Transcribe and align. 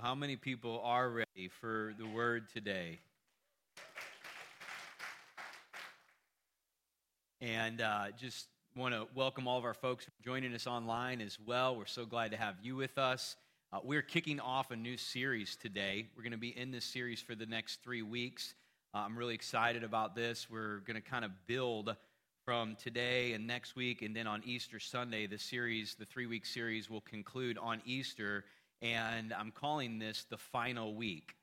how 0.00 0.14
many 0.14 0.36
people 0.36 0.80
are 0.82 1.10
ready 1.10 1.48
for 1.60 1.92
the 1.98 2.06
word 2.06 2.48
today? 2.54 2.98
And 7.42 7.82
uh, 7.82 8.06
just 8.18 8.46
want 8.74 8.94
to 8.94 9.06
welcome 9.14 9.46
all 9.46 9.58
of 9.58 9.64
our 9.64 9.74
folks 9.74 10.06
joining 10.24 10.54
us 10.54 10.66
online 10.66 11.20
as 11.20 11.38
well. 11.44 11.76
We're 11.76 11.84
so 11.84 12.06
glad 12.06 12.30
to 12.30 12.38
have 12.38 12.54
you 12.62 12.76
with 12.76 12.96
us. 12.96 13.36
Uh, 13.72 13.80
we're 13.84 14.00
kicking 14.00 14.40
off 14.40 14.70
a 14.70 14.76
new 14.76 14.96
series 14.96 15.56
today. 15.56 16.06
We're 16.16 16.22
going 16.22 16.32
to 16.32 16.38
be 16.38 16.56
in 16.58 16.70
this 16.70 16.86
series 16.86 17.20
for 17.20 17.34
the 17.34 17.46
next 17.46 17.82
three 17.82 18.02
weeks. 18.02 18.54
Uh, 18.94 18.98
I'm 18.98 19.18
really 19.18 19.34
excited 19.34 19.84
about 19.84 20.14
this. 20.14 20.48
We're 20.50 20.78
going 20.78 20.96
to 20.96 21.06
kind 21.06 21.26
of 21.26 21.30
build 21.46 21.94
from 22.46 22.74
today 22.76 23.34
and 23.34 23.46
next 23.46 23.76
week, 23.76 24.00
and 24.00 24.16
then 24.16 24.26
on 24.26 24.42
Easter 24.46 24.80
Sunday, 24.80 25.26
the 25.26 25.38
series, 25.38 25.94
the 25.94 26.06
three 26.06 26.26
week 26.26 26.46
series, 26.46 26.88
will 26.88 27.02
conclude 27.02 27.58
on 27.58 27.82
Easter 27.84 28.44
and 28.82 29.32
I'm 29.32 29.50
calling 29.50 29.98
this 29.98 30.24
the 30.30 30.36
final 30.36 30.94
week. 30.94 31.34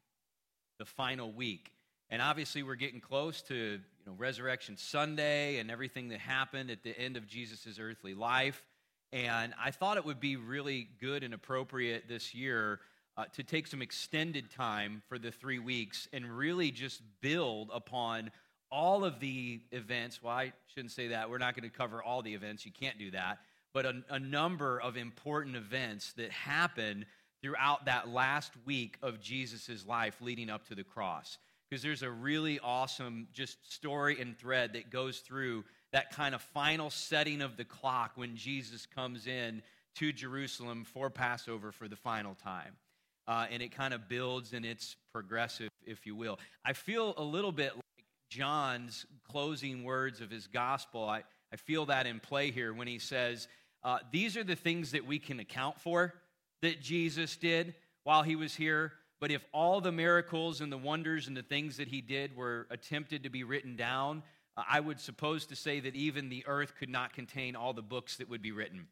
The 0.80 0.86
final 0.86 1.32
week. 1.32 1.72
And 2.10 2.22
obviously, 2.22 2.64
we're 2.64 2.76
getting 2.76 3.02
close 3.02 3.42
to 3.44 3.56
you 3.56 3.80
know, 4.06 4.14
Resurrection 4.18 4.78
Sunday 4.78 5.58
and 5.58 5.70
everything 5.70 6.10
that 6.10 6.20
happened 6.20 6.72
at 6.72 6.84
the 6.84 6.98
end 6.98 7.18
of 7.18 7.28
Jesus' 7.28 7.80
earthly 7.80 8.14
life. 8.14 8.64
And 9.12 9.54
I 9.62 9.72
thought 9.72 9.98
it 9.98 10.06
would 10.06 10.20
be 10.20 10.36
really 10.36 10.88
good 11.00 11.24
and 11.24 11.34
appropriate 11.34 12.08
this 12.08 12.34
year 12.34 12.80
uh, 13.18 13.26
to 13.34 13.44
take 13.44 13.68
some 13.68 13.82
extended 13.82 14.52
time 14.52 15.02
for 15.08 15.18
the 15.18 15.32
three 15.32 15.60
weeks 15.60 16.08
and 16.14 16.26
really 16.38 16.72
just 16.72 17.02
build 17.22 17.70
upon 17.74 18.32
all 18.72 19.04
of 19.04 19.20
the 19.20 19.62
events. 19.72 20.22
Well, 20.22 20.34
I 20.34 20.54
shouldn't 20.68 20.92
say 20.92 21.08
that. 21.10 21.30
We're 21.30 21.38
not 21.38 21.56
going 21.56 21.70
to 21.70 21.76
cover 21.76 22.04
all 22.04 22.22
the 22.22 22.34
events. 22.34 22.66
You 22.66 22.72
can't 22.72 23.00
do 23.00 23.12
that. 23.12 23.40
But 23.74 23.86
a, 23.86 24.04
a 24.10 24.20
number 24.20 24.80
of 24.80 24.98
important 24.98 25.56
events 25.56 26.14
that 26.14 26.32
happen 26.32 27.06
throughout 27.42 27.86
that 27.86 28.10
last 28.10 28.52
week 28.66 28.98
of 29.02 29.20
Jesus' 29.20 29.86
life 29.86 30.16
leading 30.22 30.50
up 30.50 30.68
to 30.68 30.76
the 30.76 30.84
cross. 30.84 31.38
Because 31.70 31.84
there's 31.84 32.04
a 32.04 32.10
really 32.10 32.60
awesome 32.60 33.28
just 33.34 33.72
story 33.74 34.20
and 34.22 34.38
thread 34.38 34.74
that 34.74 34.90
goes 34.90 35.20
through 35.20 35.66
that 35.92 36.12
kind 36.12 36.34
of 36.34 36.42
final 36.42 36.90
setting 36.90 37.42
of 37.42 37.58
the 37.58 37.66
clock 37.66 38.14
when 38.16 38.36
Jesus 38.36 38.86
comes 38.86 39.28
in 39.28 39.62
to 39.96 40.14
Jerusalem 40.14 40.86
for 40.86 41.10
Passover 41.10 41.72
for 41.72 41.88
the 41.88 41.96
final 41.96 42.36
time. 42.36 42.76
Uh, 43.28 43.46
and 43.52 43.62
it 43.62 43.72
kind 43.72 43.94
of 43.94 44.08
builds 44.08 44.54
and 44.54 44.66
it's 44.66 44.96
progressive, 45.12 45.70
if 45.86 46.06
you 46.06 46.16
will. 46.16 46.40
I 46.64 46.74
feel 46.74 47.14
a 47.18 47.24
little 47.24 47.52
bit 47.52 47.76
like 47.76 48.06
John's 48.30 49.06
closing 49.30 49.84
words 49.84 50.22
of 50.22 50.30
his 50.30 50.48
gospel. 50.48 51.08
I, 51.08 51.24
I 51.52 51.58
feel 51.58 51.86
that 51.88 52.08
in 52.08 52.20
play 52.20 52.52
here 52.52 52.74
when 52.74 52.88
he 52.88 53.00
says, 53.00 53.48
uh, 53.84 54.00
These 54.12 54.38
are 54.38 54.44
the 54.44 54.56
things 54.56 54.92
that 54.92 55.06
we 55.06 55.20
can 55.20 55.40
account 55.40 55.82
for 55.82 56.14
that 56.62 56.82
Jesus 56.82 57.36
did 57.36 57.76
while 58.04 58.24
he 58.24 58.36
was 58.36 58.56
here, 58.56 58.94
but 59.20 59.32
if 59.32 59.44
all 59.54 59.82
the 59.82 59.92
miracles 59.92 60.62
and 60.62 60.72
the 60.72 60.78
wonders 60.78 61.28
and 61.28 61.36
the 61.36 61.44
things 61.44 61.78
that 61.78 61.88
he 61.88 62.02
did 62.02 62.36
were 62.36 62.68
attempted 62.70 63.24
to 63.24 63.30
be 63.30 63.44
written 63.44 63.76
down, 63.76 64.24
uh, 64.56 64.64
I 64.70 64.80
would 64.80 65.00
suppose 65.00 65.46
to 65.48 65.56
say 65.56 65.80
that 65.80 65.96
even 65.96 66.30
the 66.30 66.44
earth 66.48 66.74
could 66.78 66.90
not 66.90 67.14
contain 67.14 67.56
all 67.56 67.74
the 67.74 67.82
books 67.82 68.18
that 68.18 68.30
would 68.30 68.42
be 68.42 68.52
written. 68.52 68.88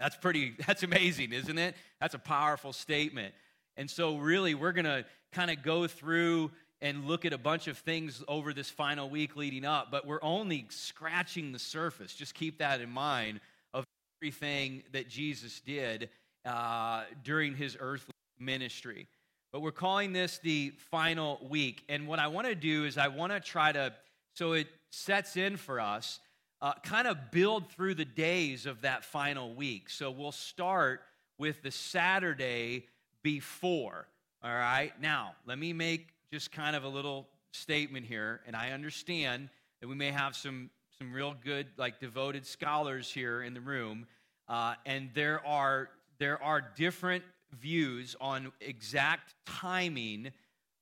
That's 0.00 0.16
pretty, 0.16 0.54
that's 0.66 0.82
amazing, 0.82 1.32
isn't 1.32 1.58
it? 1.58 1.74
That's 2.00 2.14
a 2.14 2.18
powerful 2.18 2.72
statement. 2.72 3.34
And 3.76 3.90
so, 3.90 4.16
really, 4.16 4.54
we're 4.54 4.72
going 4.72 4.86
to 4.86 5.04
kind 5.32 5.50
of 5.50 5.62
go 5.62 5.86
through 5.86 6.50
and 6.80 7.06
look 7.06 7.24
at 7.24 7.32
a 7.32 7.38
bunch 7.38 7.68
of 7.68 7.78
things 7.78 8.22
over 8.28 8.52
this 8.52 8.70
final 8.70 9.08
week 9.08 9.36
leading 9.36 9.64
up, 9.64 9.90
but 9.90 10.06
we're 10.06 10.22
only 10.22 10.66
scratching 10.68 11.52
the 11.52 11.58
surface. 11.58 12.14
Just 12.14 12.34
keep 12.34 12.58
that 12.58 12.80
in 12.80 12.90
mind 12.90 13.40
of 13.72 13.84
everything 14.20 14.82
that 14.92 15.08
Jesus 15.08 15.60
did 15.60 16.10
uh, 16.46 17.02
during 17.24 17.54
his 17.54 17.76
earthly 17.78 18.14
ministry. 18.38 19.08
But 19.52 19.60
we're 19.60 19.72
calling 19.72 20.12
this 20.12 20.38
the 20.38 20.72
final 20.90 21.40
week. 21.48 21.82
And 21.88 22.06
what 22.06 22.18
I 22.18 22.28
want 22.28 22.46
to 22.46 22.54
do 22.54 22.84
is 22.84 22.96
I 22.96 23.08
want 23.08 23.32
to 23.32 23.40
try 23.40 23.72
to, 23.72 23.92
so 24.34 24.52
it 24.52 24.68
sets 24.90 25.36
in 25.36 25.56
for 25.56 25.80
us, 25.80 26.20
uh, 26.62 26.72
kind 26.82 27.06
of 27.06 27.30
build 27.30 27.70
through 27.70 27.94
the 27.94 28.04
days 28.04 28.66
of 28.66 28.82
that 28.82 29.04
final 29.04 29.54
week. 29.54 29.90
So 29.90 30.10
we'll 30.10 30.32
start 30.32 31.02
with 31.38 31.62
the 31.62 31.70
Saturday 31.70 32.86
before. 33.22 34.06
All 34.42 34.54
right. 34.54 34.92
Now, 35.00 35.34
let 35.46 35.58
me 35.58 35.72
make 35.72 36.08
just 36.32 36.52
kind 36.52 36.76
of 36.76 36.84
a 36.84 36.88
little 36.88 37.28
statement 37.52 38.06
here. 38.06 38.40
And 38.46 38.54
I 38.54 38.70
understand 38.70 39.48
that 39.80 39.88
we 39.88 39.94
may 39.94 40.10
have 40.10 40.36
some, 40.36 40.70
some 40.98 41.12
real 41.12 41.34
good, 41.44 41.66
like 41.76 42.00
devoted 42.00 42.46
scholars 42.46 43.10
here 43.10 43.42
in 43.42 43.54
the 43.54 43.60
room. 43.60 44.06
Uh, 44.48 44.74
and 44.84 45.10
there 45.14 45.44
are 45.46 45.90
there 46.18 46.42
are 46.42 46.60
different 46.60 47.24
views 47.52 48.16
on 48.20 48.52
exact 48.60 49.34
timing 49.44 50.32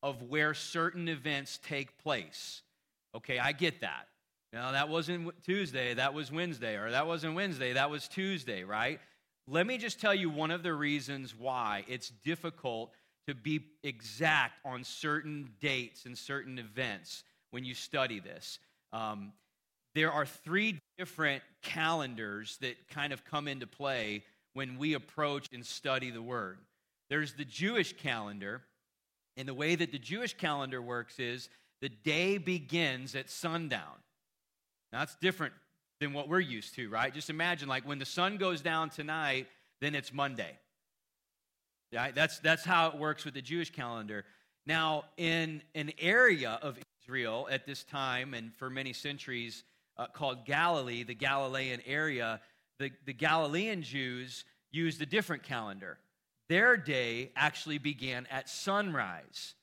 of 0.02 0.22
where 0.22 0.54
certain 0.54 1.08
events 1.08 1.58
take 1.66 1.96
place. 2.02 2.62
Okay, 3.14 3.38
I 3.38 3.52
get 3.52 3.80
that. 3.80 4.08
Now, 4.52 4.72
that 4.72 4.88
wasn't 4.88 5.32
Tuesday, 5.42 5.94
that 5.94 6.14
was 6.14 6.30
Wednesday, 6.30 6.76
or 6.76 6.90
that 6.90 7.06
wasn't 7.06 7.34
Wednesday, 7.34 7.72
that 7.72 7.90
was 7.90 8.06
Tuesday, 8.06 8.62
right? 8.62 9.00
Let 9.48 9.66
me 9.66 9.78
just 9.78 10.00
tell 10.00 10.14
you 10.14 10.30
one 10.30 10.50
of 10.50 10.62
the 10.62 10.72
reasons 10.72 11.34
why 11.36 11.84
it's 11.88 12.10
difficult 12.24 12.92
to 13.26 13.34
be 13.34 13.60
exact 13.82 14.60
on 14.64 14.84
certain 14.84 15.50
dates 15.60 16.06
and 16.06 16.16
certain 16.16 16.58
events 16.58 17.24
when 17.50 17.64
you 17.64 17.74
study 17.74 18.20
this. 18.20 18.58
Um, 18.92 19.32
there 19.94 20.12
are 20.12 20.26
three 20.26 20.80
different 20.98 21.42
calendars 21.62 22.58
that 22.60 22.88
kind 22.88 23.12
of 23.12 23.24
come 23.24 23.48
into 23.48 23.66
play 23.66 24.22
when 24.54 24.78
we 24.78 24.94
approach 24.94 25.48
and 25.52 25.64
study 25.64 26.10
the 26.10 26.22
Word. 26.22 26.58
There's 27.10 27.34
the 27.34 27.44
Jewish 27.44 27.92
calendar, 27.96 28.62
and 29.36 29.46
the 29.46 29.54
way 29.54 29.74
that 29.74 29.92
the 29.92 29.98
Jewish 29.98 30.34
calendar 30.34 30.80
works 30.80 31.18
is 31.18 31.48
the 31.80 31.88
day 31.88 32.38
begins 32.38 33.14
at 33.14 33.28
sundown. 33.28 33.98
Now, 34.92 35.00
that's 35.00 35.16
different 35.16 35.52
than 36.00 36.12
what 36.12 36.28
we're 36.28 36.40
used 36.40 36.74
to, 36.76 36.88
right? 36.88 37.12
Just 37.12 37.30
imagine, 37.30 37.68
like, 37.68 37.86
when 37.86 37.98
the 37.98 38.06
sun 38.06 38.36
goes 38.36 38.62
down 38.62 38.90
tonight, 38.90 39.48
then 39.80 39.94
it's 39.94 40.12
Monday. 40.12 40.58
Right? 41.92 42.14
That's, 42.14 42.38
that's 42.38 42.64
how 42.64 42.88
it 42.88 42.96
works 42.96 43.24
with 43.24 43.34
the 43.34 43.42
Jewish 43.42 43.70
calendar. 43.70 44.24
Now, 44.66 45.04
in 45.16 45.62
an 45.74 45.92
area 45.98 46.58
of 46.62 46.78
Israel 47.02 47.48
at 47.50 47.66
this 47.66 47.84
time 47.84 48.34
and 48.34 48.54
for 48.54 48.70
many 48.70 48.92
centuries 48.92 49.62
uh, 49.96 50.06
called 50.06 50.46
Galilee, 50.46 51.04
the 51.04 51.14
Galilean 51.14 51.80
area, 51.86 52.40
the, 52.78 52.90
the 53.06 53.12
Galilean 53.12 53.82
Jews 53.82 54.44
used 54.70 55.00
a 55.00 55.06
different 55.06 55.42
calendar. 55.42 55.98
Their 56.48 56.76
day 56.76 57.30
actually 57.36 57.78
began 57.78 58.26
at 58.30 58.48
sunrise. 58.48 59.54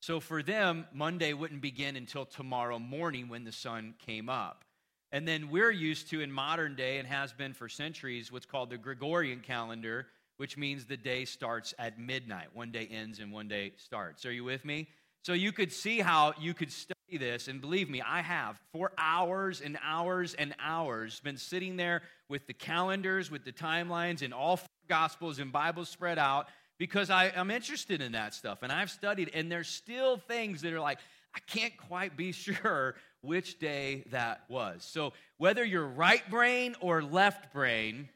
So 0.00 0.20
for 0.20 0.42
them, 0.42 0.86
Monday 0.94 1.32
wouldn't 1.34 1.60
begin 1.60 1.96
until 1.96 2.24
tomorrow 2.24 2.78
morning 2.78 3.28
when 3.28 3.44
the 3.44 3.52
sun 3.52 3.94
came 4.06 4.28
up. 4.28 4.64
And 5.12 5.26
then 5.26 5.50
we're 5.50 5.72
used 5.72 6.08
to 6.10 6.20
in 6.20 6.30
modern 6.30 6.76
day 6.76 6.98
and 6.98 7.08
has 7.08 7.32
been 7.32 7.52
for 7.52 7.68
centuries 7.68 8.30
what's 8.30 8.46
called 8.46 8.70
the 8.70 8.78
Gregorian 8.78 9.40
calendar, 9.40 10.06
which 10.36 10.56
means 10.56 10.86
the 10.86 10.96
day 10.96 11.24
starts 11.24 11.74
at 11.78 11.98
midnight. 11.98 12.48
One 12.54 12.70
day 12.70 12.88
ends 12.90 13.18
and 13.18 13.32
one 13.32 13.48
day 13.48 13.72
starts. 13.76 14.24
Are 14.24 14.32
you 14.32 14.44
with 14.44 14.64
me? 14.64 14.88
So 15.22 15.32
you 15.32 15.52
could 15.52 15.72
see 15.72 15.98
how 15.98 16.32
you 16.40 16.54
could 16.54 16.72
study 16.72 16.99
this, 17.18 17.48
and 17.48 17.60
believe 17.60 17.88
me, 17.88 18.02
I 18.02 18.22
have 18.22 18.60
for 18.72 18.92
hours 18.98 19.60
and 19.60 19.78
hours 19.82 20.34
and 20.34 20.54
hours 20.60 21.20
been 21.20 21.36
sitting 21.36 21.76
there 21.76 22.02
with 22.28 22.46
the 22.46 22.52
calendars, 22.52 23.30
with 23.30 23.44
the 23.44 23.52
timelines, 23.52 24.22
and 24.22 24.34
all 24.34 24.60
gospels 24.88 25.38
and 25.38 25.52
Bibles 25.52 25.88
spread 25.88 26.18
out 26.18 26.48
because 26.78 27.10
I, 27.10 27.26
am 27.26 27.50
interested 27.50 28.00
in 28.00 28.12
that 28.12 28.34
stuff. 28.34 28.62
And 28.62 28.72
I've 28.72 28.90
studied, 28.90 29.30
and 29.34 29.50
there's 29.50 29.68
still 29.68 30.16
things 30.16 30.62
that 30.62 30.72
are 30.72 30.80
like, 30.80 30.98
I 31.34 31.38
can't 31.46 31.76
quite 31.76 32.16
be 32.16 32.32
sure 32.32 32.94
which 33.22 33.58
day 33.58 34.04
that 34.10 34.42
was. 34.48 34.84
So 34.84 35.12
whether 35.38 35.64
you're 35.64 35.86
right 35.86 36.28
brain 36.30 36.74
or 36.80 37.02
left 37.02 37.52
brain, 37.52 38.08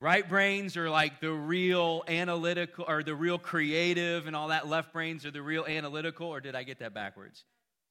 Right 0.00 0.28
brains 0.28 0.76
are 0.76 0.88
like 0.88 1.20
the 1.20 1.32
real 1.32 2.04
analytical 2.06 2.84
or 2.86 3.02
the 3.02 3.16
real 3.16 3.36
creative 3.36 4.28
and 4.28 4.36
all 4.36 4.48
that. 4.48 4.68
Left 4.68 4.92
brains 4.92 5.26
are 5.26 5.32
the 5.32 5.42
real 5.42 5.66
analytical, 5.66 6.28
or 6.28 6.40
did 6.40 6.54
I 6.54 6.62
get 6.62 6.78
that 6.78 6.94
backwards? 6.94 7.44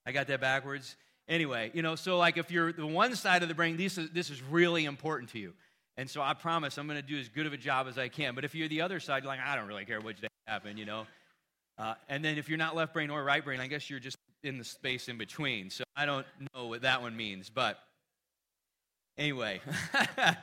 I 0.07 0.13
got 0.13 0.27
that 0.27 0.39
backwards. 0.39 0.95
Anyway, 1.27 1.69
you 1.73 1.81
know, 1.81 1.95
so 1.95 2.17
like 2.17 2.37
if 2.37 2.49
you're 2.49 2.71
the 2.71 2.87
one 2.87 3.13
side 3.13 3.43
of 3.43 3.49
the 3.49 3.55
brain, 3.55 3.75
this 3.75 3.97
is, 3.97 4.09
this 4.11 4.29
is 4.29 4.41
really 4.41 4.85
important 4.85 5.29
to 5.31 5.39
you. 5.39 5.53
And 5.97 6.09
so 6.09 6.21
I 6.21 6.33
promise 6.33 6.77
I'm 6.77 6.87
going 6.87 6.99
to 6.99 7.05
do 7.05 7.19
as 7.19 7.27
good 7.27 7.45
of 7.45 7.51
a 7.51 7.57
job 7.57 7.87
as 7.87 7.97
I 7.97 8.07
can. 8.07 8.33
But 8.33 8.45
if 8.45 8.55
you're 8.55 8.69
the 8.69 8.81
other 8.81 9.01
side, 9.01 9.25
like, 9.25 9.39
I 9.45 9.57
don't 9.57 9.67
really 9.67 9.83
care 9.83 9.99
which 9.99 10.21
day 10.21 10.29
happened, 10.47 10.79
you 10.79 10.85
know. 10.85 11.07
Uh, 11.77 11.95
and 12.07 12.23
then 12.23 12.37
if 12.37 12.47
you're 12.47 12.57
not 12.57 12.73
left 12.73 12.93
brain 12.93 13.09
or 13.09 13.21
right 13.21 13.43
brain, 13.43 13.59
I 13.59 13.67
guess 13.67 13.89
you're 13.89 13.99
just 13.99 14.15
in 14.43 14.57
the 14.57 14.63
space 14.63 15.09
in 15.09 15.17
between. 15.17 15.69
So 15.69 15.83
I 15.95 16.05
don't 16.05 16.25
know 16.55 16.67
what 16.67 16.83
that 16.83 17.01
one 17.01 17.17
means. 17.17 17.49
But 17.49 17.77
anyway. 19.17 19.59
I 19.93 20.37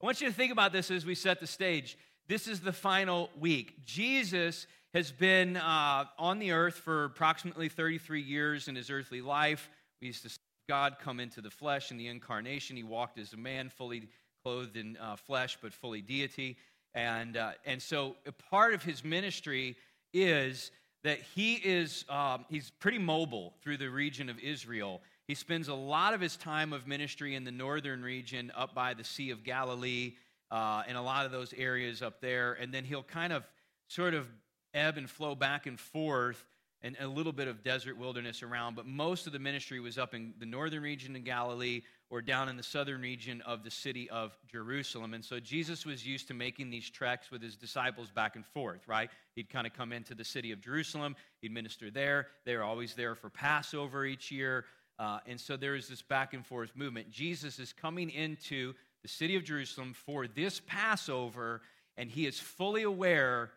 want 0.00 0.20
you 0.20 0.26
to 0.26 0.34
think 0.34 0.50
about 0.50 0.72
this 0.72 0.90
as 0.90 1.06
we 1.06 1.14
set 1.14 1.38
the 1.38 1.46
stage. 1.46 1.96
This 2.26 2.48
is 2.48 2.60
the 2.60 2.72
final 2.72 3.30
week. 3.38 3.84
Jesus 3.84 4.66
has 4.94 5.10
been 5.10 5.56
uh, 5.56 6.04
on 6.18 6.38
the 6.38 6.52
earth 6.52 6.76
for 6.76 7.04
approximately 7.04 7.68
33 7.68 8.22
years 8.22 8.68
in 8.68 8.76
his 8.76 8.90
earthly 8.90 9.20
life. 9.20 9.68
We 10.00 10.06
used 10.06 10.22
to 10.22 10.28
see 10.28 10.38
God 10.68 10.96
come 11.00 11.18
into 11.20 11.40
the 11.40 11.50
flesh 11.50 11.90
in 11.90 11.98
the 11.98 12.06
incarnation. 12.06 12.76
He 12.76 12.84
walked 12.84 13.18
as 13.18 13.32
a 13.32 13.36
man, 13.36 13.68
fully 13.68 14.08
clothed 14.44 14.76
in 14.76 14.96
uh, 14.98 15.16
flesh, 15.16 15.58
but 15.60 15.74
fully 15.74 16.00
deity. 16.00 16.56
And, 16.94 17.36
uh, 17.36 17.52
and 17.66 17.82
so 17.82 18.16
a 18.24 18.32
part 18.32 18.72
of 18.72 18.82
his 18.82 19.04
ministry 19.04 19.76
is 20.12 20.70
that 21.02 21.18
he 21.34 21.54
is 21.54 22.04
um, 22.08 22.46
he's 22.48 22.70
pretty 22.70 22.98
mobile 22.98 23.52
through 23.62 23.78
the 23.78 23.90
region 23.90 24.30
of 24.30 24.38
Israel. 24.38 25.02
He 25.26 25.34
spends 25.34 25.68
a 25.68 25.74
lot 25.74 26.14
of 26.14 26.20
his 26.20 26.36
time 26.36 26.72
of 26.72 26.86
ministry 26.86 27.34
in 27.34 27.44
the 27.44 27.52
northern 27.52 28.02
region 28.02 28.52
up 28.56 28.74
by 28.74 28.94
the 28.94 29.04
Sea 29.04 29.30
of 29.30 29.42
Galilee 29.42 30.14
uh, 30.50 30.82
and 30.86 30.96
a 30.96 31.02
lot 31.02 31.26
of 31.26 31.32
those 31.32 31.52
areas 31.54 32.00
up 32.00 32.20
there. 32.20 32.52
And 32.54 32.72
then 32.72 32.84
he'll 32.84 33.02
kind 33.02 33.32
of 33.32 33.44
sort 33.88 34.14
of 34.14 34.28
ebb 34.74 34.98
and 34.98 35.08
flow 35.08 35.34
back 35.34 35.66
and 35.66 35.78
forth 35.78 36.44
and 36.84 36.96
a 37.00 37.08
little 37.08 37.32
bit 37.32 37.48
of 37.48 37.64
desert 37.64 37.96
wilderness 37.96 38.42
around, 38.42 38.76
but 38.76 38.86
most 38.86 39.26
of 39.26 39.32
the 39.32 39.38
ministry 39.38 39.80
was 39.80 39.96
up 39.96 40.12
in 40.12 40.34
the 40.38 40.44
northern 40.44 40.82
region 40.82 41.16
of 41.16 41.24
Galilee 41.24 41.80
or 42.10 42.20
down 42.20 42.50
in 42.50 42.58
the 42.58 42.62
southern 42.62 43.00
region 43.00 43.40
of 43.46 43.64
the 43.64 43.70
city 43.70 44.08
of 44.10 44.36
Jerusalem. 44.46 45.14
And 45.14 45.24
so 45.24 45.40
Jesus 45.40 45.86
was 45.86 46.06
used 46.06 46.28
to 46.28 46.34
making 46.34 46.68
these 46.68 46.90
treks 46.90 47.30
with 47.30 47.40
his 47.42 47.56
disciples 47.56 48.10
back 48.10 48.36
and 48.36 48.44
forth, 48.44 48.86
right? 48.86 49.08
He'd 49.34 49.48
kind 49.48 49.66
of 49.66 49.72
come 49.72 49.92
into 49.92 50.14
the 50.14 50.24
city 50.24 50.52
of 50.52 50.60
Jerusalem, 50.60 51.16
he'd 51.40 51.52
minister 51.52 51.90
there. 51.90 52.26
They 52.44 52.54
were 52.54 52.62
always 52.62 52.94
there 52.94 53.14
for 53.14 53.30
Passover 53.30 54.04
each 54.04 54.30
year. 54.30 54.66
Uh, 54.98 55.20
and 55.26 55.40
so 55.40 55.56
there 55.56 55.76
is 55.76 55.88
this 55.88 56.02
back 56.02 56.34
and 56.34 56.44
forth 56.44 56.76
movement. 56.76 57.10
Jesus 57.10 57.58
is 57.58 57.72
coming 57.72 58.10
into 58.10 58.74
the 59.02 59.08
city 59.08 59.36
of 59.36 59.42
Jerusalem 59.42 59.94
for 59.94 60.26
this 60.26 60.60
Passover, 60.66 61.62
and 61.96 62.10
he 62.10 62.26
is 62.26 62.38
fully 62.38 62.82
aware 62.82 63.52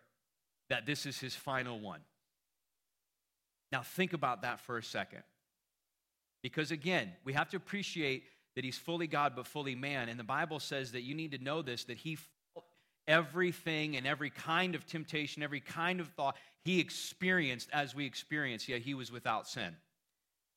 that 0.70 0.86
this 0.86 1.06
is 1.06 1.20
his 1.20 1.36
final 1.36 1.80
one. 1.80 2.02
Now, 3.72 3.82
think 3.82 4.14
about 4.14 4.44
that 4.44 4.60
for 4.60 4.78
a 4.78 4.84
second. 4.84 5.24
Because 6.42 6.72
again, 6.72 7.12
we 7.24 7.34
have 7.34 7.50
to 7.50 7.58
appreciate 7.58 8.24
that 8.56 8.64
he's 8.64 8.78
fully 8.78 9.08
God 9.08 9.34
but 9.36 9.46
fully 9.46 9.76
man. 9.76 10.10
And 10.10 10.20
the 10.20 10.24
Bible 10.24 10.60
says 10.60 10.94
that 10.94 11.02
you 11.02 11.14
need 11.14 11.32
to 11.32 11.38
know 11.38 11.62
this 11.62 11.84
that 11.86 11.98
he 11.98 12.16
felt 12.16 12.66
everything 13.08 13.96
and 13.98 14.08
every 14.08 14.30
kind 14.30 14.76
of 14.76 14.86
temptation, 14.86 15.44
every 15.44 15.60
kind 15.60 16.00
of 16.00 16.08
thought 16.10 16.36
he 16.64 16.80
experienced 16.80 17.70
as 17.72 17.96
we 17.96 18.06
experience, 18.06 18.68
yet 18.68 18.82
he 18.82 18.94
was 18.94 19.12
without 19.12 19.48
sin. 19.48 19.76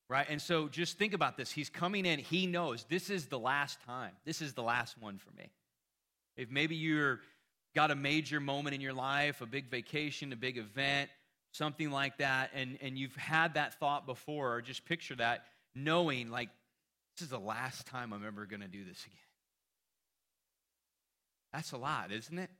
Right? 0.08 0.26
And 0.28 0.42
so 0.42 0.68
just 0.68 0.98
think 0.98 1.12
about 1.12 1.36
this. 1.36 1.52
He's 1.52 1.68
coming 1.68 2.04
in, 2.04 2.18
he 2.18 2.46
knows 2.46 2.84
this 2.88 3.10
is 3.10 3.26
the 3.26 3.38
last 3.38 3.78
time. 3.86 4.12
This 4.24 4.42
is 4.42 4.54
the 4.54 4.62
last 4.62 4.96
one 4.98 5.18
for 5.18 5.30
me. 5.32 5.50
If 6.36 6.50
maybe 6.50 6.74
you're 6.74 7.20
got 7.74 7.90
a 7.90 7.94
major 7.94 8.40
moment 8.40 8.74
in 8.74 8.80
your 8.80 8.92
life, 8.92 9.40
a 9.40 9.46
big 9.46 9.70
vacation, 9.70 10.32
a 10.32 10.36
big 10.36 10.58
event, 10.58 11.10
something 11.52 11.90
like 11.90 12.18
that, 12.18 12.50
and, 12.54 12.78
and 12.80 12.96
you've 12.98 13.16
had 13.16 13.54
that 13.54 13.74
thought 13.74 14.06
before, 14.06 14.54
or 14.54 14.62
just 14.62 14.84
picture 14.84 15.14
that, 15.16 15.44
knowing 15.74 16.30
like, 16.30 16.48
this 17.16 17.24
is 17.24 17.30
the 17.30 17.38
last 17.38 17.86
time 17.86 18.12
I'm 18.12 18.26
ever 18.26 18.46
going 18.46 18.60
to 18.60 18.68
do 18.68 18.84
this 18.84 19.04
again. 19.04 19.18
That's 21.52 21.72
a 21.72 21.76
lot, 21.76 22.12
isn't 22.12 22.38
it? 22.38 22.50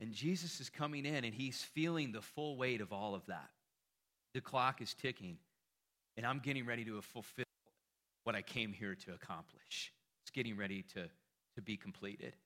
And 0.00 0.12
Jesus 0.12 0.60
is 0.60 0.70
coming 0.70 1.06
in 1.06 1.24
and 1.24 1.34
he's 1.34 1.62
feeling 1.62 2.12
the 2.12 2.20
full 2.20 2.56
weight 2.56 2.80
of 2.80 2.92
all 2.92 3.14
of 3.14 3.26
that. 3.26 3.48
The 4.34 4.40
clock 4.40 4.80
is 4.82 4.94
ticking, 4.94 5.38
and 6.16 6.26
I'm 6.26 6.38
getting 6.38 6.66
ready 6.66 6.84
to 6.84 7.00
fulfill 7.00 7.44
what 8.24 8.36
I 8.36 8.42
came 8.42 8.72
here 8.72 8.94
to 8.94 9.14
accomplish. 9.14 9.92
It's 10.22 10.30
getting 10.30 10.56
ready 10.56 10.84
to, 10.94 11.08
to 11.54 11.62
be 11.62 11.76
completed. 11.76 12.36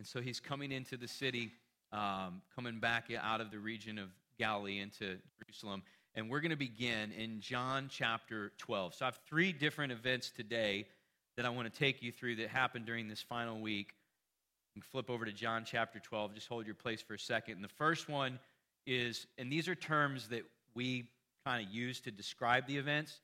And 0.00 0.06
so 0.06 0.22
he's 0.22 0.40
coming 0.40 0.72
into 0.72 0.96
the 0.96 1.06
city, 1.06 1.52
um, 1.92 2.40
coming 2.56 2.80
back 2.80 3.10
out 3.22 3.42
of 3.42 3.50
the 3.50 3.58
region 3.58 3.98
of 3.98 4.08
Galilee 4.38 4.78
into 4.78 5.18
Jerusalem. 5.38 5.82
And 6.14 6.30
we're 6.30 6.40
going 6.40 6.52
to 6.52 6.56
begin 6.56 7.12
in 7.12 7.42
John 7.42 7.88
chapter 7.90 8.50
12. 8.56 8.94
So 8.94 9.04
I 9.04 9.08
have 9.08 9.20
three 9.28 9.52
different 9.52 9.92
events 9.92 10.30
today 10.30 10.86
that 11.36 11.44
I 11.44 11.50
want 11.50 11.70
to 11.70 11.78
take 11.78 12.02
you 12.02 12.12
through 12.12 12.36
that 12.36 12.48
happened 12.48 12.86
during 12.86 13.08
this 13.08 13.20
final 13.20 13.60
week. 13.60 13.92
You 14.74 14.80
can 14.80 14.88
flip 14.90 15.10
over 15.10 15.26
to 15.26 15.32
John 15.32 15.64
chapter 15.66 15.98
12. 15.98 16.32
Just 16.32 16.48
hold 16.48 16.64
your 16.64 16.74
place 16.74 17.02
for 17.02 17.12
a 17.12 17.18
second. 17.18 17.56
And 17.56 17.62
the 17.62 17.68
first 17.68 18.08
one 18.08 18.38
is, 18.86 19.26
and 19.36 19.52
these 19.52 19.68
are 19.68 19.74
terms 19.74 20.28
that 20.28 20.44
we 20.74 21.10
kind 21.44 21.62
of 21.62 21.70
use 21.70 22.00
to 22.00 22.10
describe 22.10 22.66
the 22.66 22.78
events. 22.78 23.20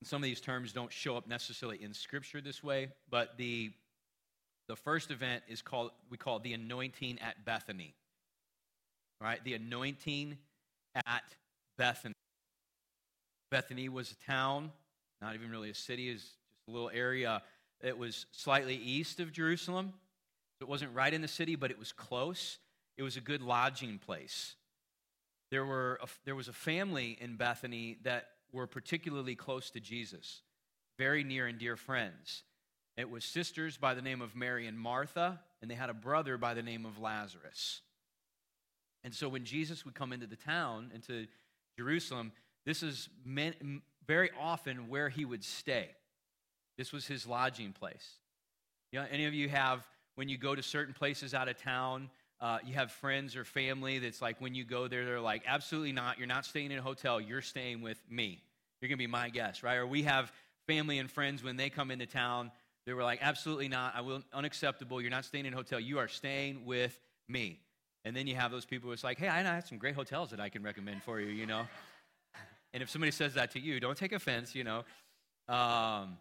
And 0.00 0.08
some 0.08 0.22
of 0.22 0.24
these 0.24 0.40
terms 0.40 0.72
don't 0.72 0.90
show 0.90 1.18
up 1.18 1.28
necessarily 1.28 1.82
in 1.82 1.92
Scripture 1.92 2.40
this 2.40 2.64
way, 2.64 2.88
but 3.10 3.36
the 3.36 3.72
the 4.68 4.76
first 4.76 5.10
event 5.10 5.42
is 5.48 5.62
called 5.62 5.90
we 6.10 6.16
call 6.16 6.38
it 6.38 6.42
the 6.42 6.52
anointing 6.52 7.18
at 7.20 7.44
Bethany 7.44 7.94
right? 9.20 9.42
The 9.44 9.54
anointing 9.54 10.38
at 10.94 11.24
Bethany. 11.78 12.14
Bethany 13.50 13.88
was 13.88 14.12
a 14.12 14.26
town, 14.26 14.72
not 15.20 15.34
even 15.34 15.50
really 15.50 15.70
a 15.70 15.74
city, 15.74 16.08
is 16.08 16.22
just 16.22 16.34
a 16.68 16.72
little 16.72 16.90
area 16.92 17.42
that 17.82 17.96
was 17.96 18.26
slightly 18.32 18.76
east 18.76 19.20
of 19.20 19.32
Jerusalem. 19.32 19.92
So 20.58 20.66
it 20.66 20.68
wasn't 20.68 20.94
right 20.94 21.12
in 21.12 21.22
the 21.22 21.28
city, 21.28 21.54
but 21.54 21.70
it 21.70 21.78
was 21.78 21.92
close. 21.92 22.58
It 22.96 23.02
was 23.02 23.16
a 23.16 23.20
good 23.20 23.42
lodging 23.42 23.98
place. 23.98 24.56
There, 25.50 25.64
were 25.64 26.00
a, 26.02 26.08
there 26.24 26.34
was 26.34 26.48
a 26.48 26.52
family 26.52 27.16
in 27.20 27.36
Bethany 27.36 27.98
that 28.02 28.28
were 28.52 28.66
particularly 28.66 29.36
close 29.36 29.70
to 29.70 29.80
Jesus, 29.80 30.42
very 30.98 31.22
near 31.22 31.46
and 31.46 31.58
dear 31.58 31.76
friends. 31.76 32.42
It 32.96 33.10
was 33.10 33.24
sisters 33.24 33.76
by 33.76 33.94
the 33.94 34.02
name 34.02 34.22
of 34.22 34.34
Mary 34.34 34.66
and 34.66 34.78
Martha, 34.78 35.40
and 35.60 35.70
they 35.70 35.74
had 35.74 35.90
a 35.90 35.94
brother 35.94 36.38
by 36.38 36.54
the 36.54 36.62
name 36.62 36.86
of 36.86 36.98
Lazarus. 36.98 37.82
And 39.04 39.14
so 39.14 39.28
when 39.28 39.44
Jesus 39.44 39.84
would 39.84 39.94
come 39.94 40.12
into 40.12 40.26
the 40.26 40.36
town, 40.36 40.90
into 40.94 41.26
Jerusalem, 41.78 42.32
this 42.64 42.82
is 42.82 43.08
very 44.06 44.30
often 44.40 44.88
where 44.88 45.08
he 45.08 45.24
would 45.24 45.44
stay. 45.44 45.90
This 46.78 46.92
was 46.92 47.06
his 47.06 47.26
lodging 47.26 47.72
place. 47.72 48.06
You 48.92 49.00
know, 49.00 49.06
any 49.10 49.26
of 49.26 49.34
you 49.34 49.48
have, 49.48 49.86
when 50.14 50.28
you 50.28 50.38
go 50.38 50.54
to 50.54 50.62
certain 50.62 50.94
places 50.94 51.34
out 51.34 51.48
of 51.48 51.56
town, 51.60 52.10
uh, 52.40 52.58
you 52.64 52.74
have 52.74 52.90
friends 52.92 53.36
or 53.36 53.44
family 53.44 53.98
that's 53.98 54.20
like, 54.20 54.40
when 54.40 54.54
you 54.54 54.64
go 54.64 54.88
there, 54.88 55.04
they're 55.04 55.20
like, 55.20 55.42
absolutely 55.46 55.92
not. 55.92 56.18
You're 56.18 56.26
not 56.26 56.44
staying 56.44 56.70
in 56.70 56.78
a 56.78 56.82
hotel. 56.82 57.20
You're 57.20 57.42
staying 57.42 57.82
with 57.82 57.98
me. 58.10 58.42
You're 58.80 58.88
going 58.88 58.98
to 58.98 59.02
be 59.02 59.06
my 59.06 59.28
guest, 59.28 59.62
right? 59.62 59.76
Or 59.76 59.86
we 59.86 60.02
have 60.02 60.32
family 60.66 60.98
and 60.98 61.10
friends 61.10 61.42
when 61.42 61.56
they 61.56 61.70
come 61.70 61.90
into 61.90 62.06
town, 62.06 62.50
they 62.86 62.92
were 62.92 63.02
like, 63.02 63.18
absolutely 63.20 63.68
not. 63.68 63.94
I 63.96 64.00
will, 64.00 64.22
unacceptable. 64.32 65.00
You're 65.00 65.10
not 65.10 65.24
staying 65.24 65.44
in 65.44 65.52
a 65.52 65.56
hotel. 65.56 65.80
You 65.80 65.98
are 65.98 66.08
staying 66.08 66.64
with 66.64 66.98
me. 67.28 67.60
And 68.04 68.16
then 68.16 68.28
you 68.28 68.36
have 68.36 68.52
those 68.52 68.64
people 68.64 68.90
who's 68.90 69.02
like, 69.02 69.18
hey, 69.18 69.28
I 69.28 69.42
have 69.42 69.66
some 69.66 69.78
great 69.78 69.96
hotels 69.96 70.30
that 70.30 70.40
I 70.40 70.48
can 70.48 70.62
recommend 70.62 71.02
for 71.02 71.20
you, 71.20 71.28
you 71.28 71.46
know? 71.46 71.66
and 72.72 72.82
if 72.82 72.88
somebody 72.88 73.10
says 73.10 73.34
that 73.34 73.50
to 73.52 73.60
you, 73.60 73.80
don't 73.80 73.98
take 73.98 74.12
offense, 74.12 74.54
you 74.54 74.62
know? 74.62 74.84
Um, 75.48 76.16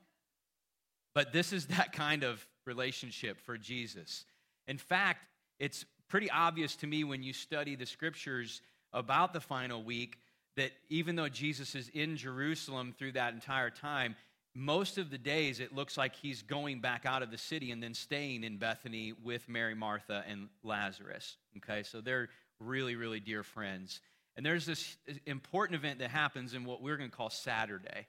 but 1.13 1.31
this 1.31 1.53
is 1.53 1.67
that 1.67 1.93
kind 1.93 2.23
of 2.23 2.45
relationship 2.65 3.39
for 3.39 3.57
Jesus. 3.57 4.25
In 4.67 4.79
fact, 4.79 5.27
it's 5.59 5.85
pretty 6.09 6.31
obvious 6.31 6.75
to 6.77 6.87
me 6.87 7.03
when 7.03 7.21
you 7.21 7.33
study 7.33 7.75
the 7.75 7.85
scriptures 7.85 8.61
about 8.91 9.33
the 9.33 9.39
final 9.39 9.83
week 9.83 10.17
that 10.57 10.71
even 10.89 11.15
though 11.15 11.29
Jesus 11.29 11.75
is 11.75 11.89
in 11.89 12.17
Jerusalem 12.17 12.95
through 12.97 13.11
that 13.11 13.33
entire 13.33 13.69
time, 13.69 14.15
most 14.55 14.97
of 14.97 15.09
the 15.09 15.17
days 15.17 15.59
it 15.59 15.75
looks 15.75 15.97
like 15.97 16.15
he's 16.15 16.41
going 16.41 16.79
back 16.79 17.05
out 17.05 17.21
of 17.21 17.29
the 17.29 17.37
city 17.37 17.71
and 17.71 17.83
then 17.83 17.93
staying 17.93 18.45
in 18.45 18.57
Bethany 18.57 19.13
with 19.23 19.49
Mary, 19.49 19.75
Martha, 19.75 20.23
and 20.27 20.47
Lazarus. 20.63 21.35
Okay, 21.57 21.83
so 21.83 21.99
they're 21.99 22.29
really, 22.61 22.95
really 22.95 23.19
dear 23.19 23.43
friends. 23.43 23.99
And 24.37 24.45
there's 24.45 24.65
this 24.65 24.97
important 25.25 25.77
event 25.77 25.99
that 25.99 26.09
happens 26.09 26.53
in 26.53 26.63
what 26.63 26.81
we're 26.81 26.95
going 26.95 27.09
to 27.09 27.15
call 27.15 27.29
Saturday. 27.29 28.07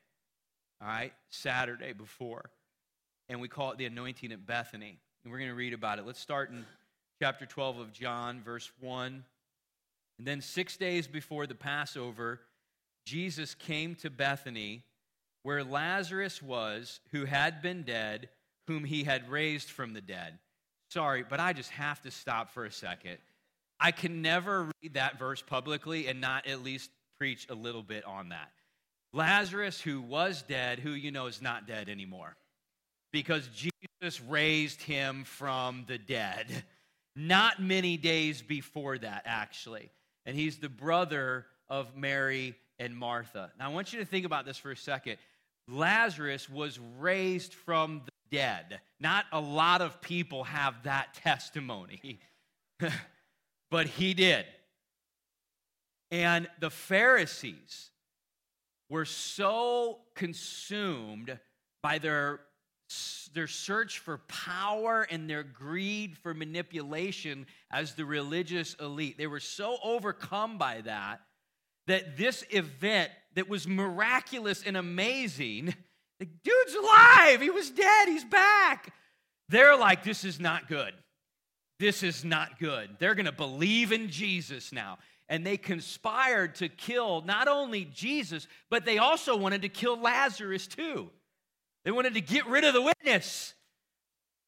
All 0.80 0.86
right, 0.86 1.12
Saturday 1.30 1.92
before. 1.92 2.50
And 3.28 3.40
we 3.40 3.48
call 3.48 3.72
it 3.72 3.78
the 3.78 3.86
anointing 3.86 4.30
at 4.30 4.46
Bethany. 4.46 4.98
And 5.24 5.32
we're 5.32 5.38
going 5.38 5.50
to 5.50 5.56
read 5.56 5.72
about 5.72 5.98
it. 5.98 6.06
Let's 6.06 6.20
start 6.20 6.50
in 6.50 6.64
chapter 7.20 7.44
12 7.44 7.78
of 7.78 7.92
John, 7.92 8.40
verse 8.40 8.70
1. 8.80 9.24
And 10.18 10.26
then 10.26 10.40
six 10.40 10.76
days 10.76 11.08
before 11.08 11.46
the 11.46 11.54
Passover, 11.56 12.40
Jesus 13.04 13.54
came 13.54 13.96
to 13.96 14.10
Bethany 14.10 14.84
where 15.46 15.62
Lazarus 15.62 16.42
was, 16.42 16.98
who 17.12 17.24
had 17.24 17.62
been 17.62 17.84
dead, 17.84 18.28
whom 18.66 18.82
he 18.82 19.04
had 19.04 19.30
raised 19.30 19.70
from 19.70 19.92
the 19.92 20.00
dead. 20.00 20.40
Sorry, 20.90 21.22
but 21.22 21.38
I 21.38 21.52
just 21.52 21.70
have 21.70 22.02
to 22.02 22.10
stop 22.10 22.50
for 22.50 22.64
a 22.64 22.72
second. 22.72 23.18
I 23.78 23.92
can 23.92 24.22
never 24.22 24.72
read 24.82 24.94
that 24.94 25.20
verse 25.20 25.40
publicly 25.42 26.08
and 26.08 26.20
not 26.20 26.48
at 26.48 26.64
least 26.64 26.90
preach 27.16 27.46
a 27.48 27.54
little 27.54 27.84
bit 27.84 28.04
on 28.04 28.30
that. 28.30 28.50
Lazarus, 29.12 29.80
who 29.80 30.00
was 30.00 30.42
dead, 30.42 30.80
who 30.80 30.90
you 30.90 31.12
know 31.12 31.26
is 31.26 31.40
not 31.40 31.68
dead 31.68 31.88
anymore, 31.88 32.36
because 33.12 33.46
Jesus 33.46 34.20
raised 34.26 34.82
him 34.82 35.22
from 35.22 35.84
the 35.86 35.96
dead. 35.96 36.48
Not 37.14 37.62
many 37.62 37.96
days 37.96 38.42
before 38.42 38.98
that, 38.98 39.22
actually. 39.26 39.92
And 40.24 40.34
he's 40.34 40.58
the 40.58 40.68
brother 40.68 41.46
of 41.68 41.96
Mary 41.96 42.56
and 42.80 42.96
Martha. 42.96 43.52
Now, 43.60 43.70
I 43.70 43.72
want 43.72 43.92
you 43.92 44.00
to 44.00 44.04
think 44.04 44.26
about 44.26 44.44
this 44.44 44.58
for 44.58 44.72
a 44.72 44.76
second. 44.76 45.18
Lazarus 45.68 46.48
was 46.48 46.78
raised 46.98 47.54
from 47.54 48.02
the 48.04 48.36
dead. 48.36 48.80
Not 49.00 49.26
a 49.32 49.40
lot 49.40 49.82
of 49.82 50.00
people 50.00 50.44
have 50.44 50.84
that 50.84 51.14
testimony, 51.14 52.20
but 53.70 53.86
he 53.86 54.14
did. 54.14 54.46
And 56.10 56.48
the 56.60 56.70
Pharisees 56.70 57.90
were 58.88 59.04
so 59.04 59.98
consumed 60.14 61.38
by 61.82 61.98
their 61.98 62.40
their 63.34 63.48
search 63.48 63.98
for 63.98 64.18
power 64.28 65.02
and 65.10 65.28
their 65.28 65.42
greed 65.42 66.16
for 66.16 66.32
manipulation 66.32 67.46
as 67.70 67.94
the 67.94 68.04
religious 68.04 68.74
elite. 68.74 69.18
They 69.18 69.26
were 69.26 69.40
so 69.40 69.76
overcome 69.82 70.56
by 70.56 70.82
that 70.82 71.20
that 71.88 72.16
this 72.16 72.44
event 72.50 73.10
that 73.36 73.48
was 73.48 73.68
miraculous 73.68 74.62
and 74.64 74.76
amazing, 74.76 75.74
the 76.18 76.26
dude's 76.26 76.74
alive. 76.74 77.40
He 77.40 77.50
was 77.50 77.70
dead. 77.70 78.08
He's 78.08 78.24
back. 78.24 78.92
They're 79.48 79.76
like, 79.76 80.02
this 80.02 80.24
is 80.24 80.40
not 80.40 80.68
good. 80.68 80.92
This 81.78 82.02
is 82.02 82.24
not 82.24 82.58
good. 82.58 82.96
They're 82.98 83.14
going 83.14 83.26
to 83.26 83.32
believe 83.32 83.92
in 83.92 84.08
Jesus 84.08 84.72
now. 84.72 84.98
And 85.28 85.46
they 85.46 85.56
conspired 85.56 86.56
to 86.56 86.68
kill 86.68 87.22
not 87.22 87.48
only 87.48 87.84
Jesus, 87.84 88.48
but 88.70 88.84
they 88.84 88.98
also 88.98 89.36
wanted 89.36 89.62
to 89.62 89.68
kill 89.68 90.00
Lazarus 90.00 90.66
too. 90.66 91.10
They 91.84 91.90
wanted 91.90 92.14
to 92.14 92.20
get 92.20 92.46
rid 92.46 92.64
of 92.64 92.74
the 92.74 92.82
witness. 92.82 93.54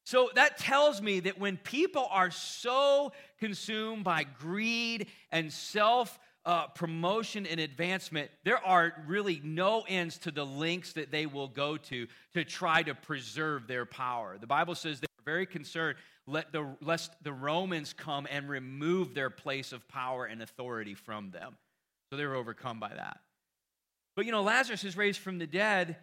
So 0.07 0.31
that 0.37 0.57
tells 0.57 1.03
me 1.03 1.21
that 1.21 1.39
when 1.39 1.59
people 1.59 2.09
are 2.11 2.31
so 2.31 3.13
consumed 3.39 4.05
by 4.05 4.25
greed 4.25 5.09
and 5.31 5.53
self 5.53 6.19
uh, 6.49 6.67
promotion 6.69 7.47
and 7.47 7.61
advancement, 7.61 8.31
there 8.43 8.65
are 8.67 8.95
really 9.07 9.41
no 9.45 9.85
ends 9.87 10.17
to 10.17 10.31
the 10.31 10.47
lengths 10.47 10.95
that 10.95 11.11
they 11.11 11.27
will 11.27 11.47
go 11.47 11.77
to 11.77 12.07
to 12.33 12.43
try 12.43 12.83
to 12.83 12.95
preserve 12.95 13.67
their 13.67 13.85
power. 13.85 14.39
The 14.41 14.47
Bible 14.47 14.75
says 14.75 14.99
they're 14.99 15.09
very 15.27 15.45
concerned 15.45 15.99
let 16.27 16.51
the, 16.53 16.67
lest 16.81 17.13
the 17.23 17.33
Romans 17.33 17.93
come 17.93 18.27
and 18.31 18.49
remove 18.49 19.15
their 19.15 19.31
place 19.31 19.73
of 19.73 19.87
power 19.89 20.25
and 20.25 20.43
authority 20.43 20.95
from 20.95 21.31
them. 21.31 21.57
So 22.11 22.17
they 22.17 22.25
were 22.25 22.35
overcome 22.35 22.81
by 22.81 22.95
that. 22.95 23.21
But 24.17 24.25
you 24.25 24.33
know, 24.33 24.43
Lazarus 24.43 24.85
is 24.85 24.97
raised 24.97 25.21
from 25.21 25.39
the 25.39 25.47
dead 25.47 25.97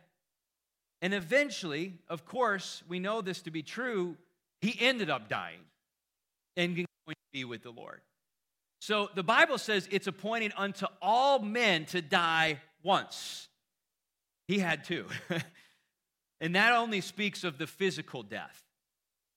and 1.02 1.14
eventually, 1.14 1.94
of 2.08 2.25
course, 2.25 2.84
we 2.88 3.00
know 3.00 3.22
this 3.22 3.42
to 3.44 3.52
be 3.52 3.64
true, 3.64 4.16
he 4.62 4.75
ended 4.80 5.10
up 5.10 5.28
dying 5.28 5.60
and 6.56 6.75
going 6.75 6.86
to 7.08 7.16
be 7.34 7.46
with 7.46 7.64
the 7.64 7.72
Lord. 7.72 8.02
So 8.79 9.10
the 9.15 9.24
Bible 9.24 9.58
says 9.58 9.88
it's 9.91 10.08
appointed 10.08 10.53
unto 10.58 10.86
all 11.01 11.39
men 11.39 11.86
to 11.88 12.01
die 12.01 12.60
once. 12.84 13.48
He 14.48 14.60
had 14.60 14.84
two. 14.84 15.05
and 16.41 16.55
that 16.55 16.74
only 16.74 17.01
speaks 17.01 17.44
of 17.44 17.58
the 17.58 17.67
physical 17.67 18.22
death, 18.24 18.63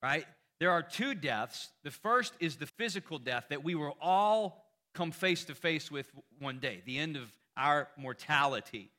right? 0.03 0.27
There 0.61 0.71
are 0.71 0.83
two 0.83 1.15
deaths. 1.15 1.71
The 1.85 1.91
first 1.91 2.35
is 2.41 2.57
the 2.57 2.67
physical 2.67 3.19
death 3.19 3.47
that 3.51 3.65
we 3.65 3.75
will 3.75 3.97
all 4.01 4.67
come 4.95 5.13
face 5.13 5.45
to 5.45 5.55
face 5.55 5.91
with 5.91 6.11
one 6.41 6.59
day, 6.59 6.83
the 6.85 6.99
end 6.99 7.17
of 7.17 7.31
our 7.57 7.89
mortality. 7.97 8.91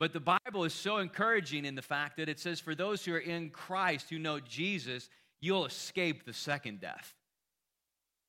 But 0.00 0.12
the 0.12 0.20
Bible 0.20 0.64
is 0.64 0.74
so 0.74 0.96
encouraging 0.96 1.64
in 1.64 1.74
the 1.74 1.82
fact 1.82 2.16
that 2.16 2.28
it 2.28 2.40
says, 2.40 2.58
for 2.58 2.74
those 2.74 3.04
who 3.04 3.14
are 3.14 3.18
in 3.18 3.50
Christ, 3.50 4.10
who 4.10 4.18
know 4.18 4.40
Jesus, 4.40 5.08
you'll 5.40 5.66
escape 5.66 6.24
the 6.24 6.32
second 6.32 6.80
death, 6.80 7.14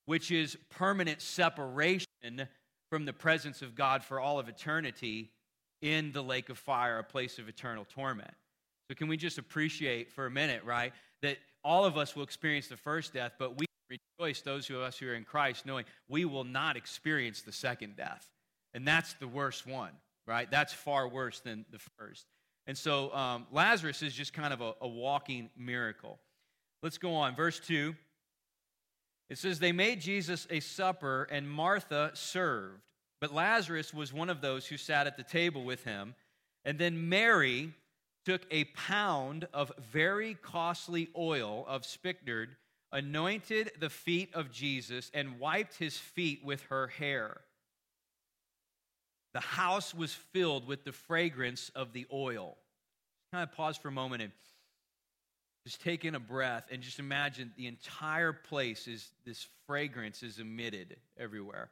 which 0.06 0.30
is 0.30 0.56
permanent 0.70 1.20
separation 1.20 2.48
from 2.90 3.04
the 3.04 3.12
presence 3.12 3.62
of 3.62 3.74
God 3.74 4.04
for 4.04 4.20
all 4.20 4.38
of 4.38 4.48
eternity 4.48 5.30
in 5.82 6.12
the 6.12 6.22
lake 6.22 6.48
of 6.48 6.58
fire, 6.58 6.98
a 6.98 7.04
place 7.04 7.38
of 7.38 7.48
eternal 7.48 7.84
torment. 7.84 8.32
So, 8.88 8.94
can 8.94 9.08
we 9.08 9.16
just 9.16 9.38
appreciate 9.38 10.12
for 10.12 10.26
a 10.26 10.30
minute, 10.30 10.62
right, 10.64 10.92
that 11.22 11.38
all 11.64 11.84
of 11.84 11.96
us 11.96 12.14
will 12.14 12.22
experience 12.22 12.68
the 12.68 12.76
first 12.76 13.14
death, 13.14 13.32
but 13.38 13.58
we 13.58 13.66
rejoice, 13.90 14.40
those 14.42 14.68
of 14.70 14.76
us 14.76 14.98
who 14.98 15.08
are 15.08 15.14
in 15.14 15.24
Christ, 15.24 15.66
knowing 15.66 15.84
we 16.08 16.24
will 16.24 16.44
not 16.44 16.76
experience 16.76 17.42
the 17.42 17.52
second 17.52 17.96
death. 17.96 18.28
And 18.74 18.86
that's 18.86 19.14
the 19.14 19.28
worst 19.28 19.66
one 19.66 19.92
right? 20.26 20.50
That's 20.50 20.72
far 20.72 21.08
worse 21.08 21.40
than 21.40 21.64
the 21.70 21.78
first. 21.98 22.26
And 22.66 22.76
so 22.76 23.14
um, 23.14 23.46
Lazarus 23.52 24.02
is 24.02 24.14
just 24.14 24.32
kind 24.32 24.52
of 24.52 24.60
a, 24.60 24.74
a 24.80 24.88
walking 24.88 25.50
miracle. 25.56 26.18
Let's 26.82 26.98
go 26.98 27.14
on. 27.14 27.34
Verse 27.34 27.60
2. 27.60 27.94
It 29.30 29.38
says, 29.38 29.58
They 29.58 29.72
made 29.72 30.00
Jesus 30.00 30.46
a 30.50 30.60
supper, 30.60 31.24
and 31.30 31.48
Martha 31.48 32.10
served. 32.14 32.82
But 33.20 33.32
Lazarus 33.32 33.94
was 33.94 34.12
one 34.12 34.28
of 34.28 34.40
those 34.40 34.66
who 34.66 34.76
sat 34.76 35.06
at 35.06 35.16
the 35.16 35.22
table 35.22 35.64
with 35.64 35.84
him. 35.84 36.14
And 36.64 36.78
then 36.78 37.08
Mary 37.08 37.72
took 38.24 38.42
a 38.50 38.64
pound 38.64 39.46
of 39.52 39.72
very 39.92 40.34
costly 40.34 41.08
oil 41.16 41.64
of 41.68 41.84
spikenard, 41.84 42.56
anointed 42.92 43.72
the 43.78 43.90
feet 43.90 44.34
of 44.34 44.50
Jesus, 44.50 45.10
and 45.14 45.38
wiped 45.38 45.76
his 45.78 45.96
feet 45.96 46.44
with 46.44 46.62
her 46.64 46.88
hair. 46.88 47.40
The 49.34 49.40
house 49.40 49.92
was 49.94 50.14
filled 50.14 50.66
with 50.66 50.84
the 50.84 50.92
fragrance 50.92 51.70
of 51.74 51.92
the 51.92 52.06
oil. 52.12 52.56
Kind 53.32 53.42
of 53.42 53.54
pause 53.54 53.76
for 53.76 53.88
a 53.88 53.92
moment 53.92 54.22
and 54.22 54.32
just 55.64 55.80
take 55.80 56.04
in 56.04 56.14
a 56.14 56.20
breath 56.20 56.64
and 56.70 56.82
just 56.82 56.98
imagine 56.98 57.52
the 57.56 57.66
entire 57.66 58.32
place 58.32 58.86
is 58.86 59.10
this 59.24 59.46
fragrance 59.66 60.22
is 60.22 60.38
emitted 60.38 60.96
everywhere. 61.18 61.70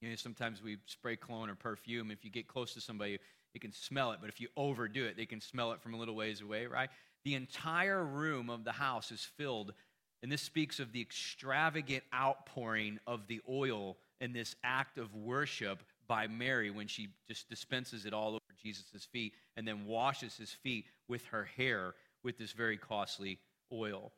You 0.00 0.08
know, 0.08 0.16
sometimes 0.16 0.62
we 0.62 0.78
spray 0.86 1.16
cologne 1.16 1.50
or 1.50 1.54
perfume. 1.54 2.10
If 2.10 2.24
you 2.24 2.30
get 2.30 2.48
close 2.48 2.72
to 2.74 2.80
somebody, 2.80 3.18
you 3.52 3.60
can 3.60 3.72
smell 3.72 4.12
it, 4.12 4.18
but 4.20 4.30
if 4.30 4.40
you 4.40 4.48
overdo 4.56 5.04
it, 5.04 5.16
they 5.16 5.26
can 5.26 5.42
smell 5.42 5.72
it 5.72 5.82
from 5.82 5.92
a 5.92 5.98
little 5.98 6.14
ways 6.14 6.40
away, 6.40 6.66
right? 6.66 6.88
The 7.24 7.34
entire 7.34 8.02
room 8.02 8.48
of 8.48 8.64
the 8.64 8.72
house 8.72 9.12
is 9.12 9.28
filled, 9.36 9.74
and 10.22 10.32
this 10.32 10.40
speaks 10.40 10.80
of 10.80 10.92
the 10.92 11.02
extravagant 11.02 12.02
outpouring 12.14 12.98
of 13.06 13.26
the 13.26 13.42
oil 13.46 13.98
in 14.22 14.32
this 14.32 14.56
act 14.64 14.96
of 14.96 15.14
worship 15.14 15.82
by 16.06 16.26
Mary 16.26 16.70
when 16.70 16.86
she 16.86 17.08
just 17.28 17.48
dispenses 17.50 18.06
it 18.06 18.14
all 18.14 18.30
over 18.30 18.40
Jesus' 18.62 19.06
feet 19.12 19.34
and 19.56 19.68
then 19.68 19.84
washes 19.84 20.36
his 20.36 20.50
feet 20.50 20.86
with 21.08 21.24
her 21.26 21.44
hair 21.56 21.94
with 22.22 22.38
this 22.38 22.52
very 22.52 22.76
costly 22.76 23.38
oil. 23.72 24.12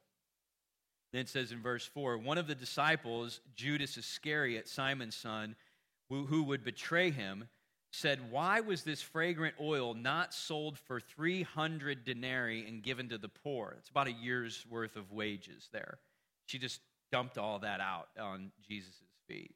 Then 1.12 1.22
it 1.22 1.28
says 1.28 1.52
in 1.52 1.60
verse 1.60 1.84
4 1.86 2.18
one 2.18 2.38
of 2.38 2.46
the 2.46 2.54
disciples, 2.54 3.40
Judas 3.54 3.96
Iscariot, 3.96 4.68
Simon's 4.68 5.16
son, 5.16 5.56
who, 6.08 6.26
who 6.26 6.42
would 6.44 6.64
betray 6.64 7.10
him, 7.10 7.48
said, 7.90 8.30
Why 8.30 8.60
was 8.60 8.82
this 8.82 9.02
fragrant 9.02 9.54
oil 9.60 9.94
not 9.94 10.34
sold 10.34 10.78
for 10.78 10.98
300 11.00 12.04
denarii 12.04 12.66
and 12.66 12.82
given 12.82 13.08
to 13.10 13.18
the 13.18 13.28
poor? 13.28 13.76
It's 13.78 13.90
about 13.90 14.08
a 14.08 14.12
year's 14.12 14.64
worth 14.68 14.96
of 14.96 15.12
wages 15.12 15.68
there. 15.72 15.98
She 16.46 16.58
just 16.58 16.80
dumped 17.10 17.38
all 17.38 17.58
that 17.60 17.80
out 17.80 18.08
on 18.18 18.50
Jesus' 18.66 18.94
feet. 19.28 19.54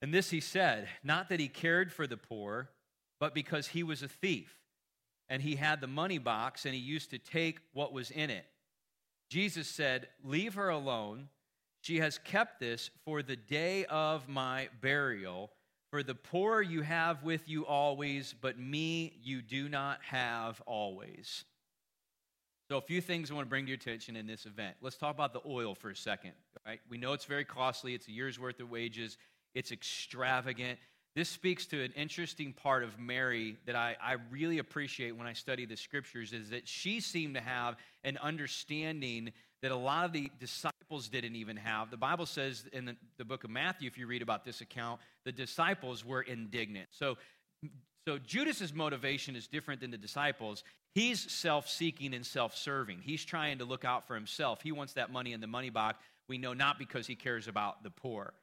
And 0.00 0.14
this 0.14 0.30
he 0.30 0.40
said, 0.40 0.88
not 1.02 1.30
that 1.30 1.40
he 1.40 1.48
cared 1.48 1.92
for 1.92 2.06
the 2.06 2.16
poor, 2.16 2.70
but 3.18 3.34
because 3.34 3.68
he 3.68 3.82
was 3.82 4.02
a 4.02 4.08
thief, 4.08 4.57
and 5.28 5.42
he 5.42 5.56
had 5.56 5.80
the 5.80 5.86
money 5.86 6.18
box, 6.18 6.64
and 6.64 6.74
he 6.74 6.80
used 6.80 7.10
to 7.10 7.18
take 7.18 7.58
what 7.72 7.92
was 7.92 8.10
in 8.10 8.30
it. 8.30 8.46
Jesus 9.30 9.68
said, 9.68 10.08
Leave 10.24 10.54
her 10.54 10.68
alone. 10.68 11.28
She 11.80 11.98
has 11.98 12.18
kept 12.18 12.60
this 12.60 12.90
for 13.04 13.22
the 13.22 13.36
day 13.36 13.84
of 13.86 14.28
my 14.28 14.68
burial. 14.80 15.50
For 15.90 16.02
the 16.02 16.14
poor 16.14 16.60
you 16.60 16.82
have 16.82 17.22
with 17.22 17.48
you 17.48 17.64
always, 17.64 18.34
but 18.38 18.58
me 18.58 19.14
you 19.22 19.40
do 19.40 19.68
not 19.68 20.00
have 20.02 20.60
always. 20.66 21.44
So, 22.68 22.76
a 22.76 22.82
few 22.82 23.00
things 23.00 23.30
I 23.30 23.34
want 23.34 23.46
to 23.46 23.48
bring 23.48 23.64
to 23.64 23.70
your 23.70 23.76
attention 23.76 24.14
in 24.16 24.26
this 24.26 24.44
event. 24.44 24.76
Let's 24.82 24.96
talk 24.96 25.14
about 25.14 25.32
the 25.32 25.40
oil 25.46 25.74
for 25.74 25.88
a 25.88 25.96
second. 25.96 26.32
Right? 26.66 26.80
We 26.90 26.98
know 26.98 27.14
it's 27.14 27.24
very 27.24 27.46
costly, 27.46 27.94
it's 27.94 28.08
a 28.08 28.12
year's 28.12 28.38
worth 28.38 28.60
of 28.60 28.70
wages 28.70 29.16
it's 29.54 29.72
extravagant. 29.72 30.78
This 31.16 31.28
speaks 31.28 31.66
to 31.66 31.82
an 31.82 31.92
interesting 31.96 32.52
part 32.52 32.84
of 32.84 32.98
Mary 32.98 33.56
that 33.66 33.74
I, 33.74 33.96
I 34.00 34.16
really 34.30 34.58
appreciate 34.58 35.16
when 35.16 35.26
I 35.26 35.32
study 35.32 35.66
the 35.66 35.76
scriptures 35.76 36.32
is 36.32 36.50
that 36.50 36.68
she 36.68 37.00
seemed 37.00 37.34
to 37.34 37.40
have 37.40 37.76
an 38.04 38.18
understanding 38.18 39.32
that 39.62 39.72
a 39.72 39.76
lot 39.76 40.04
of 40.04 40.12
the 40.12 40.30
disciples 40.38 41.08
didn't 41.08 41.34
even 41.34 41.56
have. 41.56 41.90
The 41.90 41.96
Bible 41.96 42.26
says 42.26 42.64
in 42.72 42.84
the, 42.84 42.96
the 43.16 43.24
book 43.24 43.42
of 43.42 43.50
Matthew, 43.50 43.88
if 43.88 43.98
you 43.98 44.06
read 44.06 44.22
about 44.22 44.44
this 44.44 44.60
account, 44.60 45.00
the 45.24 45.32
disciples 45.32 46.04
were 46.04 46.22
indignant. 46.22 46.88
So, 46.92 47.16
so 48.06 48.18
Judas's 48.18 48.72
motivation 48.72 49.34
is 49.34 49.48
different 49.48 49.80
than 49.80 49.90
the 49.90 49.98
disciples. 49.98 50.62
He's 50.94 51.30
self-seeking 51.32 52.14
and 52.14 52.24
self-serving. 52.24 53.00
He's 53.02 53.24
trying 53.24 53.58
to 53.58 53.64
look 53.64 53.84
out 53.84 54.06
for 54.06 54.14
himself. 54.14 54.62
He 54.62 54.70
wants 54.70 54.92
that 54.92 55.10
money 55.10 55.32
in 55.32 55.40
the 55.40 55.48
money 55.48 55.70
box. 55.70 55.98
We 56.28 56.38
know 56.38 56.54
not 56.54 56.78
because 56.78 57.08
he 57.08 57.16
cares 57.16 57.48
about 57.48 57.82
the 57.82 57.90
poor 57.90 58.34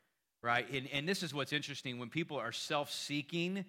right? 0.45 0.69
And, 0.71 0.87
and 0.93 1.09
this 1.09 1.23
is 1.23 1.33
what's 1.33 1.51
interesting 1.51 1.97
when 1.97 2.09
people 2.09 2.37
are 2.37 2.51
self 2.51 2.91
seeking 2.91 3.65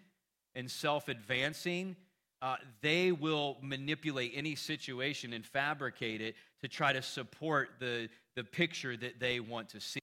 and 0.54 0.70
self 0.70 1.08
advancing, 1.08 1.96
uh, 2.42 2.56
they 2.82 3.12
will 3.12 3.56
manipulate 3.62 4.32
any 4.34 4.54
situation 4.54 5.32
and 5.32 5.44
fabricate 5.44 6.20
it 6.20 6.36
to 6.60 6.68
try 6.68 6.92
to 6.92 7.00
support 7.00 7.70
the, 7.80 8.08
the 8.36 8.44
picture 8.44 8.96
that 8.96 9.18
they 9.18 9.40
want 9.40 9.70
to 9.70 9.80
see. 9.80 10.00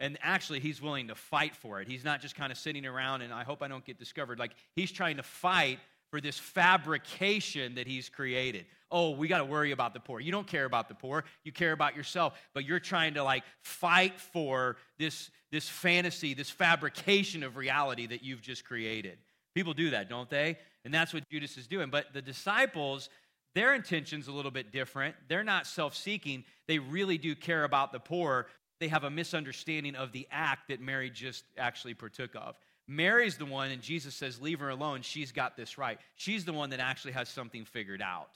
And 0.00 0.18
actually, 0.22 0.60
he's 0.60 0.80
willing 0.80 1.08
to 1.08 1.14
fight 1.14 1.54
for 1.54 1.80
it. 1.80 1.88
He's 1.88 2.04
not 2.04 2.20
just 2.20 2.34
kind 2.34 2.50
of 2.50 2.58
sitting 2.58 2.86
around 2.86 3.22
and 3.22 3.32
I 3.32 3.44
hope 3.44 3.62
I 3.62 3.68
don't 3.68 3.84
get 3.84 3.98
discovered. 3.98 4.38
Like, 4.38 4.52
he's 4.74 4.90
trying 4.90 5.18
to 5.18 5.22
fight 5.22 5.78
for 6.16 6.20
this 6.22 6.38
fabrication 6.38 7.74
that 7.74 7.86
he's 7.86 8.08
created. 8.08 8.64
Oh, 8.90 9.10
we 9.10 9.28
got 9.28 9.38
to 9.40 9.44
worry 9.44 9.72
about 9.72 9.92
the 9.92 10.00
poor. 10.00 10.18
You 10.18 10.32
don't 10.32 10.46
care 10.46 10.64
about 10.64 10.88
the 10.88 10.94
poor, 10.94 11.24
you 11.44 11.52
care 11.52 11.72
about 11.72 11.94
yourself, 11.94 12.32
but 12.54 12.64
you're 12.64 12.80
trying 12.80 13.12
to 13.14 13.22
like 13.22 13.44
fight 13.60 14.18
for 14.18 14.78
this, 14.98 15.30
this 15.52 15.68
fantasy, 15.68 16.32
this 16.32 16.48
fabrication 16.48 17.42
of 17.42 17.58
reality 17.58 18.06
that 18.06 18.22
you've 18.24 18.40
just 18.40 18.64
created. 18.64 19.18
People 19.54 19.74
do 19.74 19.90
that, 19.90 20.08
don't 20.08 20.30
they? 20.30 20.56
And 20.86 20.94
that's 20.94 21.12
what 21.12 21.28
Judas 21.28 21.58
is 21.58 21.66
doing. 21.66 21.90
But 21.90 22.14
the 22.14 22.22
disciples, 22.22 23.10
their 23.54 23.74
intention's 23.74 24.26
a 24.26 24.32
little 24.32 24.50
bit 24.50 24.72
different. 24.72 25.16
They're 25.28 25.44
not 25.44 25.66
self 25.66 25.94
seeking, 25.94 26.44
they 26.66 26.78
really 26.78 27.18
do 27.18 27.34
care 27.34 27.64
about 27.64 27.92
the 27.92 28.00
poor. 28.00 28.46
They 28.80 28.88
have 28.88 29.04
a 29.04 29.10
misunderstanding 29.10 29.96
of 29.96 30.12
the 30.12 30.26
act 30.30 30.68
that 30.68 30.80
Mary 30.80 31.10
just 31.10 31.44
actually 31.58 31.92
partook 31.92 32.34
of. 32.34 32.56
Mary's 32.88 33.36
the 33.36 33.46
one, 33.46 33.70
and 33.70 33.82
Jesus 33.82 34.14
says, 34.14 34.40
Leave 34.40 34.60
her 34.60 34.68
alone. 34.68 35.02
She's 35.02 35.32
got 35.32 35.56
this 35.56 35.78
right. 35.78 35.98
She's 36.14 36.44
the 36.44 36.52
one 36.52 36.70
that 36.70 36.80
actually 36.80 37.12
has 37.12 37.28
something 37.28 37.64
figured 37.64 38.02
out. 38.02 38.30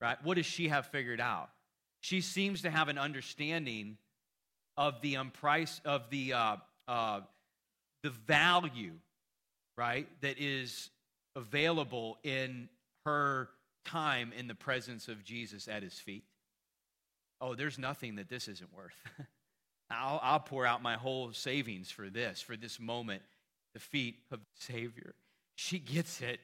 Right? 0.00 0.16
What 0.22 0.36
does 0.36 0.46
she 0.46 0.68
have 0.68 0.86
figured 0.86 1.20
out? 1.20 1.48
She 2.00 2.20
seems 2.20 2.62
to 2.62 2.70
have 2.70 2.88
an 2.88 2.98
understanding 2.98 3.96
of 4.76 5.00
the 5.00 5.16
um, 5.16 5.30
price 5.30 5.80
of 5.84 6.10
the 6.10 6.34
uh, 6.34 6.56
uh, 6.86 7.20
the 8.02 8.10
value, 8.10 8.92
right, 9.76 10.06
that 10.20 10.36
is 10.38 10.90
available 11.34 12.18
in 12.22 12.68
her 13.04 13.48
time 13.84 14.32
in 14.36 14.46
the 14.46 14.54
presence 14.54 15.08
of 15.08 15.24
Jesus 15.24 15.66
at 15.66 15.82
his 15.82 15.94
feet. 15.94 16.24
Oh, 17.40 17.54
there's 17.54 17.78
nothing 17.78 18.16
that 18.16 18.28
this 18.28 18.48
isn't 18.48 18.72
worth. 18.74 18.94
I'll, 19.90 20.20
I'll 20.22 20.40
pour 20.40 20.66
out 20.66 20.82
my 20.82 20.94
whole 20.94 21.32
savings 21.32 21.90
for 21.90 22.08
this, 22.08 22.40
for 22.40 22.56
this 22.56 22.80
moment, 22.80 23.22
the 23.76 23.80
feet 23.80 24.16
of 24.32 24.38
the 24.40 24.46
Savior. 24.72 25.14
She 25.54 25.78
gets 25.78 26.22
it. 26.22 26.40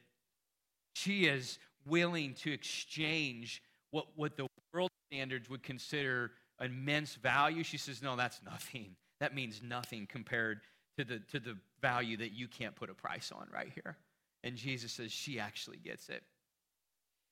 She 0.93 1.25
is 1.25 1.57
willing 1.83 2.35
to 2.43 2.53
exchange 2.53 3.63
what, 3.89 4.05
what 4.15 4.37
the 4.37 4.45
world 4.71 4.91
standards 5.11 5.49
would 5.49 5.63
consider 5.63 6.29
immense 6.61 7.15
value. 7.15 7.63
She 7.63 7.79
says, 7.79 8.03
No, 8.03 8.15
that's 8.15 8.39
nothing. 8.45 8.95
That 9.19 9.33
means 9.33 9.61
nothing 9.63 10.05
compared 10.05 10.59
to 10.99 11.03
the, 11.03 11.19
to 11.31 11.39
the 11.39 11.57
value 11.81 12.17
that 12.17 12.33
you 12.33 12.47
can't 12.47 12.75
put 12.75 12.91
a 12.91 12.93
price 12.93 13.31
on 13.31 13.47
right 13.51 13.71
here. 13.73 13.97
And 14.43 14.55
Jesus 14.55 14.91
says, 14.91 15.11
She 15.11 15.39
actually 15.39 15.77
gets 15.77 16.09
it. 16.09 16.21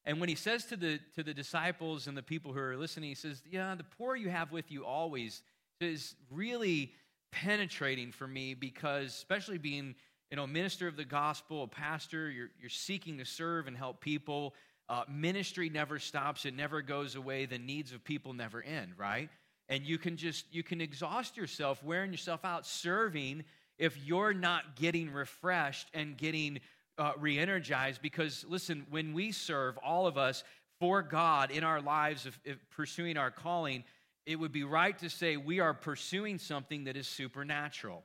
And 0.03 0.19
when 0.19 0.29
he 0.29 0.35
says 0.35 0.65
to 0.65 0.77
the, 0.77 0.99
to 1.13 1.21
the 1.21 1.33
disciples 1.35 2.07
and 2.07 2.17
the 2.17 2.23
people 2.23 2.53
who 2.53 2.59
are 2.59 2.75
listening, 2.75 3.09
he 3.09 3.15
says, 3.15 3.43
Yeah, 3.47 3.75
the 3.75 3.83
poor 3.83 4.15
you 4.15 4.29
have 4.29 4.51
with 4.51 4.71
you 4.71 4.83
always 4.83 5.43
is 5.79 6.15
really 6.31 6.93
penetrating 7.31 8.11
for 8.11 8.27
me 8.27 8.53
because, 8.53 9.07
especially 9.07 9.57
being 9.57 9.95
you 10.29 10.37
know, 10.37 10.47
minister 10.47 10.87
of 10.87 10.95
the 10.95 11.03
gospel, 11.03 11.63
a 11.63 11.67
pastor, 11.67 12.29
you're, 12.29 12.49
you're 12.59 12.69
seeking 12.69 13.17
to 13.17 13.25
serve 13.25 13.67
and 13.67 13.75
help 13.75 13.99
people. 13.99 14.53
Uh, 14.87 15.03
ministry 15.09 15.69
never 15.69 15.99
stops, 15.99 16.45
it 16.45 16.55
never 16.55 16.81
goes 16.81 17.15
away. 17.15 17.45
The 17.45 17.59
needs 17.59 17.91
of 17.91 18.03
people 18.03 18.33
never 18.33 18.63
end, 18.63 18.93
right? 18.97 19.29
And 19.67 19.85
you 19.85 19.97
can 19.97 20.17
just, 20.17 20.45
you 20.53 20.63
can 20.63 20.79
exhaust 20.81 21.37
yourself, 21.37 21.83
wearing 21.83 22.11
yourself 22.11 22.45
out, 22.45 22.65
serving 22.65 23.43
if 23.77 23.97
you're 24.05 24.33
not 24.33 24.75
getting 24.75 25.11
refreshed 25.11 25.87
and 25.93 26.17
getting 26.17 26.59
uh, 26.97 27.11
re 27.19 27.37
energized. 27.37 28.01
Because 28.01 28.45
listen, 28.47 28.85
when 28.89 29.13
we 29.13 29.31
serve, 29.31 29.77
all 29.79 30.07
of 30.07 30.17
us, 30.17 30.43
for 30.79 31.01
God 31.03 31.51
in 31.51 31.63
our 31.63 31.81
lives, 31.81 32.25
of, 32.25 32.39
of 32.47 32.57
pursuing 32.71 33.15
our 33.15 33.31
calling, 33.31 33.83
it 34.25 34.37
would 34.37 34.51
be 34.51 34.63
right 34.63 34.97
to 34.99 35.09
say 35.09 35.37
we 35.37 35.59
are 35.59 35.73
pursuing 35.73 36.37
something 36.37 36.85
that 36.85 36.95
is 36.95 37.07
supernatural. 37.07 38.03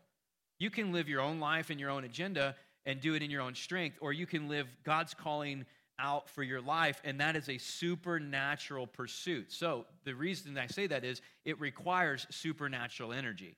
You 0.58 0.70
can 0.70 0.92
live 0.92 1.08
your 1.08 1.20
own 1.20 1.40
life 1.40 1.70
and 1.70 1.78
your 1.78 1.90
own 1.90 2.04
agenda 2.04 2.56
and 2.86 3.00
do 3.00 3.14
it 3.14 3.22
in 3.22 3.30
your 3.30 3.42
own 3.42 3.54
strength, 3.54 3.98
or 4.00 4.12
you 4.12 4.26
can 4.26 4.48
live 4.48 4.68
God's 4.84 5.12
calling 5.12 5.66
out 5.98 6.28
for 6.28 6.42
your 6.42 6.60
life, 6.60 7.00
and 7.04 7.20
that 7.20 7.36
is 7.36 7.48
a 7.48 7.58
supernatural 7.58 8.86
pursuit. 8.86 9.52
So, 9.52 9.86
the 10.04 10.14
reason 10.14 10.56
I 10.58 10.66
say 10.66 10.86
that 10.86 11.04
is 11.04 11.20
it 11.44 11.58
requires 11.60 12.26
supernatural 12.30 13.12
energy. 13.12 13.56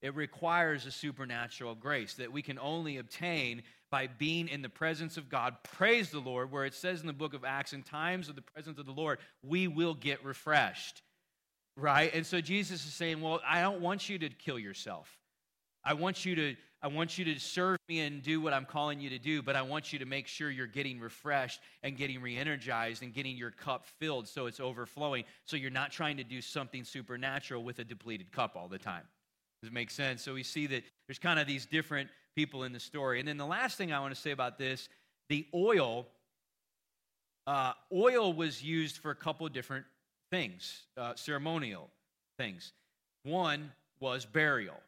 It 0.00 0.14
requires 0.14 0.86
a 0.86 0.92
supernatural 0.92 1.74
grace 1.74 2.14
that 2.14 2.30
we 2.30 2.42
can 2.42 2.58
only 2.58 2.98
obtain 2.98 3.62
by 3.90 4.06
being 4.06 4.48
in 4.48 4.62
the 4.62 4.68
presence 4.68 5.16
of 5.16 5.28
God. 5.28 5.56
Praise 5.64 6.10
the 6.10 6.20
Lord, 6.20 6.52
where 6.52 6.66
it 6.66 6.74
says 6.74 7.00
in 7.00 7.06
the 7.06 7.12
book 7.12 7.34
of 7.34 7.44
Acts, 7.44 7.72
in 7.72 7.82
times 7.82 8.28
of 8.28 8.36
the 8.36 8.42
presence 8.42 8.78
of 8.78 8.86
the 8.86 8.92
Lord, 8.92 9.18
we 9.42 9.66
will 9.66 9.94
get 9.94 10.24
refreshed. 10.24 11.02
Right? 11.78 12.12
And 12.12 12.26
so 12.26 12.40
Jesus 12.40 12.84
is 12.84 12.92
saying, 12.92 13.20
Well, 13.20 13.40
I 13.46 13.62
don't 13.62 13.80
want 13.80 14.08
you 14.08 14.18
to 14.18 14.28
kill 14.28 14.58
yourself. 14.58 15.08
I 15.84 15.94
want 15.94 16.24
you 16.24 16.34
to 16.34 16.56
I 16.80 16.86
want 16.86 17.18
you 17.18 17.24
to 17.24 17.40
serve 17.40 17.78
me 17.88 18.00
and 18.00 18.22
do 18.22 18.40
what 18.40 18.52
I'm 18.52 18.64
calling 18.64 19.00
you 19.00 19.10
to 19.10 19.18
do, 19.18 19.42
but 19.42 19.56
I 19.56 19.62
want 19.62 19.92
you 19.92 19.98
to 19.98 20.06
make 20.06 20.28
sure 20.28 20.48
you're 20.48 20.68
getting 20.68 21.00
refreshed 21.00 21.60
and 21.82 21.96
getting 21.96 22.22
re-energized 22.22 23.02
and 23.02 23.12
getting 23.12 23.36
your 23.36 23.50
cup 23.50 23.84
filled 23.98 24.28
so 24.28 24.46
it's 24.46 24.60
overflowing. 24.60 25.24
So 25.44 25.56
you're 25.56 25.72
not 25.72 25.90
trying 25.90 26.18
to 26.18 26.24
do 26.24 26.40
something 26.40 26.84
supernatural 26.84 27.64
with 27.64 27.80
a 27.80 27.84
depleted 27.84 28.30
cup 28.30 28.54
all 28.54 28.68
the 28.68 28.78
time. 28.78 29.02
Does 29.60 29.70
it 29.70 29.74
make 29.74 29.90
sense? 29.90 30.22
So 30.22 30.34
we 30.34 30.44
see 30.44 30.68
that 30.68 30.84
there's 31.08 31.18
kind 31.18 31.40
of 31.40 31.48
these 31.48 31.66
different 31.66 32.10
people 32.36 32.62
in 32.62 32.72
the 32.72 32.78
story. 32.78 33.18
And 33.18 33.26
then 33.26 33.38
the 33.38 33.46
last 33.46 33.76
thing 33.76 33.92
I 33.92 33.98
want 33.98 34.14
to 34.14 34.20
say 34.20 34.30
about 34.30 34.56
this, 34.56 34.88
the 35.28 35.48
oil, 35.52 36.06
uh, 37.48 37.72
oil 37.92 38.32
was 38.32 38.62
used 38.62 38.98
for 38.98 39.10
a 39.10 39.16
couple 39.16 39.48
different 39.48 39.84
things, 40.30 40.86
uh, 40.96 41.14
ceremonial 41.14 41.88
things. 42.36 42.72
One 43.24 43.72
was 44.00 44.24
burial 44.24 44.80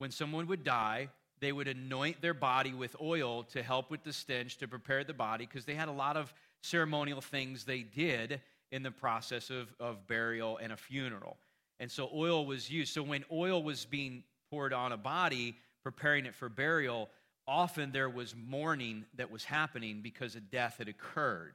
when 0.00 0.10
someone 0.10 0.46
would 0.46 0.64
die, 0.64 1.10
they 1.40 1.52
would 1.52 1.68
anoint 1.68 2.22
their 2.22 2.32
body 2.32 2.72
with 2.72 2.96
oil 3.02 3.42
to 3.44 3.62
help 3.62 3.90
with 3.90 4.02
the 4.02 4.14
stench, 4.14 4.56
to 4.56 4.66
prepare 4.66 5.04
the 5.04 5.12
body, 5.12 5.44
because 5.44 5.66
they 5.66 5.74
had 5.74 5.88
a 5.88 5.92
lot 5.92 6.16
of 6.16 6.32
ceremonial 6.62 7.20
things 7.20 7.64
they 7.64 7.80
did 7.80 8.40
in 8.72 8.82
the 8.82 8.90
process 8.90 9.50
of, 9.50 9.68
of 9.78 10.06
burial 10.06 10.56
and 10.56 10.72
a 10.72 10.76
funeral. 10.76 11.36
And 11.80 11.90
so 11.90 12.08
oil 12.14 12.46
was 12.46 12.70
used. 12.70 12.94
So 12.94 13.02
when 13.02 13.26
oil 13.30 13.62
was 13.62 13.84
being 13.84 14.24
poured 14.50 14.72
on 14.72 14.92
a 14.92 14.96
body, 14.96 15.54
preparing 15.82 16.24
it 16.24 16.34
for 16.34 16.48
burial, 16.48 17.10
often 17.46 17.92
there 17.92 18.08
was 18.08 18.34
mourning 18.34 19.04
that 19.16 19.30
was 19.30 19.44
happening 19.44 20.00
because 20.00 20.34
a 20.34 20.40
death 20.40 20.76
had 20.78 20.88
occurred. 20.88 21.52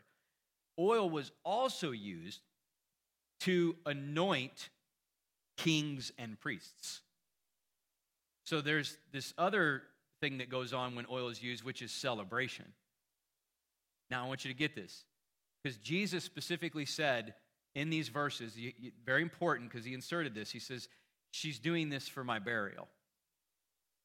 Oil 0.77 1.09
was 1.09 1.31
also 1.43 1.89
used 1.89 2.41
to 3.45 3.75
anoint 3.85 4.69
kings 5.57 6.11
and 6.17 6.39
priests. 6.39 7.01
So 8.43 8.61
there's 8.61 8.97
this 9.11 9.33
other 9.37 9.83
thing 10.21 10.39
that 10.39 10.49
goes 10.49 10.73
on 10.73 10.95
when 10.95 11.05
oil 11.09 11.29
is 11.29 11.41
used, 11.41 11.63
which 11.63 11.81
is 11.81 11.91
celebration. 11.91 12.65
Now, 14.11 14.23
I 14.23 14.27
want 14.27 14.45
you 14.45 14.51
to 14.51 14.57
get 14.57 14.75
this 14.75 15.05
because 15.63 15.77
Jesus 15.77 16.23
specifically 16.23 16.85
said 16.85 17.33
in 17.73 17.89
these 17.89 18.09
verses, 18.09 18.55
very 19.05 19.21
important 19.21 19.69
because 19.71 19.85
he 19.85 19.93
inserted 19.93 20.33
this, 20.35 20.51
he 20.51 20.59
says, 20.59 20.87
She's 21.31 21.59
doing 21.59 21.89
this 21.89 22.07
for 22.07 22.23
my 22.23 22.39
burial. 22.39 22.87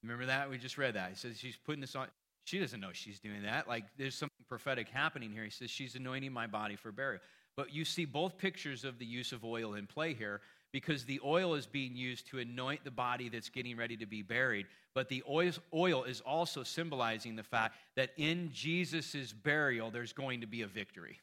Remember 0.03 0.26
that? 0.26 0.50
We 0.50 0.59
just 0.59 0.79
read 0.79 0.94
that. 0.94 1.11
He 1.11 1.16
says, 1.16 1.38
She's 1.38 1.57
putting 1.57 1.81
this 1.81 1.94
on. 1.94 2.09
She 2.44 2.59
doesn't 2.59 2.81
know 2.81 2.90
she's 2.92 3.20
doing 3.20 3.42
that. 3.42 3.68
Like, 3.68 3.85
there's 3.96 4.16
something 4.16 4.44
prophetic 4.48 4.88
happening 4.88 5.31
here. 5.31 5.44
He 5.44 5.50
says, 5.50 5.70
She's 5.70 5.94
anointing 5.94 6.33
my 6.33 6.46
body 6.46 6.76
for 6.76 6.90
burial. 6.90 7.20
But 7.56 7.72
you 7.72 7.84
see 7.84 8.04
both 8.04 8.38
pictures 8.38 8.84
of 8.84 8.98
the 8.98 9.06
use 9.06 9.32
of 9.32 9.44
oil 9.44 9.74
in 9.74 9.86
play 9.86 10.14
here 10.14 10.40
because 10.72 11.04
the 11.04 11.20
oil 11.24 11.54
is 11.54 11.66
being 11.66 11.96
used 11.96 12.28
to 12.28 12.38
anoint 12.38 12.84
the 12.84 12.90
body 12.90 13.28
that's 13.28 13.48
getting 13.48 13.76
ready 13.76 13.96
to 13.96 14.06
be 14.06 14.22
buried. 14.22 14.66
But 14.94 15.08
the 15.08 15.22
oil 15.28 16.04
is 16.04 16.20
also 16.20 16.62
symbolizing 16.62 17.36
the 17.36 17.42
fact 17.42 17.76
that 17.96 18.10
in 18.16 18.50
Jesus' 18.52 19.32
burial, 19.32 19.90
there's 19.90 20.12
going 20.12 20.40
to 20.42 20.46
be 20.46 20.62
a 20.62 20.66
victory. 20.66 21.18